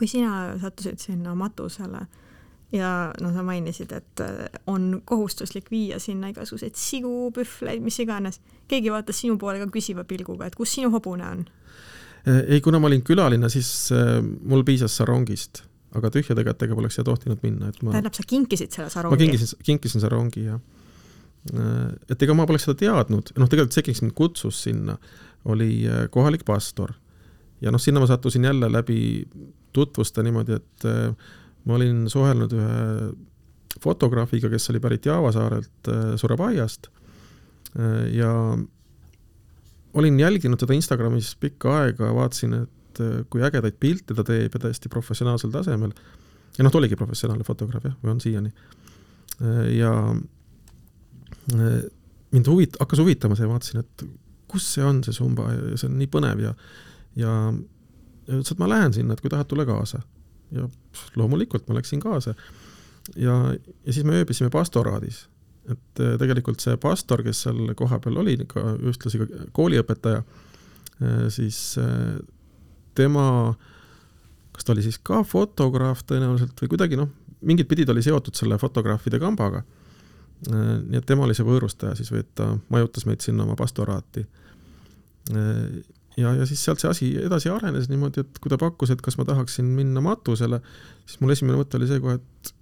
kui 0.00 0.08
sina 0.08 0.56
sattusid 0.60 0.98
sinna 1.02 1.34
matusele 1.36 2.06
ja 2.72 2.90
no 3.20 3.32
sa 3.34 3.42
mainisid, 3.42 3.92
et 3.92 4.22
äh, 4.24 4.60
on 4.70 5.02
kohustuslik 5.04 5.70
viia 5.70 5.98
sinna 6.02 6.30
igasuguseid 6.30 6.78
sigu, 6.78 7.30
pühvleid, 7.34 7.82
mis 7.82 7.98
iganes, 8.02 8.40
keegi 8.70 8.92
vaatas 8.94 9.20
sinu 9.22 9.38
poole 9.40 9.60
ka 9.62 9.66
küsiva 9.74 10.04
pilguga, 10.08 10.46
et 10.46 10.58
kus 10.58 10.76
sinu 10.78 10.92
hobune 10.94 11.26
on? 11.26 11.42
Äh, 12.28 12.44
ei, 12.46 12.60
kuna 12.64 12.80
ma 12.80 12.90
olin 12.90 13.02
külaline, 13.06 13.50
siis 13.52 13.90
äh, 13.96 14.18
mul 14.22 14.62
piisas 14.66 14.94
sarongist, 15.00 15.64
aga 15.98 16.12
tühjade 16.14 16.46
kätega 16.46 16.78
poleks 16.78 16.98
siia 16.98 17.06
tohtinud 17.08 17.42
minna, 17.42 17.72
et 17.72 17.82
ma 17.82 17.96
tähendab, 17.96 18.14
sa 18.14 18.26
kinkisid 18.26 18.76
selle 18.76 18.92
sarongi? 18.92 19.16
ma 19.16 19.24
kinkisin, 19.24 19.64
kinkisin 19.66 20.06
sarongi, 20.06 20.46
jah. 20.46 20.62
et 22.12 22.22
ega 22.22 22.36
ma 22.36 22.46
poleks 22.46 22.68
seda 22.68 22.78
teadnud, 22.84 23.34
noh, 23.34 23.50
tegelikult 23.50 23.74
see, 23.74 23.86
kes 23.88 24.04
mind 24.04 24.14
kutsus 24.14 24.62
sinna, 24.68 24.98
oli 25.50 25.88
kohalik 26.14 26.44
pastor. 26.46 26.92
Ja 27.60 27.72
noh, 27.72 27.80
sinna 27.80 28.00
ma 28.00 28.08
sattusin 28.08 28.44
jälle 28.44 28.72
läbi 28.72 29.00
tutvusta 29.72 30.22
niimoodi, 30.22 30.56
et 30.58 30.86
äh, 30.88 31.14
ma 31.64 31.76
olin 31.76 32.06
suhelnud 32.10 32.54
ühe 32.56 33.10
fotograafiga, 33.80 34.50
kes 34.50 34.70
oli 34.72 34.80
pärit 34.82 35.06
Java 35.06 35.30
saarelt 35.34 35.88
äh, 35.88 36.14
Surabaiast 36.20 36.90
äh, 37.78 38.10
ja 38.16 38.32
olin 39.94 40.20
jälginud 40.20 40.60
teda 40.60 40.74
Instagramis 40.74 41.34
pikka 41.40 41.76
aega, 41.82 42.12
vaatasin, 42.14 42.62
et 42.64 43.00
kui 43.30 43.42
ägedaid 43.46 43.78
pilte 43.80 44.14
ta 44.14 44.24
teeb 44.26 44.54
ja 44.54 44.60
täiesti 44.66 44.90
professionaalsel 44.92 45.52
tasemel. 45.54 45.92
ja 46.58 46.64
noh, 46.64 46.72
ta 46.72 46.78
oligi 46.78 46.98
professionaalne 46.98 47.46
fotograaf 47.46 47.86
jah, 47.86 47.94
või 48.02 48.12
on 48.12 48.20
siiani. 48.20 48.50
ja 49.78 49.92
mind 52.30 52.50
huvit-, 52.50 52.76
hakkas 52.82 53.00
huvitama 53.00 53.38
see, 53.38 53.48
vaatasin, 53.48 53.80
et 53.80 54.04
kus 54.50 54.66
see 54.74 54.84
on, 54.84 55.00
see 55.06 55.14
Sumba 55.16 55.48
ja 55.54 55.78
see 55.78 55.88
on 55.88 55.96
nii 55.98 56.10
põnev 56.12 56.42
ja, 56.44 56.52
ja 57.18 57.34
ütles, 58.30 58.52
et 58.52 58.62
ma 58.62 58.68
lähen 58.70 58.94
sinna, 58.94 59.14
et 59.14 59.22
kui 59.22 59.32
tahad, 59.32 59.48
tule 59.50 59.66
kaasa. 59.68 60.02
ja 60.50 60.66
pff, 60.66 61.14
loomulikult 61.16 61.68
ma 61.68 61.76
läksin 61.78 62.00
kaasa. 62.02 62.34
ja, 63.16 63.36
ja 63.86 63.92
siis 63.92 64.04
me 64.04 64.18
ööbisime 64.20 64.50
pastoraadis. 64.50 65.28
et 65.70 66.00
äh, 66.00 66.16
tegelikult 66.18 66.60
see 66.60 66.76
pastor, 66.80 67.22
kes 67.22 67.42
seal 67.46 67.74
kohapeal 67.76 68.22
oli, 68.22 68.36
ka 68.48 68.76
ühtlasi 68.78 69.20
ka 69.20 69.26
kooliõpetaja, 69.56 70.22
äh, 70.22 71.26
siis 71.28 71.78
äh, 71.78 72.18
tema, 72.94 73.54
kas 74.52 74.64
ta 74.64 74.72
oli 74.74 74.82
siis 74.82 74.98
ka 74.98 75.22
fotograaf 75.24 76.02
tõenäoliselt 76.06 76.58
või 76.62 76.72
kuidagi 76.74 76.98
noh, 76.98 77.10
mingit 77.40 77.68
pidi 77.68 77.86
ta 77.86 77.94
oli 77.94 78.02
seotud 78.04 78.34
selle 78.36 78.58
fotograafide 78.58 79.20
kambaga. 79.20 79.62
nii 80.40 80.96
et 80.96 81.04
tema 81.04 81.26
oli 81.26 81.34
see 81.36 81.44
võõrustaja 81.44 81.92
siis 81.98 82.08
või 82.08 82.22
et 82.22 82.28
ta 82.34 82.46
majutas 82.72 83.04
meid 83.04 83.20
sinna 83.20 83.44
oma 83.44 83.52
pastoraati 83.60 84.22
ja, 86.20 86.32
ja 86.38 86.46
siis 86.48 86.62
sealt 86.64 86.82
see 86.82 86.90
asi 86.90 87.10
edasi 87.24 87.50
arenes 87.52 87.90
niimoodi, 87.90 88.24
et 88.24 88.40
kui 88.42 88.52
ta 88.52 88.58
pakkus, 88.60 88.92
et 88.94 89.02
kas 89.04 89.18
ma 89.18 89.26
tahaksin 89.28 89.68
minna 89.76 90.02
matusele, 90.04 90.60
siis 91.06 91.20
mul 91.22 91.34
esimene 91.34 91.58
mõte 91.60 91.78
oli 91.78 91.88
see 91.90 92.02
kohe, 92.02 92.18
et 92.20 92.54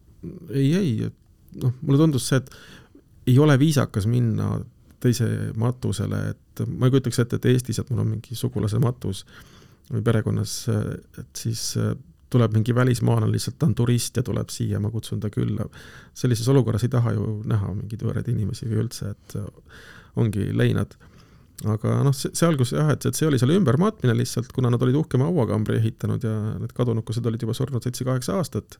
ei, 0.54 0.72
ei, 0.78 0.92
et 1.10 1.62
noh, 1.62 1.74
mulle 1.82 2.02
tundus 2.02 2.28
see, 2.30 2.40
et 2.42 2.52
ei 3.28 3.38
ole 3.42 3.58
viisakas 3.60 4.08
minna 4.10 4.56
teise 5.02 5.28
matusele, 5.58 6.22
et 6.32 6.64
ma 6.66 6.88
ei 6.88 6.94
kujutaks 6.94 7.22
ette, 7.22 7.38
et 7.38 7.48
Eestis, 7.52 7.78
et 7.78 7.90
mul 7.92 8.02
on 8.02 8.12
mingi 8.16 8.38
sugulase 8.38 8.80
matus 8.82 9.24
või 9.92 10.02
perekonnas, 10.04 10.54
et 10.68 11.28
siis 11.38 11.70
tuleb 12.28 12.52
mingi 12.52 12.74
välismaalane, 12.74 13.32
lihtsalt 13.32 13.56
ta 13.60 13.68
on 13.68 13.76
turist 13.78 14.18
ja 14.18 14.24
tuleb 14.26 14.50
siia, 14.52 14.80
ma 14.80 14.90
kutsun 14.92 15.20
ta 15.20 15.30
külla. 15.32 15.64
sellises 16.14 16.48
olukorras 16.48 16.84
ei 16.84 16.92
taha 16.92 17.14
ju 17.16 17.38
näha 17.48 17.70
mingeid 17.74 18.02
võõraid 18.04 18.28
inimesi 18.28 18.68
või 18.68 18.82
üldse, 18.82 19.14
et 19.14 19.38
ongi 20.18 20.50
leinad 20.52 20.96
aga 21.66 21.98
noh, 22.06 22.14
see, 22.14 22.30
algus 22.46 22.70
jah, 22.74 22.92
et, 22.94 23.02
et 23.08 23.18
see 23.18 23.26
oli 23.26 23.38
selle 23.40 23.56
ümbermatmine 23.58 24.14
lihtsalt, 24.20 24.52
kuna 24.54 24.70
nad 24.70 24.82
olid 24.84 25.00
uhkema 25.00 25.26
hauakambri 25.26 25.80
ehitanud 25.80 26.22
ja 26.22 26.34
need 26.60 26.74
kadunukesed 26.76 27.26
olid 27.26 27.42
juba 27.42 27.56
surnud 27.56 27.82
seitse-kaheksa 27.82 28.36
aastat. 28.38 28.78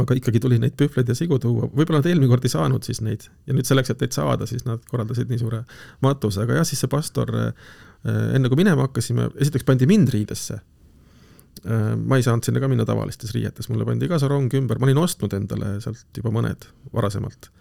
aga 0.00 0.16
ikkagi 0.18 0.42
tuli 0.42 0.58
neid 0.58 0.76
pühvleid 0.76 1.08
ja 1.08 1.16
sigu 1.16 1.38
tuua, 1.40 1.70
võib-olla 1.70 2.02
nad 2.02 2.10
eelmine 2.10 2.28
kord 2.32 2.44
ei 2.44 2.52
saanud 2.52 2.84
siis 2.84 3.00
neid. 3.04 3.28
Ja 3.46 3.56
nüüd 3.56 3.68
selleks, 3.68 3.94
et 3.94 4.04
neid 4.04 4.16
saada, 4.16 4.48
siis 4.50 4.66
nad 4.68 4.84
korraldasid 4.90 5.30
nii 5.30 5.40
suure 5.40 5.62
matuse, 6.04 6.42
aga 6.44 6.60
jah, 6.60 6.68
siis 6.68 6.82
see 6.82 6.92
pastor 6.92 7.32
äh, 7.38 7.74
enne 8.36 8.50
kui 8.52 8.60
minema 8.60 8.88
hakkasime, 8.88 9.30
esiteks 9.40 9.64
pandi 9.64 9.88
mind 9.88 10.12
riidesse. 10.12 10.60
Äh, 11.64 11.90
ma 11.96 12.18
ei 12.18 12.26
saanud 12.26 12.44
sinna 12.44 12.60
ka 12.60 12.68
minna 12.68 12.84
tavalistes 12.88 13.32
riietes, 13.36 13.70
mulle 13.72 13.86
pandi 13.88 14.10
ka 14.10 14.20
sarong 14.20 14.52
ümber, 14.60 14.80
ma 14.80 14.90
olin 14.90 15.04
ostnud 15.06 15.36
endale 15.36 15.76
sealt 15.84 16.20
juba 16.20 16.34
mõned 16.34 16.68
varasemalt 16.92 17.52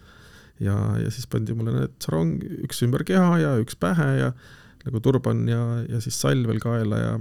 ja, 0.62 0.78
ja 1.02 1.10
siis 1.14 1.28
pandi 1.30 1.56
mulle 1.58 1.74
need 1.78 1.96
sarong, 2.04 2.38
üks 2.68 2.84
ümber 2.86 3.06
keha 3.08 3.38
ja 3.42 3.56
üks 3.62 3.78
pähe 3.80 4.10
ja 4.20 4.32
nagu 4.84 5.00
turban 5.04 5.46
ja, 5.48 5.62
ja 5.88 6.02
siis 6.04 6.20
sall 6.20 6.46
veel 6.48 6.62
kaela 6.64 7.00
ja 7.00 7.14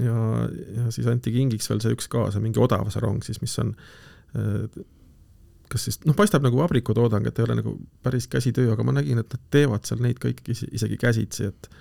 ja, 0.00 0.16
ja 0.76 0.90
siis 0.94 1.06
anti 1.10 1.32
kingiks 1.34 1.68
veel 1.70 1.82
see 1.84 1.92
üks 1.94 2.08
kaasa, 2.12 2.40
mingi 2.40 2.60
odav 2.62 2.88
sarong 2.92 3.20
siis, 3.24 3.42
mis 3.44 3.54
on 3.60 3.74
kas 5.72 5.86
siis, 5.88 5.98
noh, 6.08 6.16
paistab 6.16 6.44
nagu 6.44 6.58
vabrikutoodang, 6.60 7.26
et 7.28 7.38
ei 7.38 7.46
ole 7.46 7.56
nagu 7.60 7.74
päris 8.04 8.28
käsitöö, 8.32 8.72
aga 8.74 8.84
ma 8.86 8.94
nägin, 8.96 9.20
et 9.22 9.32
nad 9.32 9.44
teevad 9.54 9.86
seal 9.88 10.02
neid 10.04 10.20
kõiki 10.22 10.56
isegi 10.70 11.00
käsitsi, 11.00 11.48
et 11.52 11.72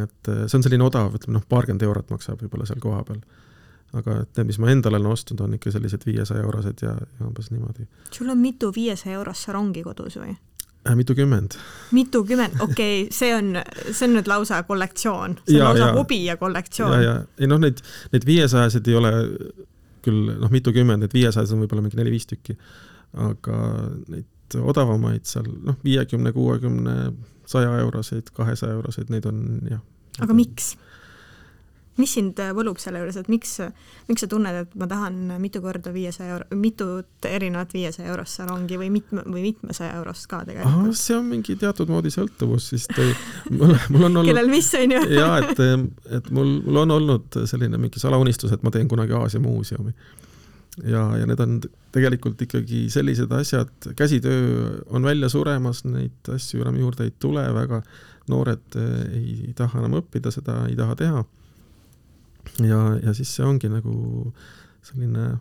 et 0.00 0.30
see 0.48 0.56
on 0.56 0.62
selline 0.64 0.86
odav, 0.86 1.12
ütleme 1.18 1.36
noh, 1.36 1.42
paarkümmend 1.48 1.82
eurot 1.84 2.08
maksab 2.14 2.40
võib-olla 2.40 2.64
seal 2.68 2.80
kohapeal 2.80 3.18
aga 3.94 4.20
et 4.24 4.38
need, 4.38 4.50
mis 4.50 4.58
ma 4.62 4.72
endale 4.72 4.98
olen 4.98 5.12
ostnud, 5.14 5.40
on 5.44 5.54
ikka 5.58 5.72
sellised 5.74 6.06
viiesaja 6.06 6.42
eurosed 6.42 6.82
ja, 6.82 6.94
ja 6.94 7.28
umbes 7.28 7.50
niimoodi. 7.54 7.86
sul 8.10 8.32
on 8.32 8.38
mitu 8.42 8.72
viiesaja 8.74 9.18
eurost 9.20 9.48
sarongi 9.48 9.84
kodus 9.86 10.18
või? 10.20 10.34
äh,. 10.88 10.96
mitukümmend. 10.96 11.58
mitukümmend, 11.92 12.60
okei 12.60 13.04
okay,, 13.04 13.12
see 13.18 13.34
on, 13.36 13.54
see 13.90 14.08
on 14.08 14.18
nüüd 14.18 14.30
lausa 14.30 14.62
kollektsioon, 14.62 15.38
see 15.44 15.58
on 15.58 15.60
ja, 15.60 15.68
lausa 15.70 15.86
ja, 15.86 15.92
hobi 15.98 16.24
ja 16.24 16.36
kollektsioon. 16.40 16.96
ja, 16.98 17.02
ja 17.02 17.14
ei 17.38 17.50
noh, 17.50 17.62
neid, 17.62 17.82
neid 18.12 18.26
viiesajased 18.28 18.90
ei 18.90 18.98
ole 19.00 19.14
küll 20.04 20.34
noh, 20.36 20.50
mitukümmend, 20.52 21.06
need 21.06 21.16
viiesajased 21.16 21.56
on 21.56 21.64
võib-olla 21.64 21.84
mingi 21.84 22.00
neli-viis 22.00 22.28
tükki, 22.28 22.56
aga 23.24 23.60
neid 24.12 24.58
odavamaid 24.60 25.24
seal 25.26 25.46
noh, 25.64 25.78
viiekümne, 25.84 26.32
kuuekümne, 26.34 26.96
saja 27.48 27.78
euroseid, 27.80 28.28
kahesaja 28.36 28.76
euroseid, 28.76 29.10
neid 29.12 29.26
on 29.30 29.40
jah. 29.70 29.80
aga 30.24 30.36
miks? 30.36 30.74
Mis 32.00 32.14
sind 32.16 32.40
äh, 32.42 32.50
võlub 32.56 32.78
selle 32.82 33.00
juures, 33.00 33.16
et 33.20 33.28
miks, 33.30 33.52
miks 34.08 34.24
sa 34.24 34.28
tunned, 34.30 34.56
et 34.64 34.72
ma 34.78 34.88
tahan 34.90 35.36
mitu 35.42 35.62
korda 35.62 35.92
viiesaja 35.94 36.34
euro, 36.34 36.58
mitut 36.58 37.28
erinevat 37.28 37.74
viiesaja 37.74 38.08
eurost 38.10 38.40
sarongi 38.40 38.78
või 38.80 38.90
mitme, 38.96 39.22
või 39.28 39.44
mitmesaja 39.46 39.94
eurost 40.00 40.26
ka 40.30 40.42
tegelikult? 40.48 40.98
see 40.98 41.16
on 41.16 41.28
mingi 41.30 41.56
teatud 41.60 41.92
moodi 41.92 42.10
sõltuvus, 42.14 42.72
siis 42.72 42.88
te, 42.90 43.06
mul, 43.52 43.76
mul 43.94 44.08
on 44.08 44.22
olnud 44.22 44.30
kellel 44.32 44.50
mis, 44.50 44.70
on 44.80 44.96
ju? 44.96 45.04
jaa, 45.20 45.38
et, 45.44 45.62
et 46.18 46.30
mul, 46.34 46.56
mul 46.66 46.82
on 46.82 46.96
olnud 46.98 47.40
selline 47.50 47.78
mingi 47.80 48.02
salaunistus, 48.02 48.54
et 48.54 48.66
ma 48.66 48.74
teen 48.74 48.90
kunagi 48.90 49.14
Aasia 49.14 49.42
muuseumi. 49.44 49.94
ja, 50.82 51.04
ja 51.20 51.30
need 51.30 51.40
on 51.44 51.60
tegelikult 51.94 52.42
ikkagi 52.42 52.88
sellised 52.90 53.30
asjad, 53.38 53.70
käsitöö 53.94 54.82
on 54.90 55.06
välja 55.06 55.30
suremas, 55.30 55.84
neid 55.86 56.34
asju 56.34 56.66
enam 56.66 56.82
juurde 56.82 57.06
ei 57.06 57.14
tule, 57.22 57.46
väga 57.54 57.84
noored 58.32 58.82
ei 59.14 59.54
taha 59.54 59.78
enam 59.84 60.00
õppida, 60.00 60.32
seda 60.34 60.64
ei 60.66 60.74
taha 60.74 60.98
teha 60.98 61.24
ja, 62.62 62.80
ja 63.02 63.14
siis 63.16 63.34
see 63.36 63.46
ongi 63.46 63.70
nagu 63.72 63.94
selline 64.84 65.36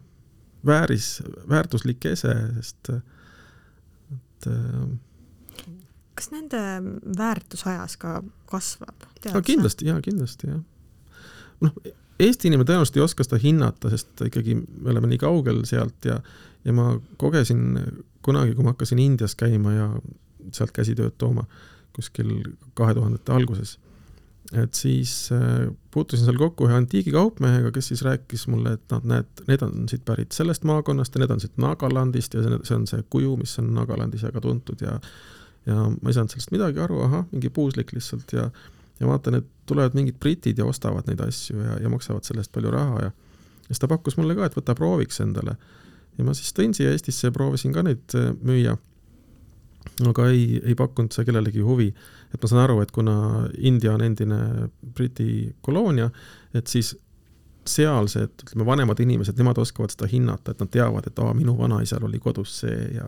vääris, 0.66 1.18
väärtuslik 1.50 2.06
ese, 2.08 2.34
sest 2.60 2.94
et 2.94 4.48
kas 6.14 6.30
nende 6.32 6.62
väärtus 7.18 7.66
ajas 7.68 7.98
ka 7.98 8.22
kasvab? 8.50 9.10
no 9.34 9.42
kindlasti 9.42 9.90
jaa, 9.90 10.00
kindlasti 10.02 10.50
jah. 10.54 10.64
noh, 11.66 11.84
Eesti 12.24 12.48
inimene 12.48 12.68
tõenäoliselt 12.70 12.98
ei 13.00 13.04
oska 13.04 13.26
seda 13.26 13.40
hinnata, 13.42 13.90
sest 13.90 14.22
ikkagi 14.28 14.54
me 14.56 14.92
oleme 14.94 15.10
nii 15.10 15.20
kaugel 15.20 15.64
sealt 15.68 16.06
ja, 16.06 16.20
ja 16.64 16.76
ma 16.76 16.92
kogesin 17.20 17.80
kunagi, 18.24 18.54
kui 18.56 18.64
ma 18.64 18.76
hakkasin 18.76 19.02
Indias 19.02 19.34
käima 19.36 19.74
ja 19.74 19.88
sealt 20.54 20.72
käsitööd 20.76 21.18
tooma 21.18 21.48
kuskil 21.94 22.30
kahe 22.78 22.94
tuhandete 22.94 23.34
alguses 23.34 23.78
et 24.54 24.78
siis 24.78 25.32
äh, 25.34 25.68
puutusin 25.92 26.28
seal 26.28 26.38
kokku 26.38 26.68
ühe 26.68 26.76
antiigikaupmehega, 26.78 27.72
kes 27.74 27.92
siis 27.92 28.04
rääkis 28.06 28.48
mulle, 28.52 28.76
et 28.78 28.94
noh, 28.94 29.02
näed, 29.10 29.46
need 29.48 29.66
on 29.66 29.88
siit 29.90 30.06
pärit 30.06 30.36
sellest 30.36 30.68
maakonnast 30.70 31.16
ja 31.16 31.24
need 31.24 31.34
on 31.34 31.42
siit 31.42 31.58
Nagalandist 31.62 32.38
ja 32.38 32.44
see, 32.46 32.78
on 32.78 32.86
see 32.90 33.06
kuju, 33.10 33.36
mis 33.42 33.56
on 33.62 33.74
Nagalandis 33.78 34.26
väga 34.30 34.44
tuntud 34.46 34.86
ja 34.86 35.00
ja 35.64 35.80
ma 35.90 36.12
ei 36.12 36.16
saanud 36.16 36.34
sellest 36.34 36.52
midagi 36.52 36.82
aru, 36.84 36.98
ahah, 37.06 37.22
mingi 37.32 37.50
puuslik 37.54 37.94
lihtsalt 37.96 38.34
ja 38.36 38.50
ja 39.00 39.08
vaatan, 39.10 39.40
et 39.40 39.46
tulevad 39.66 39.96
mingid 39.98 40.20
britid 40.22 40.60
ja 40.60 40.66
ostavad 40.70 41.08
neid 41.10 41.22
asju 41.24 41.58
ja, 41.58 41.78
ja 41.82 41.90
maksavad 41.90 42.28
selle 42.28 42.44
eest 42.44 42.52
palju 42.54 42.72
raha 42.72 43.06
ja 43.08 43.12
ja 43.64 43.68
siis 43.68 43.80
ta 43.80 43.88
pakkus 43.88 44.18
mulle 44.20 44.36
ka, 44.36 44.48
et 44.48 44.58
võta 44.58 44.76
prooviks 44.76 45.22
endale. 45.24 45.56
ja 46.18 46.26
ma 46.28 46.36
siis 46.38 46.54
tõin 46.54 46.76
siia 46.78 46.92
Eestisse 46.94 47.30
ja 47.30 47.34
proovisin 47.34 47.74
ka 47.74 47.82
neid 47.86 48.16
äh, 48.20 48.34
müüa 48.44 48.76
aga 50.02 50.28
ei, 50.32 50.58
ei 50.66 50.76
pakkunud 50.76 51.14
see 51.14 51.26
kellelegi 51.28 51.62
huvi. 51.62 51.94
et 52.34 52.42
ma 52.42 52.50
saan 52.50 52.64
aru, 52.64 52.80
et 52.82 52.92
kuna 52.92 53.16
India 53.58 53.94
on 53.94 54.02
endine 54.02 54.70
Briti 54.96 55.54
koloonia, 55.62 56.10
et 56.54 56.68
siis 56.68 56.96
sealsed, 57.70 58.34
ütleme, 58.44 58.66
vanemad 58.66 59.00
inimesed, 59.00 59.38
nemad 59.40 59.60
oskavad 59.62 59.94
seda 59.94 60.10
hinnata, 60.10 60.52
et 60.52 60.60
nad 60.64 60.72
teavad, 60.74 61.06
et 61.08 61.20
aa, 61.22 61.34
minu 61.38 61.54
vanaisal 61.58 62.04
oli 62.10 62.20
kodus 62.20 62.60
see 62.64 62.90
ja 62.98 63.08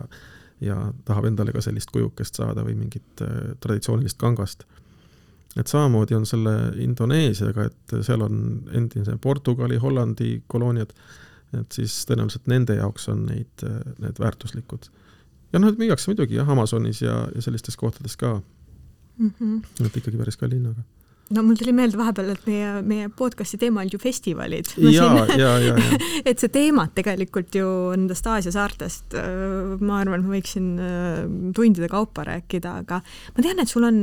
ja 0.64 0.76
tahab 1.04 1.26
endale 1.28 1.52
ka 1.52 1.60
sellist 1.60 1.90
kujukest 1.92 2.38
saada 2.38 2.62
või 2.64 2.78
mingit 2.78 3.20
äh, 3.20 3.50
traditsioonilist 3.60 4.16
kangast. 4.16 4.64
et 5.56 5.68
samamoodi 5.68 6.14
on 6.14 6.24
selle 6.28 6.52
Indoneesiaga, 6.80 7.66
et 7.68 7.94
seal 8.04 8.22
on 8.24 8.38
endine 8.72 9.18
Portugali, 9.20 9.76
Hollandi 9.76 10.42
kolooniad, 10.46 10.92
et 11.60 11.72
siis 11.72 11.98
tõenäoliselt 12.08 12.48
nende 12.48 12.76
jaoks 12.76 13.08
on 13.12 13.26
neid, 13.26 13.66
äh, 13.68 13.82
need 14.00 14.22
väärtuslikud 14.22 14.88
ja 15.52 15.62
noh, 15.62 15.74
müüakse 15.78 16.10
muidugi 16.10 16.38
jah, 16.40 16.48
Amazonis 16.48 17.02
ja, 17.02 17.22
ja 17.34 17.42
sellistes 17.44 17.76
kohtades 17.76 18.16
ka 18.16 18.40
mm. 19.18 19.32
-hmm. 19.40 19.86
et 19.86 19.96
ikkagi 19.96 20.16
päris 20.16 20.36
kalli 20.36 20.60
hinnaga 20.60 20.82
no 21.34 21.42
mul 21.42 21.56
tuli 21.58 21.72
meelde 21.74 21.98
vahepeal, 21.98 22.28
et 22.36 22.44
meie, 22.46 22.68
meie 22.86 23.08
podcast'i 23.18 23.58
teema 23.58 23.82
on 23.82 23.90
ju 23.90 23.98
festivalid. 23.98 24.68
et 26.28 26.42
see 26.42 26.52
teemad 26.54 26.92
tegelikult 26.94 27.58
ju 27.58 27.66
nendest 27.96 28.28
Aasia 28.30 28.54
saartest, 28.54 29.16
ma 29.80 30.00
arvan, 30.02 30.22
ma 30.22 30.36
võiksin 30.36 30.68
tundide 31.56 31.90
kaupa 31.90 32.26
rääkida, 32.28 32.76
aga 32.84 33.00
ma 33.02 33.42
tean, 33.42 33.62
et 33.62 33.72
sul 33.72 33.88
on 33.88 33.98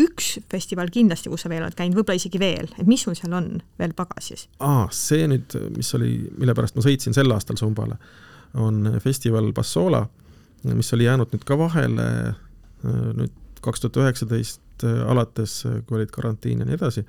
üks 0.00 0.38
festival 0.48 0.92
kindlasti, 0.94 1.32
kus 1.32 1.44
sa 1.44 1.52
veel 1.52 1.66
oled 1.66 1.76
käinud, 1.76 1.98
võib-olla 1.98 2.20
isegi 2.20 2.40
veel, 2.40 2.72
et 2.78 2.88
mis 2.88 3.04
sul 3.04 3.16
seal 3.18 3.36
on 3.36 3.58
veel 3.80 3.96
pagasis? 3.96 4.48
aa, 4.64 4.88
see 4.94 5.28
nüüd, 5.28 5.58
mis 5.76 5.92
oli, 5.98 6.16
mille 6.38 6.56
pärast 6.56 6.78
ma 6.78 6.88
sõitsin 6.88 7.16
sel 7.16 7.36
aastal 7.36 7.60
Sumbale, 7.60 8.00
on 8.64 8.94
festival 9.02 9.52
Bassola 9.52 10.06
mis 10.72 10.92
oli 10.96 11.04
jäänud 11.04 11.32
nüüd 11.34 11.44
ka 11.46 11.56
vahele 11.60 12.06
äh, 12.32 13.06
nüüd 13.18 13.60
kaks 13.64 13.82
tuhat 13.82 14.00
üheksateist 14.00 14.84
äh, 14.86 15.02
alates, 15.10 15.60
äh, 15.68 15.80
kui 15.86 15.98
olid 16.00 16.12
karantiin 16.14 16.62
ja 16.62 16.68
nii 16.68 16.78
edasi, 16.78 17.04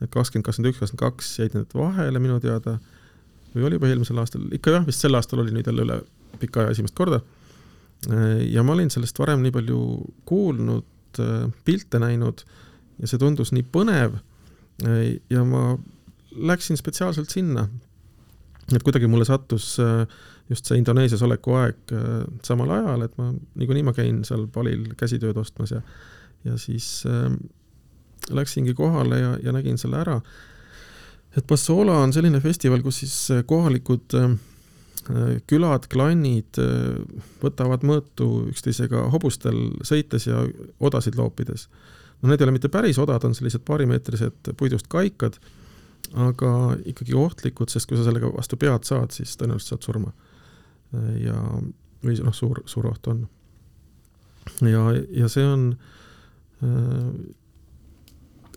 et 0.00 0.10
kakskümmend, 0.14 0.46
kakskümmend 0.48 0.72
üks, 0.72 0.80
kakskümmend 0.80 1.04
kaks 1.04 1.32
jäid 1.42 1.56
need 1.58 1.76
vahele 1.76 2.22
minu 2.22 2.40
teada 2.42 2.78
või 3.54 3.68
oli 3.68 3.78
juba 3.78 3.90
eelmisel 3.92 4.20
aastal, 4.22 4.46
ikka 4.56 4.78
jah, 4.78 4.86
vist 4.88 5.04
sel 5.04 5.16
aastal 5.18 5.44
oli 5.44 5.54
nüüd 5.54 5.68
jälle 5.70 5.84
üle 5.84 6.00
pika 6.40 6.64
aja 6.64 6.74
esimest 6.74 6.96
korda. 6.98 7.20
ja 8.50 8.62
ma 8.66 8.74
olin 8.74 8.90
sellest 8.90 9.18
varem 9.18 9.40
nii 9.40 9.52
palju 9.54 9.78
kuulnud, 10.28 11.20
pilte 11.64 12.00
näinud 12.02 12.42
ja 12.98 13.08
see 13.08 13.20
tundus 13.22 13.52
nii 13.54 13.62
põnev 13.72 14.18
ja 15.30 15.44
ma 15.46 15.76
läksin 16.34 16.76
spetsiaalselt 16.76 17.30
sinna, 17.30 17.68
et 18.74 18.82
kuidagi 18.82 19.06
mulle 19.06 19.24
sattus 19.24 19.76
just 20.50 20.68
see 20.68 20.76
Indoneesias 20.78 21.22
oleku 21.24 21.54
aeg 21.56 21.92
samal 22.44 22.70
ajal, 22.70 23.06
et 23.06 23.14
ma 23.16 23.30
niikuinii 23.32 23.86
ma 23.86 23.94
käin 23.96 24.24
seal 24.28 24.46
Balil 24.52 24.90
käsitööd 25.00 25.38
ostmas 25.40 25.72
ja 25.72 25.80
ja 26.44 26.58
siis 26.58 27.04
äh, 27.06 27.32
läksingi 28.30 28.74
kohale 28.74 29.18
ja, 29.18 29.38
ja 29.42 29.52
nägin 29.52 29.78
selle 29.78 29.96
ära. 30.00 30.20
et 31.36 31.46
Bassola 31.46 31.98
on 31.98 32.12
selline 32.12 32.40
festival, 32.40 32.82
kus 32.82 33.00
siis 33.02 33.16
kohalikud 33.46 34.14
äh, 34.14 34.36
külad, 35.46 35.88
klannid 35.92 36.56
võtavad 37.42 37.82
mõõtu 37.84 38.28
üksteisega 38.48 39.02
hobustel 39.12 39.58
sõites 39.84 40.28
ja 40.30 40.46
odasid 40.80 41.18
loopides. 41.20 41.68
no 42.22 42.28
need 42.28 42.40
ei 42.40 42.46
ole 42.48 42.56
mitte 42.56 42.72
päris 42.72 42.98
odad, 42.98 43.24
on 43.24 43.34
sellised 43.34 43.64
paarimeetrised 43.68 44.54
puidust 44.56 44.88
kaikad, 44.88 45.36
aga 46.14 46.76
ikkagi 46.84 47.14
ohtlikud, 47.14 47.68
sest 47.68 47.88
kui 47.88 47.98
sa 47.98 48.04
sellega 48.06 48.32
vastu 48.32 48.56
pead 48.56 48.88
saad, 48.88 49.12
siis 49.12 49.36
tõenäoliselt 49.36 49.74
saad 49.74 49.84
surma. 49.90 50.12
Ja, 51.22 51.38
või 52.04 52.18
noh, 52.24 52.34
suur, 52.36 52.62
suur 52.70 52.90
oht 52.90 53.08
on. 53.12 53.24
ja, 54.62 54.84
ja 55.14 55.30
see 55.32 55.46
on 55.48 55.70
äh, 56.62 57.34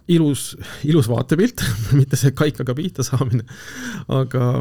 ilus, 0.07 0.57
ilus 0.83 1.09
vaatepilt 1.09 1.63
mitte 1.99 2.19
see 2.19 2.33
kaikaga 2.37 2.75
pihta 2.77 3.05
saamine, 3.05 3.43
aga, 4.13 4.51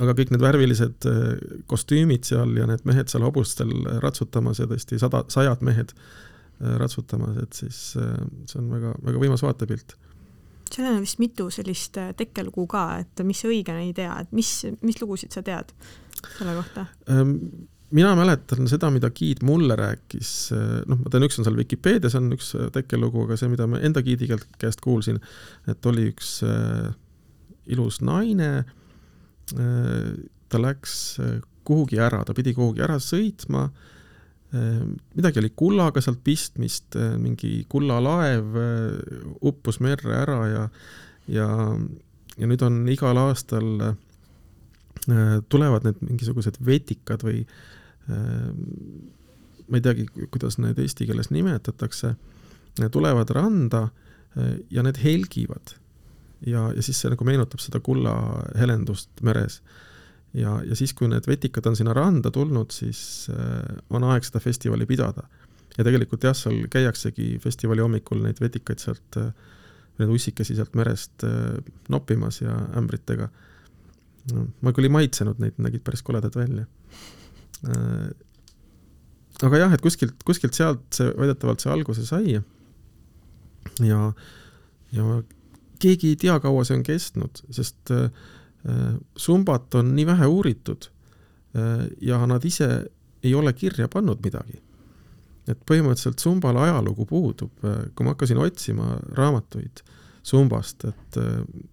aga 0.00 0.14
kõik 0.18 0.34
need 0.34 0.44
värvilised 0.44 1.08
äh, 1.10 1.24
kostüümid 1.70 2.28
seal 2.28 2.54
ja 2.58 2.68
need 2.70 2.86
mehed 2.88 3.10
seal 3.12 3.26
hobustel 3.26 3.72
ratsutamas 4.04 4.62
ja 4.62 4.68
tõesti 4.70 5.00
sada, 5.02 5.24
sajad 5.32 5.64
mehed 5.66 5.94
äh, 5.94 6.76
ratsutamas, 6.80 7.38
et 7.42 7.60
siis 7.64 7.82
äh, 8.00 8.16
see 8.50 8.62
on 8.62 8.70
väga, 8.74 8.94
väga 9.04 9.22
võimas 9.26 9.44
vaatepilt. 9.46 9.96
sellel 10.70 10.98
on 10.98 11.04
vist 11.04 11.20
mitu 11.22 11.50
sellist 11.54 11.98
tekkelugu 12.18 12.66
ka, 12.70 12.86
et 13.02 13.26
mis 13.26 13.42
sa 13.42 13.50
õigena 13.50 13.82
ei 13.84 13.92
tea, 13.96 14.14
et 14.22 14.32
mis, 14.34 14.56
mis 14.82 15.02
lugusid 15.02 15.34
sa 15.34 15.42
tead 15.42 15.74
selle 16.38 16.56
kohta? 16.58 16.86
Ähm, 17.10 17.36
mina 17.94 18.14
mäletan 18.18 18.68
seda, 18.70 18.90
mida 18.94 19.10
giid 19.14 19.44
mulle 19.46 19.76
rääkis, 19.78 20.30
noh, 20.90 21.00
ma 21.00 21.12
tean, 21.12 21.26
üks 21.26 21.38
on 21.38 21.46
seal 21.46 21.58
Vikipeedias 21.58 22.16
on 22.18 22.32
üks 22.34 22.52
tekkelugu, 22.74 23.26
aga 23.28 23.38
see, 23.38 23.50
mida 23.52 23.68
ma 23.70 23.80
enda 23.84 24.02
giidi 24.04 24.28
käest 24.58 24.82
kuulsin, 24.84 25.20
et 25.70 25.90
oli 25.90 26.08
üks 26.10 26.36
äh, 26.46 26.90
ilus 27.74 28.00
naine 28.04 28.64
ta 29.44 30.58
läks 30.60 30.94
kuhugi 31.68 31.98
ära, 32.00 32.22
ta 32.24 32.32
pidi 32.36 32.54
kuhugi 32.56 32.80
ära 32.84 32.96
sõitma 33.02 33.66
äh,, 33.68 34.80
midagi 35.12 35.42
oli 35.42 35.50
kullaga 35.52 36.00
sealt 36.00 36.22
pistmist 36.24 36.96
mingi 37.20 37.66
kullalaev 37.68 38.56
uppus 39.44 39.82
merre 39.84 40.16
ära 40.16 40.38
ja, 40.48 40.64
ja, 41.28 41.48
ja 42.40 42.48
nüüd 42.48 42.64
on 42.64 42.80
igal 42.92 43.20
aastal 43.20 43.68
tulevad 45.48 45.84
need 45.84 46.00
mingisugused 46.00 46.56
vetikad 46.64 47.24
või 47.26 47.42
äh, 47.44 48.48
ma 49.68 49.78
ei 49.78 49.84
teagi, 49.84 50.06
kuidas 50.32 50.58
need 50.60 50.78
eesti 50.80 51.06
keeles 51.08 51.30
nimetatakse, 51.32 52.14
tulevad 52.92 53.30
randa 53.34 53.88
ja 54.70 54.82
need 54.82 54.98
helgivad. 55.02 55.76
ja, 56.46 56.72
ja 56.76 56.82
siis 56.82 56.98
see 57.00 57.10
nagu 57.12 57.24
meenutab 57.24 57.62
seda 57.62 57.80
kullahelendust 57.80 59.22
meres. 59.22 59.62
ja, 60.34 60.58
ja 60.66 60.76
siis, 60.76 60.92
kui 60.92 61.08
need 61.08 61.26
vetikad 61.26 61.66
on 61.66 61.76
sinna 61.76 61.94
randa 61.94 62.30
tulnud, 62.30 62.70
siis 62.74 63.30
on 63.90 64.04
aeg 64.04 64.26
seda 64.26 64.40
festivali 64.40 64.86
pidada. 64.86 65.22
ja 65.78 65.84
tegelikult 65.84 66.24
jah, 66.24 66.36
seal 66.36 66.66
käiaksegi 66.70 67.38
festivali 67.42 67.80
hommikul 67.80 68.22
neid 68.22 68.40
vetikaid 68.40 68.82
sealt, 68.82 69.20
neid 69.98 70.10
ussikesi 70.10 70.54
sealt 70.58 70.74
merest 70.74 71.24
noppimas 71.88 72.40
ja 72.42 72.58
ämbritega. 72.76 73.28
No 74.32 74.46
ma 74.64 74.72
küll 74.72 74.88
ei 74.88 74.94
maitsenud 74.94 75.42
neid, 75.42 75.58
nägid 75.60 75.84
päris 75.84 76.02
koledad 76.06 76.36
välja 76.38 76.64
Äh, 77.68 78.10
aga 79.44 79.60
jah, 79.64 79.74
et 79.74 79.82
kuskilt, 79.84 80.18
kuskilt 80.26 80.56
sealt 80.56 80.84
see 80.94 81.12
väidetavalt 81.16 81.62
see 81.64 81.72
alguse 81.72 82.04
sai. 82.06 82.34
ja, 83.82 84.00
ja 84.94 85.06
keegi 85.82 86.12
ei 86.12 86.18
tea, 86.20 86.36
kaua 86.40 86.64
see 86.64 86.78
on 86.78 86.84
kestnud, 86.86 87.42
sest 87.54 87.92
äh, 87.94 88.10
sumbat 89.16 89.74
on 89.80 89.94
nii 89.96 90.06
vähe 90.08 90.28
uuritud 90.30 90.88
äh, 91.56 91.88
ja 92.00 92.20
nad 92.30 92.44
ise 92.44 92.68
ei 93.24 93.34
ole 93.34 93.52
kirja 93.56 93.88
pannud 93.88 94.20
midagi. 94.24 94.60
et 95.48 95.60
põhimõtteliselt 95.68 96.22
sumbal 96.22 96.56
ajalugu 96.56 97.04
puudub, 97.04 97.52
kui 97.60 98.04
ma 98.06 98.14
hakkasin 98.14 98.38
otsima 98.40 98.94
raamatuid 99.12 99.82
sumbast, 100.24 100.86
et 100.88 101.18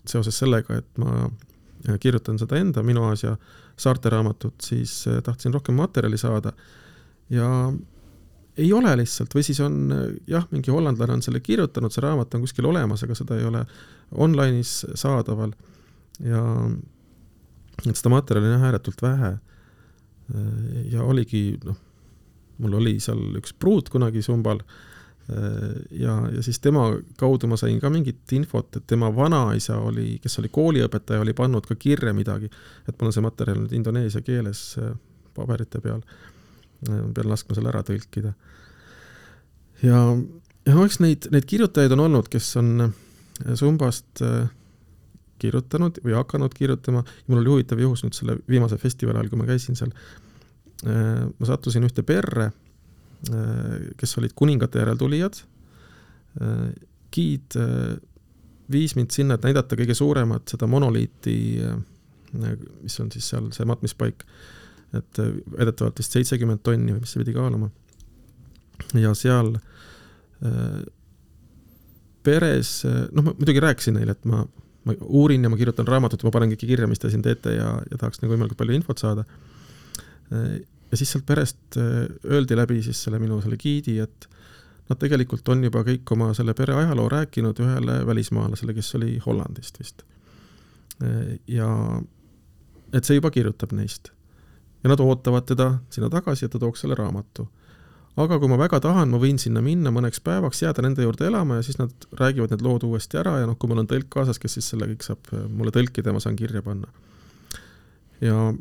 seoses 0.03 0.35
sellega, 0.41 0.81
et 0.81 0.99
ma 0.99 1.29
kirjutan 1.99 2.39
seda 2.39 2.59
enda 2.59 2.83
Minu 2.85 3.03
Aasia 3.09 3.35
saarte 3.79 4.09
raamatut, 4.13 4.55
siis 4.61 5.07
äh, 5.07 5.21
tahtsin 5.23 5.53
rohkem 5.53 5.75
materjali 5.79 6.17
saada. 6.17 6.53
Ja 7.29 7.47
ei 8.57 8.73
ole 8.73 8.93
lihtsalt 8.99 9.33
või 9.35 9.43
siis 9.47 9.59
on 9.63 9.77
äh, 9.95 10.07
jah, 10.29 10.47
mingi 10.51 10.73
hollandlane 10.73 11.17
on 11.17 11.25
selle 11.25 11.41
kirjutanud, 11.43 11.93
see 11.93 12.03
raamat 12.05 12.35
on 12.35 12.45
kuskil 12.45 12.67
olemas, 12.69 13.03
aga 13.05 13.17
seda 13.17 13.39
ei 13.39 13.47
ole 13.47 13.63
online'is 14.11 14.73
saadaval. 14.99 15.55
Ja 16.21 16.43
et 17.87 17.95
seda 17.97 18.11
materjali 18.13 18.51
on 18.51 18.67
ääretult 18.67 19.01
vähe. 19.01 19.33
Äh, 20.35 20.45
ja 20.93 21.03
oligi 21.03 21.57
noh, 21.65 21.79
mul 22.61 22.77
oli 22.81 22.99
seal 23.01 23.39
üks 23.39 23.55
pruut 23.57 23.89
kunagi 23.89 24.21
Sumbal 24.25 24.61
ja, 25.91 26.27
ja 26.35 26.43
siis 26.43 26.59
tema 26.59 26.97
kaudu 27.17 27.47
ma 27.47 27.57
sain 27.57 27.79
ka 27.79 27.89
mingit 27.89 28.31
infot, 28.35 28.75
et 28.75 28.87
tema 28.87 29.11
vanaisa 29.15 29.77
oli, 29.79 30.17
kes 30.21 30.39
oli 30.41 30.49
kooliõpetaja, 30.51 31.21
oli 31.21 31.33
pannud 31.37 31.67
ka 31.67 31.75
kirja 31.79 32.13
midagi, 32.13 32.49
et 32.87 32.95
mul 32.97 33.11
on 33.11 33.15
see 33.15 33.23
materjal 33.23 33.61
nüüd 33.61 33.75
indoneesia 33.77 34.23
keeles 34.25 34.63
äh, 34.81 34.93
paberite 35.37 35.81
peal. 35.83 36.01
Äh, 36.89 37.03
pean 37.15 37.29
laskma 37.31 37.55
selle 37.57 37.71
ära 37.71 37.83
tõlkida. 37.87 38.33
ja, 39.83 40.01
ja 40.65 40.75
no 40.75 40.87
eks 40.87 40.99
neid, 41.03 41.29
neid 41.31 41.47
kirjutajaid 41.49 41.93
on 41.95 42.07
olnud, 42.07 42.31
kes 42.31 42.55
on 42.61 42.87
äh, 42.87 42.97
Sumbast 43.57 44.21
kirjutanud 45.41 45.95
või 46.05 46.13
hakanud 46.13 46.53
kirjutama, 46.53 47.01
mul 47.27 47.39
oli 47.41 47.49
huvitav 47.49 47.79
juhus 47.81 48.03
nüüd 48.05 48.13
selle 48.13 48.35
viimase 48.49 48.77
festivali 48.77 49.17
ajal, 49.17 49.31
kui 49.31 49.39
ma 49.39 49.47
käisin 49.47 49.79
seal, 49.79 49.89
ma 50.85 51.47
sattusin 51.49 51.87
ühte 51.87 52.03
perre 52.05 52.51
Äh, 52.51 52.70
kes 53.97 54.17
olid 54.17 54.33
kuningate 54.35 54.81
järeltulijad. 54.81 55.41
Äh, 56.41 56.71
giid 57.11 57.57
äh, 57.59 57.97
viis 58.71 58.95
mind 58.95 59.11
sinna, 59.11 59.35
et 59.35 59.45
näidata 59.45 59.75
kõige 59.75 59.95
suuremat 59.97 60.53
seda 60.53 60.67
monoliiti, 60.71 61.35
mis 62.31 62.93
on 63.03 63.09
siis 63.11 63.25
seal 63.27 63.49
see 63.51 63.65
matmispaik, 63.67 64.23
et 64.95 65.19
väidetavalt 65.19 65.99
vist 65.99 66.15
seitsekümmend 66.15 66.61
tonni 66.63 66.93
või 66.93 67.01
mis 67.03 67.11
see 67.11 67.19
pidi 67.19 67.33
kaaluma. 67.35 67.67
ja 68.95 69.11
seal 69.11 69.57
peres, 72.23 72.71
noh, 73.11 73.25
ma 73.27 73.35
muidugi 73.35 73.59
rääkisin 73.59 73.99
neile, 73.99 74.15
et 74.15 74.23
ma, 74.31 74.45
ma 74.87 74.95
uurin 75.01 75.43
ja 75.43 75.51
ma 75.51 75.59
kirjutan 75.59 75.91
raamatut 75.91 76.23
ma 76.23 76.31
panen 76.31 76.55
kõike 76.55 76.71
kirja, 76.71 76.87
mis 76.87 77.03
te 77.03 77.11
siin 77.11 77.27
teete 77.27 77.57
ja, 77.57 77.73
ja 77.91 77.99
tahaks 77.99 78.23
nagu 78.23 78.37
võimalikult 78.37 78.63
palju 78.63 78.79
infot 78.79 79.03
saada 79.03 79.27
ja 80.91 80.99
siis 80.99 81.11
sealt 81.13 81.25
perest 81.25 81.79
äh, 81.79 82.05
öeldi 82.27 82.57
läbi 82.57 82.81
siis 82.83 83.03
selle 83.05 83.19
minu 83.19 83.39
selle 83.41 83.57
giidi, 83.57 83.97
et 84.03 84.27
nad 84.91 84.99
tegelikult 84.99 85.47
on 85.53 85.63
juba 85.63 85.85
kõik 85.87 86.11
oma 86.15 86.31
selle 86.35 86.53
pere 86.57 86.75
ajaloo 86.75 87.07
rääkinud 87.11 87.59
ühele 87.63 88.01
välismaalasele, 88.07 88.75
kes 88.75 88.95
oli 88.99 89.13
Hollandist 89.25 89.79
vist. 89.79 90.03
Äh, 91.03 91.37
ja 91.47 91.69
et 92.91 93.07
see 93.07 93.19
juba 93.19 93.31
kirjutab 93.31 93.71
neist. 93.77 94.11
ja 94.83 94.89
nad 94.89 94.99
ootavad 94.99 95.45
teda 95.45 95.75
sinna 95.93 96.09
tagasi, 96.09 96.45
et 96.45 96.51
ta 96.51 96.59
tooks 96.59 96.81
selle 96.81 96.95
raamatu. 96.97 97.47
aga 98.17 98.39
kui 98.39 98.49
ma 98.51 98.57
väga 98.59 98.81
tahan, 98.83 99.09
ma 99.13 99.19
võin 99.21 99.37
sinna 99.39 99.61
minna 99.63 99.93
mõneks 99.93 100.19
päevaks, 100.19 100.61
jääda 100.61 100.83
nende 100.83 101.05
juurde 101.05 101.29
elama 101.29 101.59
ja 101.59 101.63
siis 101.63 101.77
nad 101.79 101.93
räägivad 102.19 102.51
need 102.51 102.65
lood 102.65 102.83
uuesti 102.83 103.17
ära 103.21 103.37
ja 103.39 103.47
noh, 103.47 103.55
kui 103.55 103.71
mul 103.71 103.85
on 103.85 103.87
tõlk 103.87 104.09
kaasas, 104.11 104.39
kes 104.39 104.57
siis 104.57 104.67
selle 104.73 104.89
kõik 104.91 105.07
saab 105.07 105.31
äh, 105.31 105.47
mulle 105.47 105.71
tõlkida 105.71 106.11
ja 106.11 106.17
ma 106.17 106.19
saan 106.19 106.35
kirja 106.35 106.61
panna. 106.65 106.91
ja 108.21 108.51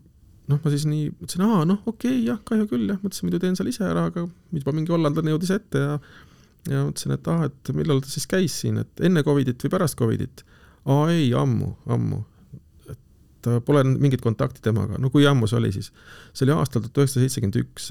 noh, 0.49 0.59
ma 0.63 0.73
siis 0.73 0.87
nii 0.89 1.11
mõtlesin, 1.13 1.45
aa, 1.47 1.63
noh, 1.69 1.83
okei 1.85 2.15
okay,, 2.17 2.25
jah, 2.31 2.41
kahju 2.47 2.67
küll, 2.71 2.89
jah, 2.91 2.99
mõtlesin, 3.03 3.29
muidu 3.29 3.41
teen 3.43 3.59
seal 3.59 3.71
ise 3.71 3.85
ära, 3.87 4.09
aga 4.11 4.27
juba 4.57 4.75
mingi 4.77 4.95
hollandlane 4.95 5.35
jõudis 5.35 5.55
ette 5.59 5.85
ja 5.85 5.95
ja 6.69 6.85
mõtlesin, 6.85 7.15
et 7.17 7.29
aa, 7.33 7.49
et 7.49 7.71
millal 7.77 8.03
ta 8.05 8.11
siis 8.13 8.27
käis 8.29 8.57
siin, 8.63 8.81
et 8.83 9.05
enne 9.07 9.23
Covidit 9.25 9.63
või 9.65 9.73
pärast 9.77 9.99
Covidit? 10.01 10.45
aa 10.89 11.09
ei, 11.13 11.31
ammu, 11.37 11.75
ammu. 11.93 12.23
et 12.91 13.51
pole 13.65 13.85
mingit 13.91 14.21
kontakti 14.25 14.63
temaga, 14.65 14.99
no 15.01 15.11
kui 15.13 15.27
ammu 15.29 15.49
see 15.49 15.61
oli 15.61 15.73
siis? 15.77 15.91
see 16.33 16.47
oli 16.47 16.57
aastal 16.57 16.85
tuhat 16.85 17.03
üheksasada 17.03 17.25
seitsekümmend 17.25 17.61
üks. 17.63 17.91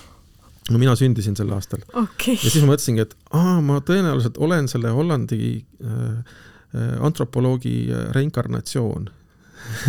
no 0.70 0.82
mina 0.82 0.96
sündisin 0.98 1.38
sel 1.38 1.52
aastal 1.54 1.82
okay.. 1.94 2.34
ja 2.34 2.50
siis 2.50 2.62
ma 2.62 2.74
mõtlesingi, 2.74 3.06
et 3.06 3.16
aa, 3.34 3.58
ma 3.64 3.80
tõenäoliselt 3.86 4.38
olen 4.42 4.70
selle 4.70 4.94
Hollandi 4.94 5.40
äh, 5.56 6.42
äh 6.76 7.06
antropoloogi 7.06 7.76
äh, 7.90 8.08
reinkarnatsioon 8.14 9.10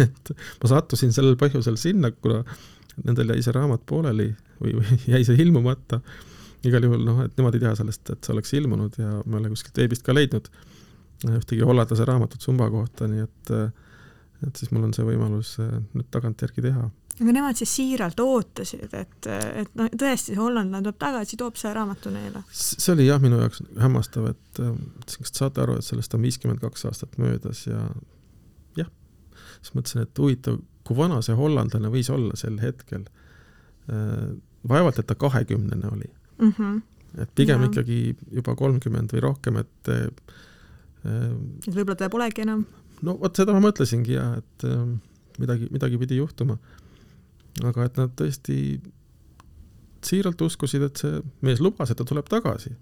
et 0.05 0.32
ma 0.61 0.71
sattusin 0.71 1.13
sellel 1.15 1.38
põhjusel 1.39 1.78
sinna, 1.80 2.11
kuna 2.11 2.43
nendel 3.05 3.36
jäi 3.36 3.45
see 3.45 3.55
raamat 3.55 3.84
pooleli 3.89 4.30
või, 4.61 4.78
või 4.80 4.99
jäi 5.13 5.23
see 5.28 5.39
ilmumata. 5.43 6.01
igal 6.67 6.88
juhul 6.88 7.03
noh, 7.05 7.23
et 7.25 7.36
nemad 7.38 7.55
ei 7.55 7.63
tea 7.63 7.73
sellest, 7.80 8.09
et 8.13 8.23
see 8.23 8.34
oleks 8.34 8.53
ilmunud 8.57 8.97
ja 8.99 9.19
ma 9.23 9.38
ei 9.38 9.43
ole 9.43 9.53
kuskilt 9.53 9.84
veebist 9.84 10.05
ka 10.05 10.15
leidnud. 10.15 10.49
ühtegi 11.25 11.65
hollandlase 11.65 12.05
raamatut 12.05 12.41
Zumba 12.41 12.69
kohta, 12.69 13.09
nii 13.09 13.25
et 13.25 13.53
et 14.45 14.55
siis 14.55 14.69
mul 14.69 14.86
on 14.86 14.93
see 14.93 15.05
võimalus 15.05 15.55
nüüd 15.57 16.09
tagantjärgi 16.13 16.61
teha 16.61 16.84
aga 17.17 17.34
nemad 17.34 17.57
siis 17.57 17.71
siiralt 17.80 18.19
ootasid, 18.21 18.91
et, 18.93 19.28
et 19.28 19.71
noh, 19.78 19.89
tõesti 19.89 20.34
see 20.34 20.39
hollandlane 20.39 20.86
tuleb 20.86 20.99
tagasi, 21.01 21.39
toob 21.39 21.57
selle 21.57 21.73
raamatu 21.78 22.11
neile? 22.13 22.43
see 22.53 22.93
oli 22.93 23.07
jah, 23.07 23.21
minu 23.23 23.39
jaoks 23.41 23.63
hämmastav, 23.82 24.30
et 24.34 24.61
kas 25.15 25.34
te 25.34 25.41
saate 25.41 25.63
aru, 25.63 25.80
et 25.80 25.88
sellest 25.88 26.13
on 26.13 26.25
viiskümmend 26.28 26.61
kaks 26.61 26.86
aastat 26.89 27.17
möödas 27.21 27.65
ja 27.65 27.88
siis 29.62 29.74
mõtlesin, 29.76 30.03
et 30.05 30.22
huvitav, 30.22 30.60
kui 30.88 30.97
vana 30.97 31.22
see 31.26 31.36
hollandlane 31.36 31.91
võis 31.93 32.10
olla 32.14 32.36
sel 32.39 32.60
hetkel. 32.64 33.05
vaevalt, 34.68 34.99
et 34.99 35.08
ta 35.08 35.16
kahekümnene 35.16 35.88
oli 35.88 36.10
mm. 36.41 36.51
-hmm. 36.51 36.82
et 37.24 37.30
pigem 37.36 37.62
ja. 37.62 37.68
ikkagi 37.68 38.18
juba 38.32 38.55
kolmkümmend 38.55 39.14
või 39.14 39.22
rohkem, 39.24 39.58
et 39.58 39.88
et 39.88 41.72
võib-olla 41.72 41.95
ta 41.95 42.10
polegi 42.10 42.41
enam? 42.41 42.66
no 43.01 43.16
vot 43.22 43.36
seda 43.36 43.53
ma 43.53 43.62
mõtlesingi 43.64 44.12
ja 44.12 44.34
et 44.38 44.68
midagi, 45.39 45.70
midagi 45.72 45.97
pidi 45.97 46.18
juhtuma 46.20 46.58
aga 47.66 47.88
et 47.88 47.97
nad 47.97 48.14
tõesti 48.18 48.58
siiralt 50.05 50.41
uskusid, 50.45 50.84
et 50.86 51.01
see 51.01 51.22
mees 51.45 51.62
lubas, 51.64 51.91
et 51.91 51.97
ta 51.97 52.05
tuleb 52.08 52.28
tagasi. 52.30 52.74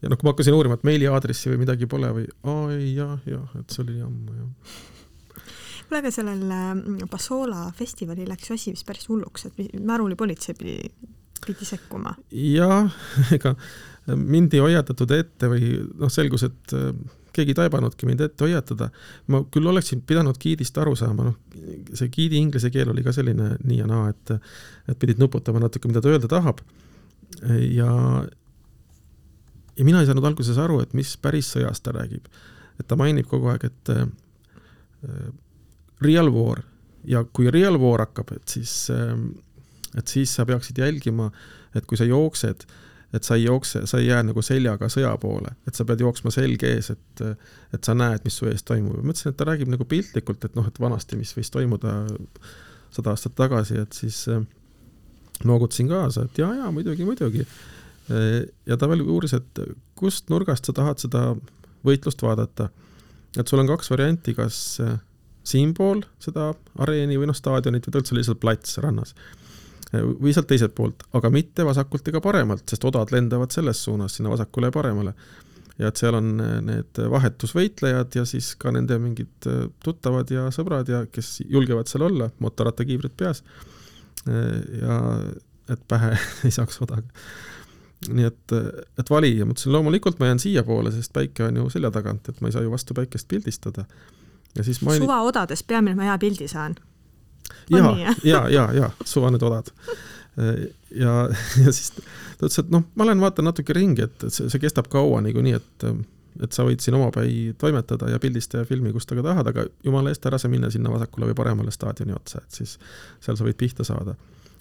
ja 0.00 0.08
noh, 0.08 0.16
kui 0.16 0.26
ma 0.26 0.34
hakkasin 0.34 0.56
uurima, 0.56 0.76
et 0.78 0.86
meiliaadressi 0.88 1.52
või 1.52 1.62
midagi 1.64 1.88
pole 1.90 2.10
või 2.16 2.26
aa 2.48 2.70
ei 2.76 2.94
jah, 2.96 3.18
jah, 3.28 3.48
et 3.60 3.72
see 3.72 3.84
oli 3.84 4.00
ammu 4.04 4.36
jah. 4.36 4.76
Kuule, 5.90 6.04
aga 6.04 6.12
sellel 6.14 6.42
mm, 6.46 7.06
Passola 7.10 7.66
festivalil 7.76 8.28
läks 8.30 8.50
ju 8.50 8.56
asi 8.56 8.74
vist 8.74 8.86
päris 8.86 9.08
hulluks, 9.10 9.48
et 9.48 9.78
märulipolitsei 9.82 10.54
pidi, 10.54 10.90
pidi 11.46 11.66
sekkuma. 11.66 12.14
jah, 12.30 12.90
ega 13.36 13.56
mind 14.14 14.54
ei 14.54 14.62
hoiatatud 14.62 15.10
ette 15.18 15.50
või 15.50 15.72
noh, 15.98 16.12
selgus, 16.12 16.46
et 16.46 16.76
keegi 17.34 17.54
ei 17.54 17.58
taibanudki 17.58 18.06
mind 18.06 18.22
ette 18.26 18.46
hoiatada. 18.46 18.90
ma 19.26 19.42
küll 19.50 19.66
oleksin 19.66 20.02
pidanud 20.06 20.38
giidist 20.40 20.78
aru 20.78 20.94
saama, 20.98 21.30
noh, 21.30 21.36
see 21.94 22.10
giidi 22.12 22.38
inglise 22.38 22.70
keel 22.70 22.94
oli 22.94 23.04
ka 23.06 23.14
selline 23.14 23.56
nii 23.64 23.82
ja 23.82 23.90
naa, 23.90 24.08
et, 24.14 24.36
et 24.88 24.98
pidid 24.98 25.18
nuputama 25.22 25.62
natuke, 25.62 25.90
mida 25.90 26.02
ta 26.02 26.14
öelda 26.14 26.30
tahab. 26.30 26.62
ja, 27.50 27.90
ja 29.76 29.84
mina 29.84 30.00
ei 30.00 30.06
saanud 30.10 30.24
alguses 30.24 30.58
aru, 30.58 30.80
et 30.84 30.94
mis 30.94 31.16
päris 31.18 31.50
sõjast 31.54 31.82
ta 31.82 31.94
räägib. 31.98 32.26
et 32.78 32.86
ta 32.86 32.96
mainib 32.96 33.26
kogu 33.28 33.50
aeg, 33.52 33.70
et 33.70 33.94
äh, 33.94 34.08
real 36.02 36.30
war 36.34 36.62
ja 37.04 37.24
kui 37.24 37.50
real 37.50 37.78
war 37.80 38.04
hakkab, 38.06 38.34
et 38.36 38.58
siis 38.58 38.90
äh,, 38.94 39.16
et 39.98 40.06
siis 40.08 40.30
sa 40.34 40.46
peaksid 40.46 40.78
jälgima, 40.78 41.32
et 41.74 41.86
kui 41.86 41.98
sa 41.98 42.06
jooksed 42.06 42.62
äh, 42.62 42.76
et 43.12 43.26
sa 43.26 43.34
ei 43.34 43.44
jookse, 43.44 43.82
sa 43.90 43.98
ei 43.98 44.06
jää 44.06 44.22
nagu 44.28 44.42
seljaga 44.44 44.88
sõja 44.92 45.10
poole, 45.20 45.52
et 45.66 45.74
sa 45.74 45.84
pead 45.86 46.02
jooksma 46.04 46.30
selg 46.34 46.62
ees, 46.66 46.92
et, 46.94 47.22
et 47.74 47.86
sa 47.86 47.94
näed, 47.98 48.22
mis 48.26 48.36
su 48.38 48.46
ees 48.50 48.62
toimub 48.66 49.00
ja 49.00 49.06
mõtlesin, 49.06 49.32
et 49.32 49.38
ta 49.40 49.46
räägib 49.48 49.72
nagu 49.72 49.86
piltlikult, 49.90 50.46
et 50.46 50.56
noh, 50.58 50.66
et 50.70 50.80
vanasti, 50.82 51.18
mis 51.18 51.32
võis 51.34 51.50
toimuda 51.50 51.96
sada 52.94 53.14
aastat 53.14 53.34
tagasi, 53.38 53.80
et 53.82 53.98
siis 53.98 54.22
äh, 54.30 54.44
noogutasin 55.46 55.90
kaasa, 55.90 56.28
et 56.28 56.42
jaa, 56.42 56.52
jaa, 56.60 56.70
muidugi, 56.74 57.06
muidugi. 57.06 57.46
ja 58.66 58.76
ta 58.76 58.88
veel 58.90 59.02
uuris, 59.06 59.34
et 59.38 59.60
kust 59.98 60.30
nurgast 60.30 60.66
sa 60.66 60.74
tahad 60.74 61.02
seda 61.02 61.34
võitlust 61.86 62.22
vaadata. 62.22 62.68
et 63.38 63.46
sul 63.48 63.62
on 63.62 63.70
kaks 63.70 63.90
varianti, 63.90 64.34
kas 64.34 64.80
äh, 64.82 64.98
siinpool 65.46 66.02
seda 66.20 66.50
areeni 66.78 67.18
või 67.18 67.30
noh, 67.30 67.36
staadionit 67.36 67.86
või 67.86 68.00
üldse 68.00 68.16
lihtsalt 68.16 68.40
plats 68.42 68.78
rannas 68.82 69.14
või 69.92 70.32
sealt 70.34 70.46
teiselt 70.50 70.74
poolt, 70.74 71.02
aga 71.18 71.30
mitte 71.34 71.64
vasakult 71.66 72.08
ega 72.08 72.20
paremalt, 72.22 72.62
sest 72.70 72.84
odad 72.86 73.10
lendavad 73.14 73.50
selles 73.54 73.82
suunas, 73.84 74.14
sinna 74.16 74.30
vasakule 74.30 74.70
ja 74.70 74.74
paremale. 74.74 75.14
ja 75.80 75.88
et 75.88 75.96
seal 75.96 76.14
on 76.14 76.40
eh, 76.44 76.56
need 76.60 76.98
vahetusvõitlejad 77.10 78.16
ja 78.18 78.24
siis 78.28 78.52
ka 78.60 78.70
nende 78.70 78.98
mingid 79.00 79.48
eh, 79.48 79.62
tuttavad 79.82 80.30
ja 80.30 80.50
sõbrad 80.52 80.88
ja 80.92 81.06
kes 81.10 81.40
julgevad 81.48 81.88
seal 81.88 82.04
olla, 82.04 82.30
mootorrattakiivrid 82.38 83.14
peas. 83.16 83.42
Eh, 84.28 84.82
ja 84.82 84.98
et 85.72 85.80
pähe 85.88 86.12
ei 86.46 86.52
saaks 86.54 86.82
odaga. 86.84 87.08
nii 88.08 88.24
et, 88.28 88.52
et 89.00 89.10
vali 89.10 89.34
ja 89.38 89.48
mõtlesin, 89.48 89.72
loomulikult 89.72 90.20
ma 90.20 90.30
jään 90.30 90.38
siiapoole, 90.40 90.92
sest 90.92 91.12
päike 91.12 91.48
on 91.48 91.56
ju 91.56 91.68
selja 91.72 91.90
tagant, 91.90 92.28
et 92.28 92.40
ma 92.40 92.48
ei 92.48 92.54
saa 92.54 92.62
ju 92.62 92.70
vastu 92.70 92.94
päikest 92.94 93.28
pildistada. 93.28 93.84
Ja 94.56 94.64
siis 94.66 94.80
mainin... 94.82 95.04
suvaodades 95.04 95.62
peamine, 95.62 95.94
et 95.94 96.00
ma 96.00 96.10
hea 96.10 96.18
pildi 96.22 96.48
saan 96.50 96.76
ja, 97.70 98.14
ja, 98.24 98.48
ja, 98.48 98.72
ja 98.72 98.90
suva 99.04 99.30
need 99.30 99.42
odad. 99.42 99.70
ja, 100.90 101.12
ja 101.64 101.72
siis 101.72 101.92
ta 101.92 102.46
ütles, 102.46 102.58
et 102.62 102.70
noh, 102.72 102.86
ma 102.96 103.06
lähen 103.08 103.22
vaatan 103.22 103.48
natuke 103.50 103.74
ringi, 103.76 104.06
et, 104.06 104.16
et 104.24 104.34
see, 104.34 104.48
see 104.52 104.62
kestab 104.62 104.88
kaua 104.92 105.20
niikuinii, 105.24 105.58
et, 105.58 105.86
et 106.46 106.56
sa 106.56 106.64
võid 106.66 106.82
siin 106.84 106.96
omapäi 106.98 107.52
toimetada 107.60 108.10
ja 108.12 108.20
pildista 108.22 108.62
ja 108.62 108.68
filmi, 108.68 108.94
kus 108.94 109.08
taga 109.10 109.24
tahad, 109.26 109.50
aga 109.52 109.66
jumala 109.86 110.12
eest 110.12 110.26
ära 110.30 110.38
sa 110.40 110.50
minna 110.52 110.70
sinna 110.72 110.92
vasakule 110.92 111.30
või 111.30 111.38
paremale 111.38 111.74
staadioni 111.74 112.16
otsa, 112.16 112.42
et 112.44 112.62
siis 112.62 112.76
seal 113.20 113.38
sa 113.38 113.46
võid 113.46 113.58
pihta 113.60 113.86
saada. 113.86 114.16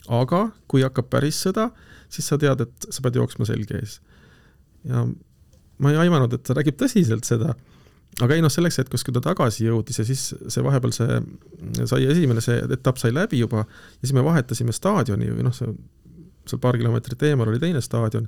aga 0.09 0.49
kui 0.67 0.83
hakkab 0.83 1.09
päris 1.09 1.39
sõda, 1.45 1.69
siis 2.09 2.27
sa 2.27 2.37
tead, 2.41 2.65
et 2.65 2.89
sa 2.89 3.05
pead 3.05 3.21
jooksma 3.21 3.47
selge 3.47 3.79
ees. 3.79 3.99
ja 4.89 5.05
ma 5.79 5.93
ei 5.93 6.01
aimanud, 6.05 6.33
et 6.33 6.43
ta 6.43 6.57
räägib 6.57 6.79
tõsiselt 6.81 7.27
seda 7.27 7.55
aga 8.19 8.35
ei 8.35 8.43
noh, 8.43 8.51
selleks 8.51 8.81
hetkeks, 8.81 9.05
kui 9.07 9.15
ta 9.15 9.21
tagasi 9.23 9.67
jõudis 9.67 10.01
ja 10.01 10.05
siis 10.07 10.29
see 10.35 10.63
vahepeal 10.65 10.93
see 10.95 11.19
sai 11.89 12.07
esimene, 12.09 12.43
see 12.43 12.59
etapp 12.75 12.99
sai 13.01 13.13
läbi 13.15 13.39
juba 13.39 13.63
ja 13.63 14.01
siis 14.03 14.15
me 14.17 14.23
vahetasime 14.25 14.75
staadioni 14.75 15.31
või 15.31 15.47
noh, 15.47 15.55
see 15.55 15.71
seal 16.49 16.61
paar 16.63 16.77
kilomeetrit 16.79 17.27
eemal 17.29 17.51
oli 17.51 17.61
teine 17.61 17.81
staadion, 17.83 18.27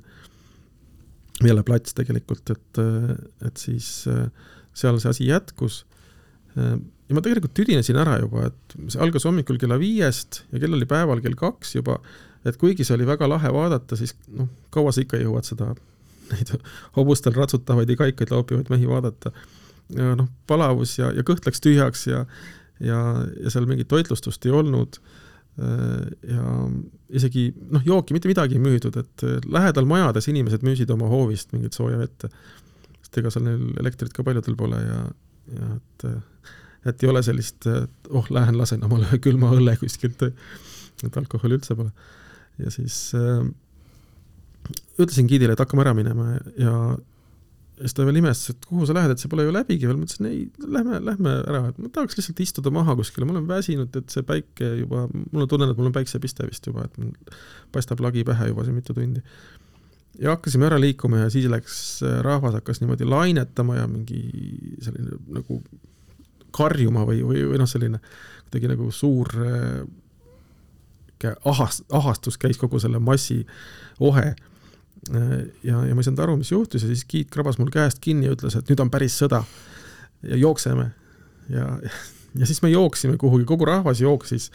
jälle 1.42 1.62
plats 1.66 1.96
tegelikult, 1.98 2.52
et, 2.54 2.82
et 3.46 3.62
siis 3.62 3.88
seal 4.72 5.00
see 5.02 5.10
asi 5.10 5.28
jätkus. 5.30 5.82
ja 6.54 7.16
ma 7.16 7.22
tegelikult 7.24 7.54
tüdinesin 7.56 7.98
ära 7.98 8.18
juba, 8.20 8.50
et 8.50 8.76
see 8.92 9.00
algas 9.02 9.26
hommikul 9.28 9.58
kella 9.60 9.78
viiest 9.80 10.44
ja 10.52 10.60
kell 10.62 10.76
oli 10.76 10.88
päeval 10.88 11.22
kell 11.24 11.38
kaks 11.38 11.76
juba, 11.78 11.98
et 12.46 12.58
kuigi 12.60 12.84
see 12.86 12.96
oli 12.98 13.08
väga 13.08 13.28
lahe 13.30 13.52
vaadata, 13.54 13.98
siis 13.98 14.14
noh, 14.36 14.50
kaua 14.74 14.92
sa 14.92 15.02
ikka 15.04 15.20
jõuad 15.22 15.48
seda, 15.48 15.72
neid 16.32 16.54
hobustel 16.96 17.34
ratsutavaid 17.36 17.90
ja 17.90 17.98
kaikaid 18.04 18.30
loopivaid 18.32 18.70
mehi 18.72 18.88
vaadata 18.88 19.32
noh, 19.96 20.28
palavus 20.48 20.96
ja, 20.98 21.10
ja 21.14 21.24
kõht 21.26 21.46
läks 21.46 21.62
tühjaks 21.64 22.06
ja, 22.08 22.24
ja, 22.80 23.00
ja 23.42 23.52
seal 23.52 23.68
mingit 23.70 23.90
toitlustust 23.92 24.46
ei 24.46 24.54
olnud. 24.56 25.00
ja 25.52 26.44
isegi 27.12 27.50
noh, 27.74 27.82
jooki 27.84 28.14
mitte 28.16 28.30
midagi 28.30 28.56
ei 28.56 28.62
müüdud, 28.64 28.94
et 28.96 29.24
lähedal 29.52 29.84
majades 29.84 30.30
inimesed 30.32 30.64
müüsid 30.64 30.90
oma 30.94 31.10
hoovist 31.10 31.52
mingit 31.52 31.76
sooja 31.76 31.98
vett. 32.00 32.24
sest 33.02 33.18
ega 33.20 33.32
seal 33.34 33.44
neil 33.44 33.66
elektrit 33.82 34.14
ka 34.16 34.24
paljudel 34.24 34.56
pole 34.56 34.80
ja, 34.80 35.02
ja 35.58 35.68
et, 35.76 36.06
et 36.88 37.04
ei 37.04 37.12
ole 37.12 37.20
sellist, 37.22 37.68
oh, 38.08 38.30
lähen 38.32 38.56
lasen 38.56 38.84
omale 38.88 39.10
ühe 39.10 39.20
külma 39.28 39.52
õlle 39.52 39.76
kuskilt, 39.82 40.24
et 40.24 41.20
alkoholi 41.20 41.60
üldse 41.60 41.76
pole. 41.76 41.92
ja 42.64 42.72
siis 42.72 43.10
äh, 43.18 43.44
ütlesin 45.00 45.28
giidile, 45.28 45.52
et 45.52 45.62
hakkame 45.62 45.84
ära 45.84 45.94
minema 45.96 46.36
ja 46.56 46.74
siis 47.82 47.96
ta 47.96 48.04
veel 48.06 48.18
imestas, 48.20 48.54
et 48.54 48.66
kuhu 48.68 48.86
sa 48.86 48.94
lähed, 48.96 49.12
et 49.14 49.22
see 49.22 49.30
pole 49.30 49.46
ju 49.46 49.52
läbigi 49.54 49.88
veel, 49.88 49.98
ma 49.98 50.06
ütlesin 50.06 50.28
ei, 50.28 50.42
lähme, 50.62 50.98
lähme 51.04 51.34
ära, 51.40 51.62
et 51.72 51.80
ma 51.82 51.90
tahaks 51.94 52.18
lihtsalt 52.18 52.42
istuda 52.44 52.72
maha 52.74 52.94
kuskile, 52.98 53.26
ma 53.28 53.34
olen 53.36 53.48
väsinud, 53.48 53.96
et 53.98 54.14
see 54.14 54.26
päike 54.26 54.68
juba, 54.82 55.06
mul 55.12 55.46
on 55.46 55.50
tunne, 55.50 55.68
et 55.70 55.80
mul 55.80 55.90
on 55.90 55.96
päiksepiste 55.96 56.46
vist 56.48 56.68
juba, 56.68 56.86
et 56.86 57.34
paistab 57.74 58.02
lagi 58.04 58.24
pähe 58.28 58.50
juba 58.52 58.66
siin 58.66 58.78
mitu 58.78 58.94
tundi. 58.96 59.22
ja 60.20 60.36
hakkasime 60.36 60.68
ära 60.68 60.78
liikuma 60.80 61.24
ja 61.24 61.30
siis 61.32 61.48
läks, 61.50 61.78
rahvas 62.22 62.54
hakkas 62.58 62.82
niimoodi 62.82 63.08
lainetama 63.08 63.80
ja 63.80 63.88
mingi 63.88 64.22
selline 64.84 65.18
nagu 65.32 65.62
karjuma 66.52 67.06
või, 67.08 67.22
või, 67.24 67.46
või 67.48 67.58
noh, 67.62 67.68
selline 67.68 68.02
kuidagi 68.44 68.74
nagu 68.74 68.90
suur 68.92 69.32
ahast-, 71.48 71.86
ahastus 71.90 72.38
käis 72.38 72.58
kogu 72.60 72.80
selle 72.82 73.00
massi 73.00 73.42
ohe. 74.00 74.32
Äh, 74.34 74.48
ja, 75.10 75.82
ja 75.86 75.94
ma 75.94 76.00
ei 76.00 76.06
saanud 76.06 76.22
aru, 76.22 76.38
mis 76.40 76.52
juhtus 76.52 76.84
ja 76.84 76.90
siis 76.90 77.04
Kiit 77.08 77.30
krabas 77.34 77.58
mul 77.58 77.72
käest 77.74 77.98
kinni 78.02 78.28
ja 78.28 78.36
ütles, 78.36 78.56
et 78.58 78.68
nüüd 78.70 78.82
on 78.84 78.90
päris 78.92 79.16
sõda 79.18 79.42
ja 80.22 80.38
jookseme. 80.38 80.90
ja, 81.50 81.66
ja 82.38 82.46
siis 82.46 82.62
me 82.62 82.70
jooksime 82.70 83.18
kuhugi, 83.18 83.44
kogu 83.48 83.66
rahvas 83.68 84.00
jooksis 84.00 84.50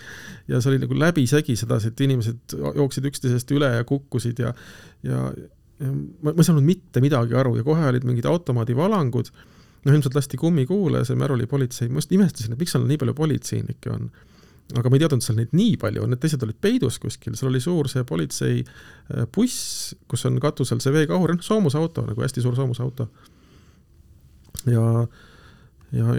ja 0.48 0.62
see 0.62 0.72
oli 0.72 0.82
nagu 0.86 0.98
läbisegi 1.00 1.58
sedasi, 1.60 1.91
et 1.91 2.02
inimesed 2.08 2.58
jooksid 2.80 3.10
üksteisest 3.12 3.52
üle 3.56 3.74
ja 3.76 3.84
kukkusid 3.88 4.39
ja, 4.39 4.54
ja, 5.04 5.28
ja 5.82 5.91
ma, 5.91 6.32
ma 6.32 6.39
ei 6.39 6.48
saanud 6.48 6.66
mitte 6.66 7.04
midagi 7.04 7.36
aru 7.38 7.58
ja 7.60 7.68
kohe 7.68 7.91
olid 7.91 8.08
mingid 8.08 8.30
automaadivalangud, 8.30 9.34
noh 9.86 9.93
ilmselt 10.00 10.16
lasti 10.16 10.39
kummikuule, 10.39 11.04
see 11.06 11.20
märulipolitsei, 11.20 11.91
ma 11.91 12.02
just 12.02 12.16
imestasin, 12.16 12.56
et 12.56 12.64
miks 12.64 12.74
seal 12.76 12.88
nii 12.88 13.04
palju 13.04 13.18
politseinikke 13.20 13.93
on 13.93 14.10
aga 14.76 14.89
ma 14.89 14.97
ei 14.97 15.03
teadnud 15.03 15.24
seal 15.24 15.38
neid 15.39 15.53
nii 15.55 15.78
palju, 15.80 16.07
need 16.09 16.20
teised 16.24 16.43
olid 16.43 16.57
peidus 16.63 16.97
kuskil, 16.99 17.38
seal 17.39 17.51
oli 17.51 17.61
suur 17.63 17.88
see 17.91 18.03
politsei 18.07 18.63
äh, 18.63 19.28
kus 19.32 20.26
on 20.28 20.41
katusel 20.43 20.82
see 20.84 20.95
veekahur, 20.95 21.38
noh 21.38 21.45
soomusauto, 21.45 22.03
nagu 22.09 22.26
hästi 22.26 22.43
suur 22.43 22.57
soomusauto. 22.57 23.07
ja, 24.68 24.84
ja 25.95 26.18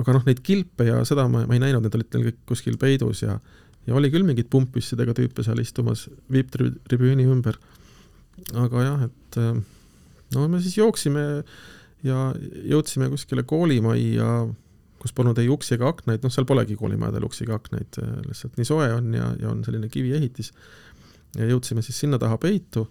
aga 0.00 0.14
noh, 0.16 0.28
neid 0.28 0.44
kilpe 0.46 0.86
ja 0.86 1.00
seda 1.08 1.26
ma, 1.28 1.42
ma 1.48 1.56
ei 1.56 1.64
näinud, 1.64 1.82
need 1.84 1.98
olid 1.98 2.14
neil 2.14 2.30
kõik 2.30 2.40
kuskil 2.52 2.78
peidus 2.80 3.24
ja 3.26 3.40
ja 3.88 3.96
oli 3.96 4.10
küll 4.12 4.26
mingeid 4.28 4.50
pumppüssidega 4.52 5.14
tüüpe 5.16 5.42
seal 5.44 5.60
istumas 5.62 6.06
VIP-tribüüni 6.30 7.26
ümber. 7.26 7.58
aga 8.54 8.82
jah, 8.84 9.04
et 9.08 9.38
äh, 9.40 9.56
no 10.36 10.48
me 10.48 10.60
siis 10.62 10.78
jooksime 10.78 11.24
ja 12.06 12.30
jõudsime 12.70 13.10
kuskile 13.12 13.42
koolimajja, 13.44 14.30
kus 15.00 15.14
polnud 15.16 15.38
ei 15.40 15.48
uksi 15.48 15.74
ega 15.78 15.88
aknaid, 15.88 16.22
noh, 16.24 16.32
seal 16.32 16.46
polegi 16.48 16.76
koolimajadel 16.76 17.24
uksi 17.24 17.46
ega 17.46 17.56
aknaid, 17.56 18.00
lihtsalt 18.28 18.58
nii 18.60 18.68
soe 18.68 18.88
on 18.92 19.14
ja, 19.16 19.30
ja 19.40 19.48
on 19.52 19.64
selline 19.64 19.88
kiviehitis. 19.88 20.52
ja 21.38 21.46
jõudsime 21.46 21.82
siis 21.82 22.00
sinna 22.02 22.18
taha 22.18 22.36
peitu 22.42 22.88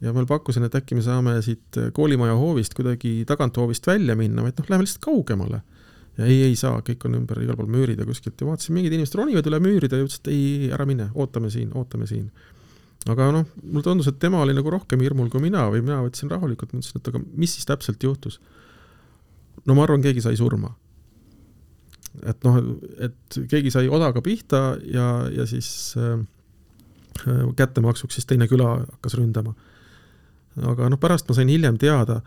ja 0.00 0.12
ma 0.14 0.24
pakkusin, 0.26 0.66
et 0.66 0.76
äkki 0.78 0.98
me 0.98 1.02
saame 1.04 1.34
siit 1.44 1.78
koolimaja 1.94 2.36
hoovist 2.38 2.76
kuidagi 2.78 3.22
taganthoovist 3.28 3.86
välja 3.86 4.16
minna, 4.18 4.46
et 4.48 4.60
noh, 4.60 4.70
lähme 4.70 4.86
lihtsalt 4.86 5.04
kaugemale. 5.04 5.62
ja 6.18 6.26
ei, 6.26 6.42
ei 6.48 6.54
saa, 6.58 6.80
kõik 6.82 7.04
on 7.06 7.14
ümber 7.20 7.38
igal 7.42 7.54
pool 7.58 7.68
müürid 7.70 8.00
ja 8.00 8.06
kuskilt 8.06 8.40
ja 8.40 8.46
vaatasin, 8.48 8.74
mingid 8.74 8.94
inimesed 8.94 9.14
ronivad 9.18 9.46
üle 9.46 9.60
müüride 9.62 10.00
ja 10.00 10.06
ütlesid, 10.06 10.30
ei, 10.32 10.70
ära 10.74 10.86
mine, 10.86 11.10
ootame 11.14 11.50
siin, 11.54 11.70
ootame 11.78 12.08
siin. 12.10 12.30
aga 13.06 13.30
noh, 13.34 13.46
mulle 13.62 13.86
tundus, 13.86 14.10
et 14.10 14.18
tema 14.22 14.42
oli 14.42 14.54
nagu 14.54 14.70
rohkem 14.70 15.02
hirmul 15.02 15.30
kui 15.30 15.42
mina 15.42 15.66
või 15.70 15.82
mina 15.82 16.00
võtsin 16.06 16.30
rahulikult, 16.30 16.74
mõtlesin, 16.74 16.98
et 16.98 17.10
aga 17.12 17.22
mis 17.34 17.54
siis 17.54 17.66
täpselt 17.66 18.02
juhtus. 18.02 18.40
no 19.66 19.74
ma 19.78 19.86
arvan, 19.86 20.02
keegi 20.02 20.22
sai 20.26 20.38
surma. 20.38 20.74
Et 22.26 22.44
noh, 22.44 22.58
et 22.98 23.38
keegi 23.50 23.70
sai 23.70 23.88
odaga 23.88 24.22
pihta 24.24 24.78
ja, 24.84 25.08
ja 25.32 25.46
siis 25.46 25.94
äh, 25.98 26.20
kättemaksuks 27.56 28.18
siis 28.18 28.26
teine 28.26 28.48
küla 28.48 28.76
hakkas 28.80 29.18
ründama 29.18 29.54
aga 30.66 30.88
noh, 30.90 31.00
pärast 31.00 31.28
ma 31.28 31.36
sain 31.36 31.50
hiljem 31.50 31.78
teada, 31.80 32.20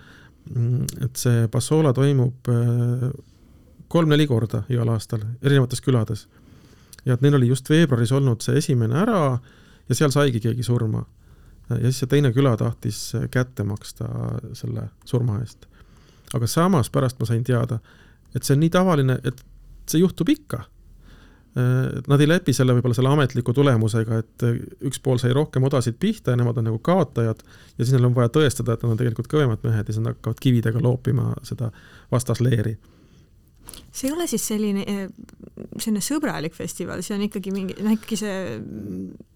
mm, 0.49 1.01
et 1.05 1.19
see 1.19 1.47
Passola 1.51 1.93
toimub 1.95 2.51
äh, 2.51 3.07
kolm-neli 3.91 4.27
korda 4.27 4.63
igal 4.71 4.91
aastal 4.93 5.25
erinevates 5.41 5.81
külades. 5.83 6.27
ja 7.05 7.13
et 7.13 7.21
neil 7.21 7.35
oli 7.35 7.47
just 7.49 7.69
veebruaris 7.69 8.11
olnud 8.13 8.43
see 8.45 8.57
esimene 8.57 8.99
ära 9.01 9.39
ja 9.89 9.95
seal 9.95 10.11
saigi 10.13 10.39
keegi 10.39 10.63
surma. 10.63 11.03
ja 11.69 11.83
siis 11.83 12.03
see 12.03 12.07
teine 12.07 12.31
küla 12.33 12.55
tahtis 12.57 13.13
kätte 13.31 13.63
maksta 13.63 14.07
selle 14.53 14.89
surma 15.05 15.39
eest. 15.41 15.67
aga 16.33 16.47
samas 16.47 16.89
pärast 16.89 17.19
ma 17.19 17.25
sain 17.25 17.43
teada, 17.43 17.79
et 18.35 18.43
see 18.43 18.55
on 18.55 18.63
nii 18.63 18.69
tavaline, 18.69 19.19
et 19.23 19.43
see 19.91 20.03
juhtub 20.03 20.29
ikka 20.31 20.63
Äh, 21.57 22.01
nad 22.07 22.21
ei 22.23 22.29
lepi 22.31 22.53
selle 22.55 22.71
võib-olla 22.77 22.95
selle 22.95 23.09
ametliku 23.11 23.51
tulemusega, 23.51 24.21
et 24.21 24.43
äh, 24.47 24.59
üks 24.87 25.01
pool 25.03 25.17
sai 25.19 25.33
rohkem 25.35 25.65
odasid 25.67 25.97
pihta 25.99 26.31
ja 26.31 26.39
nemad 26.39 26.61
on 26.61 26.69
nagu 26.69 26.79
kaotajad 26.79 27.41
ja 27.43 27.81
siis 27.81 27.91
neil 27.91 28.07
on 28.07 28.15
vaja 28.15 28.31
tõestada, 28.31 28.77
et 28.77 28.85
nad 28.85 28.93
on 28.93 29.01
tegelikult 29.01 29.27
kõvemad 29.33 29.65
mehed 29.67 29.83
ja 29.83 29.91
siis 29.91 29.99
nad 29.99 30.15
hakkavad 30.15 30.39
kividega 30.39 30.79
loopima 30.79 31.33
seda 31.43 31.67
vastasleeri. 32.13 32.77
see 33.91 34.07
ei 34.07 34.15
ole 34.15 34.29
siis 34.31 34.47
selline, 34.47 34.85
äh, 34.87 35.59
selline 35.75 36.05
sõbralik 36.07 36.55
festival, 36.55 37.03
see 37.03 37.17
on 37.19 37.27
ikkagi 37.27 37.51
mingi, 37.51 37.75
noh 37.83 37.99
ikkagi 37.99 38.21
see 38.23 38.39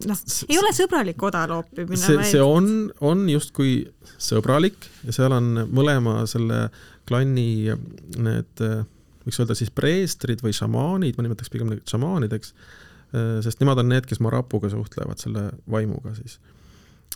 noh, 0.08 0.26
ei 0.47 0.64
ole 0.64 0.72
sõbralik 0.80 1.20
oda 1.20 1.43
loopimine. 1.51 1.99
see, 1.99 2.32
see 2.32 2.47
on, 2.47 2.93
on 3.03 3.28
justkui 3.28 3.82
sõbralik 4.16 4.88
ja 5.03 5.20
seal 5.20 5.36
on 5.36 5.68
mõlema 5.68 6.22
selle 6.32 6.70
klanni 7.03 7.76
need 8.16 8.70
võiks 9.26 9.41
öelda 9.41 9.57
siis 9.57 9.71
preestrid 9.73 10.43
või 10.45 10.55
šamaanid, 10.55 11.17
ma 11.17 11.26
nimetaks 11.26 11.51
pigem 11.53 11.71
neid 11.71 11.86
šamaanideks, 11.89 12.55
äh, 13.11 13.38
sest 13.45 13.63
nemad 13.63 13.82
on 13.82 13.91
need, 13.91 14.07
kes 14.09 14.21
marapuga 14.23 14.71
suhtlevad, 14.73 15.21
selle 15.21 15.49
vaimuga 15.71 16.15
siis. 16.17 16.39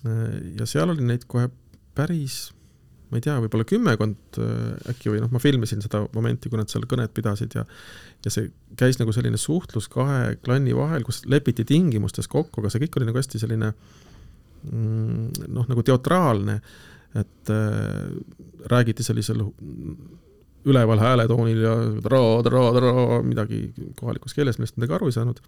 Äh, 0.06 0.56
ja 0.60 0.70
seal 0.70 0.92
oli 0.94 1.06
neid 1.06 1.28
kohe 1.30 1.50
päris, 1.98 2.50
ma 3.10 3.18
ei 3.18 3.26
tea, 3.26 3.38
võib-olla 3.42 3.66
kümmekond 3.68 4.40
äh, 4.42 4.92
äkki 4.94 5.14
või 5.14 5.24
noh, 5.24 5.32
ma 5.34 5.42
filmisin 5.42 5.82
seda 5.86 6.04
momenti, 6.16 6.52
kui 6.52 6.60
nad 6.60 6.70
seal 6.72 6.86
kõnet 6.90 7.14
pidasid 7.16 7.58
ja 7.58 7.66
ja 8.26 8.32
see 8.34 8.50
käis 8.80 9.00
nagu 9.00 9.14
selline 9.16 9.40
suhtlus 9.40 9.88
kahe 9.92 10.36
klanni 10.44 10.74
vahel, 10.76 11.06
kus 11.08 11.24
lepiti 11.30 11.64
tingimustes 11.68 12.28
kokku, 12.32 12.60
aga 12.62 12.72
see 12.72 12.84
kõik 12.84 13.00
oli 13.00 13.08
nagu 13.08 13.20
hästi 13.22 13.40
selline 13.40 13.70
mm, 14.68 15.46
noh, 15.56 15.68
nagu 15.72 15.86
teatraalne, 15.88 16.60
et 17.20 17.54
äh, 17.54 18.10
räägiti 18.70 19.06
sellisel 19.06 19.46
üleval 20.68 21.00
hääletoonil 21.00 21.62
ja 21.64 21.76
tra, 22.04 22.20
tra, 22.44 22.64
tra, 22.76 22.94
midagi 23.24 23.62
kohalikus 24.00 24.36
keeles, 24.36 24.60
millest 24.60 24.78
midagi 24.78 24.98
aru 24.98 25.08
ei 25.08 25.16
saanud. 25.16 25.40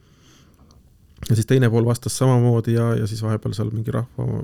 ja 1.29 1.35
siis 1.35 1.45
teine 1.45 1.69
pool 1.69 1.85
vastas 1.85 2.17
samamoodi 2.17 2.73
ja, 2.73 2.93
ja 2.95 3.07
siis 3.07 3.21
vahepeal 3.23 3.53
seal 3.53 3.69
mingi 3.73 3.91
rahva, 3.91 4.43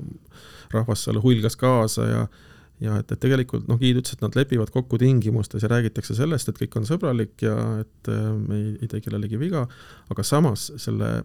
rahvas 0.74 1.04
seal 1.04 1.22
huilgas 1.22 1.56
kaasa 1.56 2.06
ja 2.06 2.26
ja 2.80 2.94
et, 3.00 3.10
et 3.10 3.20
tegelikult 3.20 3.66
noh, 3.66 3.78
giid 3.80 3.98
ütles, 3.98 4.14
et 4.14 4.22
nad 4.22 4.36
lepivad 4.38 4.70
kokku 4.70 5.00
tingimustes 5.02 5.64
ja 5.64 5.70
räägitakse 5.72 6.14
sellest, 6.14 6.50
et 6.50 6.60
kõik 6.60 6.76
on 6.78 6.86
sõbralik 6.86 7.42
ja 7.42 7.56
et 7.82 8.10
äh, 8.12 8.28
me 8.38 8.58
ei, 8.58 8.68
ei 8.82 8.90
tee 8.92 9.02
kellelegi 9.02 9.40
viga, 9.40 9.64
aga 10.12 10.26
samas 10.26 10.68
selle 10.78 11.18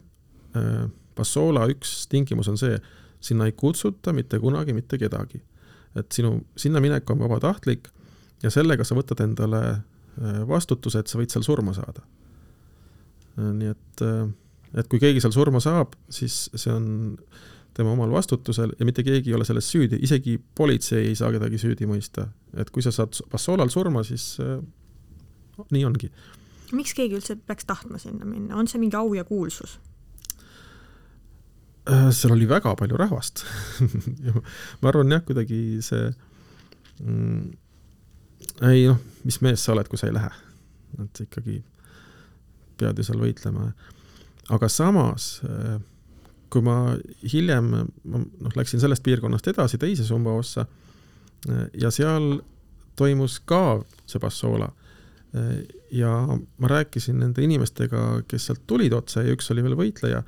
äh, 0.57 0.85
Passola 1.13 1.67
üks 1.69 2.07
tingimus 2.09 2.49
on 2.49 2.57
see, 2.57 2.79
sinna 3.21 3.45
ei 3.45 3.53
kutsuta 3.53 4.15
mitte 4.17 4.39
kunagi 4.41 4.73
mitte 4.73 4.97
kedagi. 4.97 5.43
et 5.93 6.09
sinu 6.11 6.39
sinna 6.57 6.81
minek 6.81 7.09
on 7.13 7.19
vabatahtlik 7.21 7.91
ja 8.43 8.51
sellega 8.53 8.85
sa 8.87 8.97
võtad 8.97 9.23
endale 9.23 9.63
äh, 9.71 10.43
vastutuse, 10.47 11.01
et 11.01 11.11
sa 11.11 11.19
võid 11.19 11.33
seal 11.33 11.45
surma 11.45 11.73
saada. 11.75 12.03
Äh, 13.39 13.49
nii 13.61 13.71
et, 13.71 14.03
äh, 14.05 14.27
et 14.79 14.89
kui 14.91 15.01
keegi 15.01 15.23
seal 15.23 15.33
surma 15.35 15.61
saab, 15.63 15.95
siis 16.11 16.45
see 16.53 16.73
on 16.73 16.87
tema 17.73 17.93
omal 17.95 18.11
vastutusel 18.13 18.75
ja 18.77 18.85
mitte 18.85 19.03
keegi 19.05 19.31
ei 19.31 19.37
ole 19.37 19.45
selles 19.47 19.65
süüdi, 19.71 19.97
isegi 20.05 20.37
politsei 20.55 21.07
ei 21.09 21.15
saa 21.17 21.31
kedagi 21.33 21.57
süüdi 21.61 21.87
mõista. 21.89 22.27
et 22.57 22.69
kui 22.69 22.85
sa 22.85 22.91
saad 22.93 23.17
Passolal 23.31 23.71
surma, 23.73 24.03
siis 24.05 24.37
äh, 24.43 24.59
nii 25.71 25.85
ongi. 25.85 26.11
miks 26.73 26.93
keegi 26.93 27.17
üldse 27.17 27.37
peaks 27.47 27.65
tahtma 27.65 27.97
sinna 28.01 28.25
minna, 28.25 28.55
on 28.57 28.69
see 28.69 28.81
mingi 28.81 28.97
au 28.97 29.13
ja 29.13 29.23
kuulsus? 29.23 29.79
seal 31.83 32.31
oli 32.31 32.45
väga 32.47 32.77
palju 32.79 32.95
rahvast 32.95 33.41
ma 34.81 34.87
arvan 34.87 35.11
jah, 35.11 35.23
kuidagi 35.27 35.81
see 35.83 36.05
mm, 37.03 37.49
ei 38.61 38.85
noh, 38.87 38.99
mis 39.23 39.39
mees 39.41 39.63
sa 39.63 39.73
oled, 39.73 39.89
kui 39.89 39.99
sa 39.99 40.09
ei 40.09 40.15
lähe. 40.15 40.29
et 41.01 41.23
ikkagi 41.25 41.63
pead 42.77 42.99
ju 42.99 43.07
seal 43.07 43.21
võitlema. 43.21 43.71
aga 44.53 44.69
samas, 44.69 45.41
äh, 45.47 45.79
kui 46.53 46.61
ma 46.61 46.95
hiljem, 47.31 47.71
ma 48.03 48.21
noh, 48.21 48.55
läksin 48.57 48.81
sellest 48.83 49.03
piirkonnast 49.05 49.47
edasi 49.49 49.79
teise 49.81 50.05
Sumba 50.05 50.35
ossa 50.37 50.67
äh, 51.49 51.67
ja 51.73 51.91
seal 51.91 52.41
toimus 52.99 53.39
ka 53.39 53.81
see 54.05 54.21
Passola. 54.21 54.69
Äh, 55.33 55.63
ja 55.91 56.13
ma 56.27 56.69
rääkisin 56.69 57.19
nende 57.23 57.41
inimestega, 57.45 58.23
kes 58.27 58.49
sealt 58.49 58.67
tulid 58.69 58.93
otse 58.93 59.25
ja 59.25 59.33
üks 59.33 59.49
oli 59.53 59.63
veel 59.65 59.77
võitleja, 59.79 60.23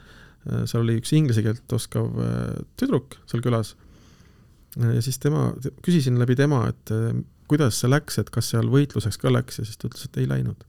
seal 0.70 0.84
oli 0.84 1.00
üks 1.00 1.10
inglise 1.18 1.42
keelt 1.42 1.74
oskav 1.74 2.12
tüdruk 2.78 3.16
seal 3.26 3.42
külas 3.42 3.72
ja 4.78 5.02
siis 5.02 5.18
tema, 5.18 5.48
küsisin 5.82 6.20
läbi 6.22 6.36
tema, 6.38 6.68
et 6.70 6.92
kuidas 7.52 7.80
see 7.80 7.92
läks, 7.92 8.20
et 8.22 8.32
kas 8.34 8.52
seal 8.54 8.70
võitluseks 8.72 9.20
ka 9.22 9.32
läks 9.34 9.60
ja 9.60 9.68
siis 9.68 9.80
ta 9.80 9.90
ütles, 9.90 10.08
et 10.08 10.22
ei 10.22 10.30
läinud. 10.30 10.64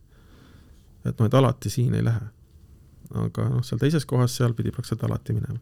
et 1.06 1.14
noh, 1.20 1.28
et 1.28 1.34
alati 1.38 1.70
siin 1.70 1.94
ei 1.94 2.04
lähe. 2.04 2.32
aga 3.14 3.48
noh, 3.52 3.62
seal 3.64 3.80
teises 3.80 4.04
kohas, 4.08 4.34
seal 4.36 4.54
pidi 4.58 4.72
praktiliselt 4.74 5.04
alati 5.06 5.36
minema. 5.36 5.58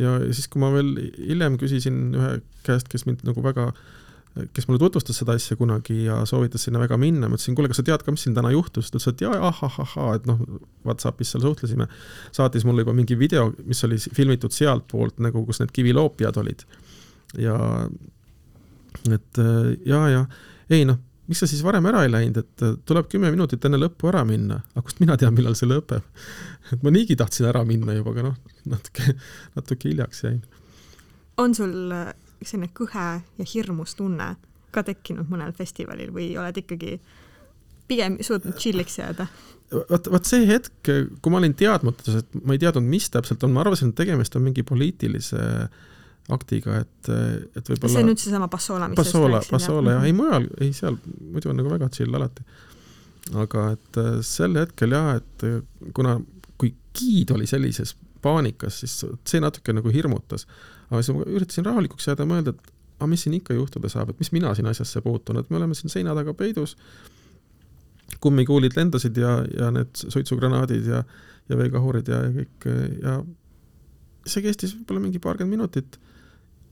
ja 0.00 0.16
siis, 0.30 0.48
kui 0.48 0.62
ma 0.62 0.70
veel 0.74 0.94
hiljem 1.18 1.58
küsisin 1.60 2.14
ühe 2.14 2.38
käest, 2.66 2.88
kes 2.88 3.06
mind 3.06 3.26
nagu 3.26 3.42
väga, 3.42 3.72
kes 4.54 4.68
mulle 4.68 4.80
tutvustas 4.82 5.18
seda 5.20 5.36
asja 5.38 5.56
kunagi 5.58 6.04
ja 6.06 6.22
soovitas 6.26 6.64
sinna 6.66 6.80
väga 6.82 6.96
minna, 6.98 7.28
ma 7.28 7.36
ütlesin, 7.36 7.58
kuule, 7.58 7.70
kas 7.70 7.82
sa 7.82 7.86
tead 7.86 8.06
ka, 8.06 8.14
mis 8.14 8.24
siin 8.26 8.38
täna 8.38 8.54
juhtus? 8.54 8.88
ta 8.88 8.96
ütles, 8.96 9.10
et 9.12 9.26
jaa, 9.26 9.36
ahahahhaa, 9.50 10.14
et 10.18 10.30
noh, 10.30 10.40
Whatsappis 10.86 11.34
seal 11.34 11.44
suhtlesime. 11.44 11.90
saatis 12.32 12.64
mulle 12.64 12.86
juba 12.86 12.96
mingi 12.96 13.18
video, 13.18 13.50
mis 13.66 13.84
oli 13.84 14.00
filmitud 14.06 14.54
sealtpoolt 14.54 15.20
nagu, 15.26 15.44
kus 15.46 15.60
need 15.62 15.74
kiviloopijad 15.74 16.42
olid. 16.42 16.66
ja 17.38 17.58
et 19.02 19.42
äh, 19.42 19.74
ja, 19.88 20.00
ja 20.12 20.24
ei 20.72 20.86
noh, 20.88 21.00
miks 21.28 21.40
sa 21.42 21.48
siis 21.48 21.62
varem 21.64 21.86
ära 21.88 22.04
ei 22.04 22.12
läinud, 22.12 22.40
et 22.42 22.64
äh, 22.64 22.74
tuleb 22.88 23.08
kümme 23.12 23.30
minutit 23.32 23.64
enne 23.64 23.80
lõppu 23.80 24.10
ära 24.10 24.24
minna, 24.28 24.60
aga 24.74 24.84
kust 24.84 25.00
mina 25.02 25.16
tean, 25.20 25.34
millal 25.36 25.56
see 25.58 25.68
lõpeb? 25.70 26.04
et 26.74 26.84
ma 26.84 26.92
niigi 26.94 27.16
tahtsin 27.20 27.48
ära 27.50 27.64
minna 27.68 27.96
juba, 27.96 28.14
aga 28.14 28.28
noh, 28.30 28.58
natuke, 28.70 29.16
natuke 29.56 29.90
hiljaks 29.90 30.24
jäin. 30.26 30.42
on 31.40 31.56
sul 31.56 31.94
äh, 31.94 32.12
selline 32.42 32.70
kõhe 32.76 33.08
ja 33.38 33.48
hirmus 33.54 33.96
tunne 33.98 34.34
ka 34.74 34.82
tekkinud 34.84 35.30
mõnel 35.30 35.54
festivalil 35.56 36.10
või 36.12 36.32
oled 36.38 36.56
ikkagi 36.64 36.98
pigem 37.88 38.18
suutnud 38.20 38.56
chill'iks 38.58 38.98
jääda? 38.98 39.26
vot, 39.74 40.12
vot 40.12 40.28
see 40.28 40.44
hetk, 40.48 40.76
kui 40.84 41.32
ma 41.32 41.40
olin 41.40 41.54
teadmatuses, 41.56 42.22
et 42.22 42.44
ma 42.44 42.54
ei 42.54 42.60
teadnud, 42.62 42.84
mis 42.86 43.08
täpselt 43.10 43.42
on, 43.46 43.52
ma 43.54 43.64
arvasin, 43.64 43.90
et 43.90 43.98
tegemist 43.98 44.36
on 44.36 44.44
mingi 44.44 44.62
poliitilise 44.66 45.40
äh, 45.40 45.82
aktiga, 46.32 46.78
et, 46.80 47.08
et 47.52 47.66
võib-olla 47.68 47.92
see 47.92 48.04
on 48.04 48.08
nüüd 48.08 48.20
seesama 48.20 48.48
Passola, 48.52 48.88
mis 48.88 48.96
Passola, 48.96 49.42
Passola 49.44 49.98
jah, 49.98 50.06
ei 50.08 50.14
mujal, 50.16 50.46
ei 50.64 50.70
seal 50.76 50.96
muidu 51.20 51.50
on 51.52 51.58
nagu 51.60 51.72
väga 51.72 51.90
chill 51.92 52.16
alati. 52.16 52.44
aga 53.40 53.66
et 53.74 53.98
äh, 54.00 54.14
sel 54.24 54.56
hetkel 54.56 54.96
jah, 54.96 55.18
et 55.20 55.44
äh, 55.44 55.58
kuna, 55.96 56.16
kui 56.60 56.72
giid 56.96 57.34
oli 57.34 57.48
sellises 57.50 57.92
paanikas, 58.24 58.80
siis 58.80 59.02
see 59.28 59.42
natuke 59.44 59.74
nagu 59.76 59.92
hirmutas. 59.92 60.46
aga 60.88 61.02
siis 61.02 61.16
ma 61.16 61.26
üritasin 61.28 61.68
rahulikuks 61.68 62.08
jääda 62.08 62.24
ja 62.24 62.30
mõelda, 62.30 62.54
et 62.56 62.72
aga 62.94 63.10
mis 63.10 63.26
siin 63.26 63.36
ikka 63.36 63.56
juhtuda 63.58 63.90
saab, 63.92 64.14
et 64.14 64.22
mis 64.22 64.32
mina 64.32 64.54
siin 64.56 64.70
asjasse 64.70 65.04
puutun, 65.04 65.42
et 65.42 65.52
me 65.52 65.60
oleme 65.60 65.76
siin 65.76 65.92
seina 65.92 66.14
taga 66.16 66.32
peidus, 66.38 66.76
kummikuulid 68.24 68.76
lendasid 68.78 69.16
ja, 69.20 69.36
ja 69.58 69.68
need 69.74 69.92
suitsugranaadid 70.00 70.88
ja, 70.88 71.02
ja 71.50 71.60
veekahurid 71.60 72.08
ja, 72.08 72.22
ja 72.24 72.32
kõik 72.38 72.66
ja 73.02 73.18
see 74.24 74.44
kestis 74.44 74.72
võib-olla 74.78 75.04
mingi 75.04 75.20
paarkümmend 75.20 75.58
minutit 75.58 75.98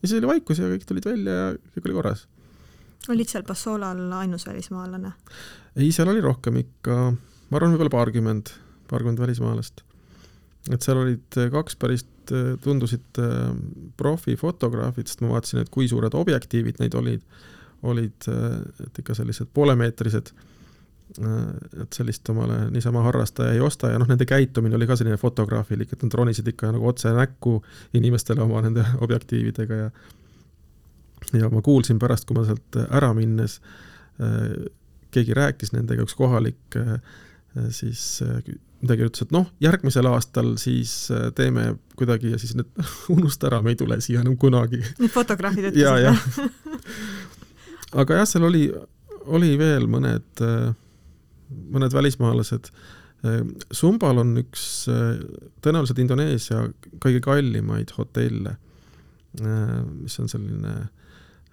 ja 0.02 0.08
siis 0.08 0.18
oli 0.18 0.30
vaikus 0.34 0.60
ja 0.60 0.68
kõik 0.70 0.86
tulid 0.88 1.06
välja 1.06 1.36
ja 1.38 1.48
kõik 1.74 1.88
oli 1.88 1.96
korras. 1.98 2.26
olid 3.12 3.30
seal 3.30 3.46
Passolal 3.46 4.02
ainus 4.18 4.46
välismaalane? 4.46 5.14
ei, 5.76 5.92
seal 5.92 6.10
oli 6.12 6.20
rohkem 6.24 6.58
ikka, 6.62 6.98
ma 7.50 7.58
arvan, 7.58 7.74
võib-olla 7.74 7.94
paarkümmend, 7.94 8.52
paarkümmend 8.90 9.22
välismaalast. 9.22 9.84
et 10.70 10.82
seal 10.82 11.02
olid 11.04 11.40
kaks 11.52 11.78
päris, 11.78 12.06
tundusid 12.62 13.18
profifotograafid, 13.98 15.08
sest 15.10 15.24
ma 15.24 15.32
vaatasin, 15.34 15.64
et 15.64 15.72
kui 15.74 15.88
suured 15.90 16.14
objektiivid 16.14 16.78
neid 16.78 16.94
olid, 16.94 17.24
olid 17.82 18.28
et 18.86 19.02
ikka 19.02 19.16
sellised 19.18 19.50
poolemeetrised 19.54 20.30
et 21.20 21.92
sellist 21.92 22.28
omale 22.32 22.70
niisama 22.72 23.02
harrastaja 23.04 23.52
ei 23.52 23.60
osta 23.60 23.90
ja 23.92 23.98
noh, 24.00 24.08
nende 24.08 24.24
käitumine 24.28 24.78
oli 24.78 24.86
ka 24.88 24.96
selline 24.96 25.18
fotograafilik, 25.20 25.92
et 25.92 26.02
nad 26.06 26.14
ronisid 26.16 26.48
ikka 26.48 26.72
nagu 26.72 26.88
otse 26.88 27.12
näkku 27.12 27.58
inimestele 27.98 28.44
oma 28.44 28.62
nende 28.64 28.84
objektiividega 29.04 29.80
ja 29.82 29.90
ja 31.38 31.48
ma 31.52 31.62
kuulsin 31.62 32.00
pärast, 32.02 32.26
kui 32.26 32.36
ma 32.36 32.46
sealt 32.48 32.76
ära 32.88 33.12
minnes 33.16 33.60
keegi 35.12 35.36
rääkis 35.36 35.72
nendega, 35.72 36.04
üks 36.04 36.16
kohalik 36.18 36.76
siis 37.72 38.20
midagi 38.82 39.06
ütles, 39.06 39.24
et 39.24 39.32
noh, 39.34 39.46
järgmisel 39.62 40.08
aastal 40.10 40.54
siis 40.60 40.92
teeme 41.38 41.76
kuidagi 41.98 42.32
ja 42.34 42.40
siis 42.40 42.56
need 42.58 42.70
unusta 43.14 43.48
ära, 43.50 43.62
me 43.62 43.74
ei 43.74 43.78
tule 43.78 44.00
siia 44.02 44.22
enam 44.24 44.36
kunagi. 44.40 44.82
Need 44.98 45.12
fotograafid 45.14 45.70
ütlesid 45.70 46.06
jah? 46.06 46.24
aga 48.02 48.22
jah, 48.22 48.28
seal 48.28 48.48
oli, 48.48 48.66
oli 49.30 49.52
veel 49.60 49.86
mõned 49.90 50.42
äh, 50.42 50.72
mõned 51.72 51.94
välismaalased. 51.94 52.72
Sumbal 53.70 54.18
on 54.18 54.34
üks 54.40 54.62
tõenäoliselt 55.62 56.00
Indoneesia 56.02 56.64
kõige 57.02 57.20
kallimaid 57.22 57.92
hotelle, 57.94 58.56
mis 59.38 60.18
on 60.18 60.30
selline, 60.30 60.72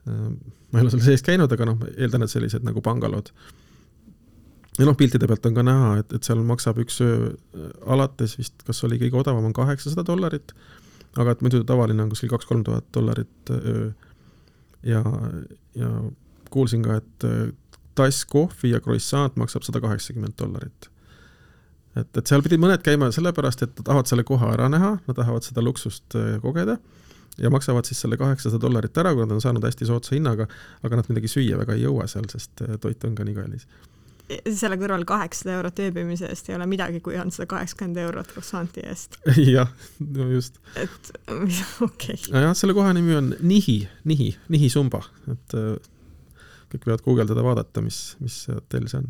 ma 0.09 0.79
ei 0.79 0.81
ole 0.81 0.93
seal 0.95 1.05
sees 1.05 1.25
käinud, 1.25 1.51
aga 1.53 1.67
noh, 1.69 1.83
eeldan, 1.95 2.25
et 2.25 2.33
sellised 2.33 2.65
nagu 2.65 2.81
bangalood. 2.85 3.29
ja 4.79 4.87
noh, 4.87 4.97
piltide 4.97 5.29
pealt 5.29 5.45
on 5.45 5.59
ka 5.59 5.65
näha, 5.67 5.93
et, 6.01 6.17
et 6.17 6.25
seal 6.25 6.41
maksab 6.47 6.81
üks 6.81 7.01
öö 7.05 7.31
alates 7.85 8.37
vist, 8.39 8.65
kas 8.65 8.81
oli 8.87 8.97
kõige 9.01 9.21
odavam, 9.21 9.45
on 9.45 9.53
kaheksasada 9.53 10.07
dollarit, 10.07 10.55
aga 11.19 11.35
et 11.35 11.45
muidu 11.45 11.61
tavaline 11.67 12.01
on 12.05 12.09
kuskil 12.09 12.31
kaks-kolm 12.33 12.63
tuhat 12.65 12.87
dollarit 12.95 13.53
öö. 13.53 13.91
ja, 14.87 15.03
ja 15.77 15.93
kuulsin 16.49 16.81
ka, 16.85 16.97
et 16.97 17.29
tass 17.99 18.23
kohvi 18.29 18.73
ja 18.73 18.79
croissant 18.83 19.35
maksab 19.39 19.67
sada 19.67 19.81
kaheksakümmend 19.83 20.37
dollarit. 20.39 20.89
et, 21.97 22.09
et 22.17 22.25
seal 22.29 22.43
pidid 22.45 22.61
mõned 22.61 22.83
käima 22.85 23.11
sellepärast, 23.15 23.65
et 23.65 23.75
nad 23.75 23.91
tahavad 23.91 24.09
selle 24.11 24.23
koha 24.27 24.53
ära 24.55 24.69
näha, 24.71 24.95
nad 25.07 25.17
tahavad 25.17 25.45
seda 25.45 25.63
luksust 25.65 26.17
äh, 26.19 26.37
kogeda 26.43 26.79
ja 27.41 27.49
maksavad 27.49 27.85
siis 27.85 28.01
selle 28.01 28.17
kaheksasada 28.17 28.61
dollarit 28.61 28.97
ära, 28.97 29.13
kui 29.13 29.23
nad 29.23 29.35
on 29.35 29.43
saanud 29.43 29.63
hästi 29.63 29.87
soodsa 29.87 30.15
hinnaga, 30.15 30.47
aga 30.83 30.99
nad 30.99 31.11
midagi 31.11 31.31
süüa 31.31 31.59
väga 31.59 31.77
ei 31.77 31.85
jõua 31.85 32.07
seal, 32.11 32.27
sest 32.31 32.63
äh, 32.65 32.75
toit 32.81 33.03
on 33.07 33.15
ka 33.17 33.27
nii 33.27 33.37
kallis. 33.37 33.67
selle 34.53 34.77
kõrval 34.77 35.05
kaheksasada 35.09 35.55
eurot 35.57 35.79
ööbimise 35.81 36.27
eest 36.29 36.49
ei 36.51 36.55
ole 36.55 36.67
midagi, 36.69 36.99
kui 37.05 37.17
on 37.17 37.31
seda 37.33 37.47
kaheksakümmend 37.49 37.97
eurot 38.03 38.33
croissanti 38.33 38.83
eest. 38.85 39.17
jah, 39.55 39.71
no 40.05 40.27
just. 40.33 40.59
et 40.75 41.13
okei 41.87 42.17
okay.. 42.19 42.43
jah, 42.43 42.53
selle 42.57 42.75
koha 42.77 42.93
nimi 42.97 43.15
on 43.17 43.31
Nihi, 43.39 43.79
Nihi, 44.09 44.35
Nihi 44.49 44.69
Sumba, 44.69 45.01
et 45.31 45.57
äh, 45.57 45.79
kõik 46.71 46.87
võivad 46.87 47.03
guugeldada, 47.05 47.43
vaadata, 47.45 47.83
mis, 47.85 47.99
mis 48.23 48.41
hotell 48.51 48.87
see 48.91 49.01
on. 49.01 49.09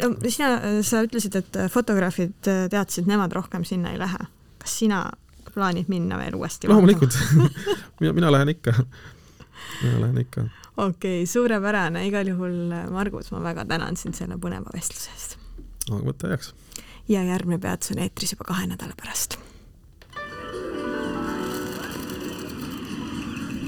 no 0.00 0.10
sina, 0.30 0.50
sa 0.86 1.02
ütlesid, 1.06 1.38
et 1.40 1.58
fotograafid 1.72 2.36
teadsid, 2.44 3.08
nemad 3.10 3.34
rohkem 3.36 3.66
sinna 3.68 3.94
ei 3.94 4.00
lähe. 4.00 4.28
kas 4.58 4.78
sina 4.82 5.04
plaanid 5.54 5.88
minna 5.88 6.18
veel 6.20 6.36
uuesti 6.38 6.68
loomulikult 6.70 7.16
mina, 8.00 8.12
mina 8.12 8.32
lähen 8.32 8.54
ikka, 8.54 8.74
mina 9.82 10.00
lähen 10.00 10.22
ikka. 10.24 10.46
okei 10.76 11.22
okay,, 11.22 11.26
suurepärane, 11.26 12.06
igal 12.08 12.28
juhul 12.34 12.72
Margus, 12.94 13.32
ma 13.34 13.42
väga 13.42 13.66
tänan 13.68 13.96
sind 13.96 14.18
selle 14.18 14.40
põneva 14.40 14.74
vestluse 14.74 15.12
eest. 15.16 15.36
aga 15.90 16.02
võta 16.04 16.32
heaks. 16.34 16.54
ja 17.08 17.24
järgmine 17.24 17.60
peatus 17.62 17.96
on 17.96 18.02
eetris 18.04 18.36
juba 18.36 18.50
kahe 18.52 18.68
nädala 18.70 18.96
pärast 18.98 19.40